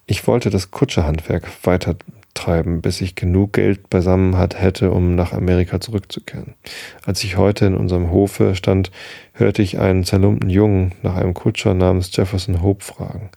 Ich 0.06 0.26
wollte 0.26 0.50
das 0.50 0.70
Kutscherhandwerk 0.70 1.48
weiter 1.64 1.96
treiben, 2.34 2.80
bis 2.80 3.00
ich 3.00 3.14
genug 3.14 3.54
Geld 3.54 3.90
beisammen 3.90 4.36
hat 4.36 4.60
hätte, 4.60 4.90
um 4.90 5.14
nach 5.14 5.32
Amerika 5.32 5.80
zurückzukehren. 5.80 6.54
Als 7.04 7.22
ich 7.24 7.36
heute 7.36 7.66
in 7.66 7.74
unserem 7.74 8.10
Hofe 8.10 8.54
stand, 8.54 8.90
hörte 9.32 9.62
ich 9.62 9.78
einen 9.78 10.04
zerlumpten 10.04 10.50
Jungen 10.50 10.92
nach 11.02 11.16
einem 11.16 11.34
Kutscher 11.34 11.74
namens 11.74 12.14
Jefferson 12.16 12.62
Hope 12.62 12.84
fragen. 12.84 13.30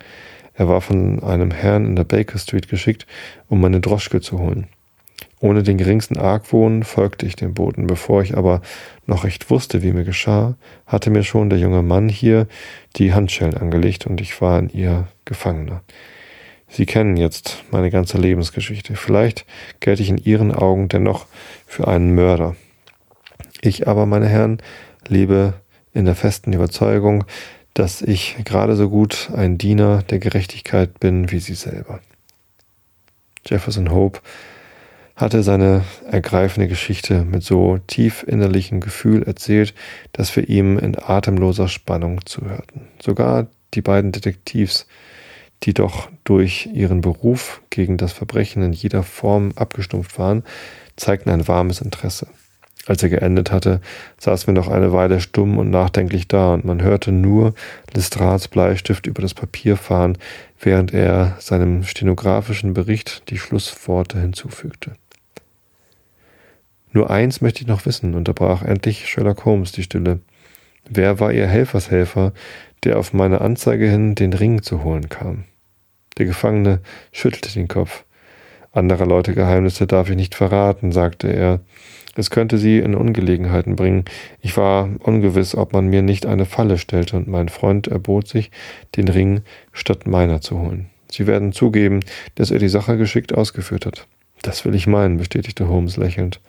Er 0.53 0.67
war 0.67 0.81
von 0.81 1.21
einem 1.21 1.51
Herrn 1.51 1.85
in 1.85 1.95
der 1.95 2.05
Baker 2.05 2.39
Street 2.39 2.69
geschickt, 2.69 3.05
um 3.49 3.59
meine 3.59 3.81
Droschke 3.81 4.21
zu 4.21 4.39
holen. 4.39 4.67
Ohne 5.39 5.63
den 5.63 5.77
geringsten 5.77 6.17
Argwohn 6.17 6.83
folgte 6.83 7.25
ich 7.25 7.35
dem 7.35 7.53
Boten. 7.53 7.87
Bevor 7.87 8.23
ich 8.23 8.37
aber 8.37 8.61
noch 9.05 9.23
recht 9.23 9.49
wusste, 9.49 9.83
wie 9.83 9.91
mir 9.91 10.03
geschah, 10.03 10.55
hatte 10.87 11.09
mir 11.09 11.23
schon 11.23 11.49
der 11.49 11.59
junge 11.59 11.83
Mann 11.83 12.09
hier 12.09 12.47
die 12.95 13.13
Handschellen 13.13 13.55
angelegt 13.55 14.07
und 14.07 14.21
ich 14.21 14.41
war 14.41 14.57
in 14.59 14.69
ihr 14.69 15.07
Gefangener. 15.25 15.81
Sie 16.67 16.85
kennen 16.85 17.15
jetzt 17.15 17.63
meine 17.71 17.91
ganze 17.91 18.17
Lebensgeschichte. 18.17 18.95
Vielleicht 18.95 19.45
gelte 19.79 20.01
ich 20.01 20.09
in 20.09 20.17
Ihren 20.17 20.53
Augen 20.53 20.87
dennoch 20.87 21.27
für 21.67 21.87
einen 21.87 22.15
Mörder. 22.15 22.55
Ich 23.61 23.87
aber, 23.87 24.05
meine 24.05 24.27
Herren, 24.27 24.61
lebe 25.07 25.53
in 25.93 26.05
der 26.05 26.15
festen 26.15 26.53
Überzeugung, 26.53 27.23
dass 27.73 28.01
ich 28.01 28.37
gerade 28.45 28.75
so 28.75 28.89
gut 28.89 29.29
ein 29.35 29.57
Diener 29.57 30.01
der 30.03 30.19
Gerechtigkeit 30.19 30.99
bin 30.99 31.31
wie 31.31 31.39
Sie 31.39 31.55
selber. 31.55 31.99
Jefferson 33.45 33.91
Hope 33.91 34.21
hatte 35.15 35.43
seine 35.43 35.83
ergreifende 36.09 36.67
Geschichte 36.67 37.23
mit 37.23 37.43
so 37.43 37.77
tief 37.87 38.23
innerlichem 38.27 38.81
Gefühl 38.81 39.23
erzählt, 39.23 39.73
dass 40.11 40.35
wir 40.35 40.49
ihm 40.49 40.77
in 40.77 40.97
atemloser 40.97 41.69
Spannung 41.69 42.25
zuhörten. 42.25 42.87
Sogar 43.01 43.47
die 43.73 43.81
beiden 43.81 44.11
Detektivs, 44.11 44.87
die 45.63 45.73
doch 45.73 46.09
durch 46.25 46.69
ihren 46.73 47.01
Beruf 47.01 47.61
gegen 47.69 47.97
das 47.97 48.11
Verbrechen 48.11 48.61
in 48.61 48.73
jeder 48.73 49.03
Form 49.03 49.53
abgestumpft 49.55 50.19
waren, 50.19 50.43
zeigten 50.97 51.29
ein 51.29 51.47
warmes 51.47 51.81
Interesse. 51.81 52.27
Als 52.87 53.01
er 53.01 53.09
geendet 53.09 53.51
hatte, 53.51 53.81
saßen 54.19 54.47
wir 54.47 54.53
noch 54.53 54.67
eine 54.67 54.93
Weile 54.93 55.19
stumm 55.19 55.57
und 55.57 55.71
nachdenklich 55.71 56.27
da, 56.27 56.53
und 56.53 56.65
man 56.65 56.83
hörte 56.83 57.11
nur 57.11 57.55
Lestrats 57.93 58.47
Bleistift 58.47 59.07
über 59.07 59.23
das 59.23 59.33
Papier 59.33 59.75
fahren, 59.75 60.17
während 60.59 60.93
er 60.93 61.35
seinem 61.39 61.83
stenografischen 61.83 62.75
Bericht 62.75 63.23
die 63.29 63.39
Schlussworte 63.39 64.19
hinzufügte. 64.19 64.91
Nur 66.95 67.09
eins 67.09 67.41
möchte 67.41 67.59
ich 67.59 67.67
noch 67.67 67.85
wissen, 67.85 68.15
unterbrach 68.15 68.63
endlich 68.63 69.09
Sherlock 69.09 69.43
Holmes 69.43 69.73
die 69.73 69.83
Stille. 69.83 70.21
Wer 70.89 71.19
war 71.19 71.33
Ihr 71.33 71.45
Helfershelfer, 71.45 72.31
der 72.85 72.97
auf 72.97 73.11
meine 73.11 73.41
Anzeige 73.41 73.89
hin 73.89 74.15
den 74.15 74.31
Ring 74.31 74.61
zu 74.61 74.81
holen 74.81 75.09
kam? 75.09 75.43
Der 76.17 76.25
Gefangene 76.25 76.79
schüttelte 77.11 77.51
den 77.51 77.67
Kopf. 77.67 78.05
Anderer 78.71 79.05
Leute 79.05 79.33
Geheimnisse 79.33 79.87
darf 79.87 80.09
ich 80.09 80.15
nicht 80.15 80.35
verraten, 80.35 80.93
sagte 80.93 81.27
er. 81.27 81.59
Es 82.15 82.29
könnte 82.29 82.57
sie 82.57 82.79
in 82.79 82.95
Ungelegenheiten 82.95 83.75
bringen. 83.75 84.05
Ich 84.39 84.55
war 84.55 84.89
ungewiss, 84.99 85.53
ob 85.53 85.73
man 85.73 85.87
mir 85.87 86.01
nicht 86.01 86.25
eine 86.25 86.45
Falle 86.45 86.77
stellte, 86.77 87.17
und 87.17 87.27
mein 87.27 87.49
Freund 87.49 87.87
erbot 87.87 88.29
sich, 88.29 88.51
den 88.95 89.09
Ring 89.09 89.41
statt 89.73 90.07
meiner 90.07 90.39
zu 90.39 90.59
holen. 90.61 90.89
Sie 91.11 91.27
werden 91.27 91.51
zugeben, 91.51 91.99
dass 92.35 92.51
er 92.51 92.59
die 92.59 92.69
Sache 92.69 92.95
geschickt 92.95 93.33
ausgeführt 93.33 93.85
hat. 93.85 94.07
Das 94.43 94.63
will 94.63 94.75
ich 94.75 94.87
meinen, 94.87 95.17
bestätigte 95.17 95.67
Holmes 95.67 95.97
lächelnd. 95.97 96.39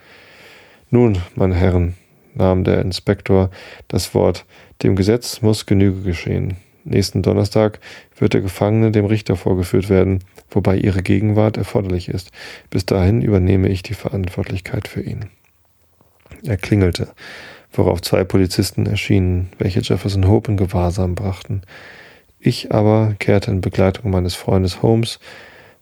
Nun, 0.91 1.19
meine 1.35 1.55
Herren, 1.55 1.95
nahm 2.35 2.65
der 2.65 2.81
Inspektor 2.81 3.51
das 3.89 4.15
Wort, 4.15 4.45
dem 4.83 4.95
Gesetz 4.95 5.43
muss 5.43 5.67
Genüge 5.67 6.03
geschehen. 6.03 6.57
Nächsten 6.85 7.23
Donnerstag 7.23 7.81
wird 8.17 8.35
der 8.35 8.41
Gefangene 8.41 8.93
dem 8.93 9.07
Richter 9.07 9.35
vorgeführt 9.35 9.89
werden, 9.89 10.21
wobei 10.51 10.77
ihre 10.77 11.03
Gegenwart 11.03 11.57
erforderlich 11.57 12.09
ist. 12.09 12.31
Bis 12.71 12.87
dahin 12.87 13.23
übernehme 13.23 13.69
ich 13.69 13.83
die 13.83 13.95
Verantwortlichkeit 13.95 14.87
für 14.87 15.03
ihn. 15.03 15.27
Er 16.45 16.57
klingelte, 16.57 17.09
worauf 17.73 18.03
zwei 18.03 18.23
Polizisten 18.23 18.87
erschienen, 18.87 19.49
welche 19.59 19.81
Jefferson 19.81 20.29
Hope 20.29 20.53
in 20.53 20.57
Gewahrsam 20.57 21.17
brachten. 21.17 21.63
Ich 22.39 22.73
aber 22.73 23.17
kehrte 23.19 23.51
in 23.51 23.61
Begleitung 23.61 24.13
meines 24.13 24.37
Freundes 24.37 24.83
Holmes 24.83 25.19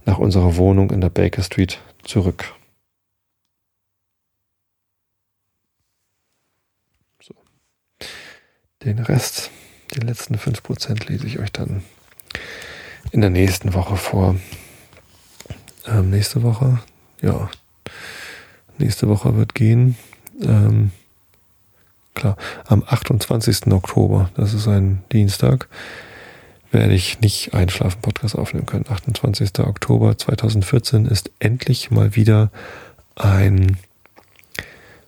nach 0.07 0.19
unserer 0.19 0.57
Wohnung 0.57 0.91
in 0.91 1.03
der 1.03 1.11
Baker 1.11 1.43
Street 1.43 1.81
zurück. 2.05 2.55
Den 8.85 8.99
Rest, 8.99 9.51
die 9.95 10.01
letzten 10.01 10.37
5%, 10.37 11.09
lese 11.09 11.27
ich 11.27 11.39
euch 11.39 11.51
dann 11.51 11.83
in 13.13 13.23
der 13.23 13.31
nächsten 13.31 13.73
Woche 13.73 13.97
vor. 13.97 14.37
Ähm, 15.87 16.11
nächste 16.11 16.43
Woche, 16.43 16.81
ja, 17.23 17.49
nächste 18.79 19.09
Woche 19.09 19.37
wird 19.37 19.55
gehen. 19.55 19.97
Ähm, 20.43 20.91
klar, 22.15 22.37
am 22.67 22.83
28. 22.87 23.69
Oktober, 23.69 24.31
das 24.37 24.53
ist 24.53 24.69
ein 24.69 25.03
Dienstag, 25.13 25.69
werde 26.71 26.93
ich 26.93 27.21
nicht 27.21 27.55
Einschlafen-Podcast 27.55 28.37
aufnehmen 28.37 28.67
können. 28.67 28.87
28. 28.89 29.61
Oktober 29.61 30.19
2014 30.19 31.07
ist 31.07 31.31
endlich 31.39 31.91
mal 31.91 32.17
wieder 32.17 32.51
ein 33.17 33.79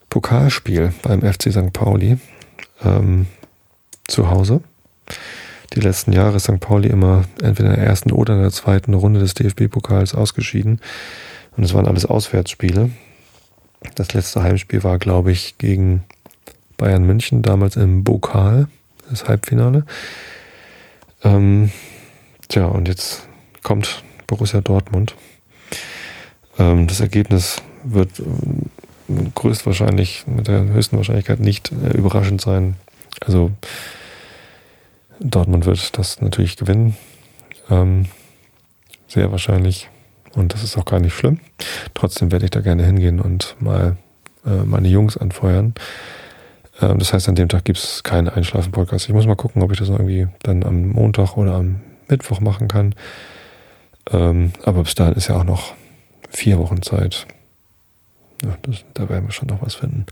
Pokalspiel 0.09 0.95
beim 1.03 1.21
FC 1.21 1.53
St. 1.53 1.73
Pauli. 1.73 2.19
Ähm, 2.83 3.27
zu 4.09 4.31
Hause. 4.31 4.61
Die 5.75 5.81
letzten 5.81 6.13
Jahre 6.13 6.37
ist 6.37 6.45
St. 6.45 6.61
Pauli 6.61 6.89
immer 6.89 7.25
entweder 7.43 7.71
in 7.71 7.77
der 7.77 7.85
ersten 7.85 8.13
oder 8.13 8.35
in 8.35 8.41
der 8.41 8.51
zweiten 8.51 8.95
Runde 8.95 9.21
des 9.21 9.35
DFB-Pokals 9.35 10.15
ausgeschieden. 10.15 10.81
Und 11.57 11.65
es 11.65 11.75
waren 11.75 11.87
alles 11.87 12.07
Auswärtsspiele. 12.07 12.91
Das 13.95 14.15
letzte 14.15 14.43
Heimspiel 14.43 14.85
war, 14.85 14.99
glaube 14.99 15.33
ich, 15.33 15.59
gegen 15.59 16.05
Bayern 16.77 17.05
München, 17.05 17.43
damals 17.43 17.77
im 17.77 18.05
Pokal, 18.05 18.69
das 19.09 19.29
Halbfinale. 19.29 19.85
Ähm, 21.25 21.71
tja, 22.49 22.67
und 22.67 22.89
jetzt 22.89 23.27
kommt 23.63 24.03
Borussia 24.27 24.61
Dortmund. 24.61 25.15
Ähm, 26.59 26.87
das 26.87 27.01
Ergebnis 27.01 27.63
wird 27.85 28.21
äh, 28.21 28.25
größtwahrscheinlich, 29.35 30.25
mit 30.27 30.49
der 30.49 30.65
höchsten 30.65 30.97
Wahrscheinlichkeit 30.97 31.41
nicht 31.41 31.73
äh, 31.73 31.97
überraschend 31.97 32.41
sein. 32.41 32.77
Also 33.21 33.51
Dortmund 35.21 35.67
wird 35.67 35.99
das 35.99 36.21
natürlich 36.21 36.57
gewinnen. 36.57 36.97
Ähm, 37.71 38.07
sehr 39.09 39.31
wahrscheinlich. 39.31 39.89
Und 40.35 40.53
das 40.53 40.63
ist 40.63 40.77
auch 40.77 40.85
gar 40.85 41.01
nicht 41.01 41.15
schlimm. 41.15 41.41
Trotzdem 41.95 42.31
werde 42.31 42.45
ich 42.45 42.51
da 42.51 42.61
gerne 42.61 42.85
hingehen 42.85 43.21
und 43.21 43.57
mal 43.59 43.97
äh, 44.45 44.65
meine 44.65 44.89
Jungs 44.89 45.17
anfeuern. 45.17 45.75
Ähm, 46.81 46.99
das 46.99 47.13
heißt, 47.13 47.29
an 47.29 47.35
dem 47.35 47.49
Tag 47.49 47.65
gibt 47.65 47.79
es 47.79 48.03
keinen 48.03 48.29
Einschlafen-Podcast. 48.29 49.09
Ich 49.09 49.15
muss 49.15 49.27
mal 49.27 49.37
gucken, 49.37 49.63
ob 49.63 49.73
ich 49.73 49.79
das 49.79 49.89
irgendwie 49.89 50.29
dann 50.43 50.63
am 50.65 50.89
Montag 50.89 51.37
oder 51.37 51.55
am 51.55 51.81
Mittwoch 52.09 52.41
machen 52.41 52.69
kann. 52.69 52.95
Ähm, 54.11 54.53
aber 54.65 54.83
bis 54.83 54.95
dahin 54.95 55.15
ist 55.15 55.29
ja 55.29 55.37
auch 55.37 55.45
noch 55.45 55.75
vier 56.31 56.59
Wochen 56.59 56.83
Zeit. 56.83 57.27
Ja, 58.45 58.57
das, 58.63 58.85
da 58.95 59.09
werden 59.09 59.27
wir 59.27 59.33
schon 59.33 59.49
noch 59.49 59.63
was 59.63 59.75
finden. 59.75 60.05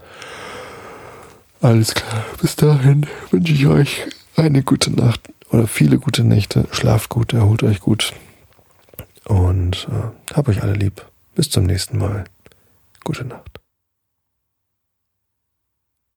Alles 1.60 1.94
klar. 1.94 2.24
Bis 2.40 2.56
dahin 2.56 3.06
wünsche 3.30 3.52
ich 3.52 3.66
euch 3.66 4.06
eine 4.36 4.62
gute 4.62 4.90
Nacht 4.92 5.20
oder 5.50 5.66
viele 5.66 5.98
gute 5.98 6.24
Nächte. 6.24 6.66
Schlaft 6.72 7.08
gut, 7.10 7.32
erholt 7.32 7.62
euch 7.62 7.80
gut. 7.80 8.12
Und 9.24 9.88
äh, 9.90 10.34
hab 10.34 10.48
euch 10.48 10.62
alle 10.62 10.74
lieb. 10.74 11.04
Bis 11.34 11.50
zum 11.50 11.64
nächsten 11.64 11.98
Mal. 11.98 12.24
Gute 13.04 13.24
Nacht. 13.24 13.53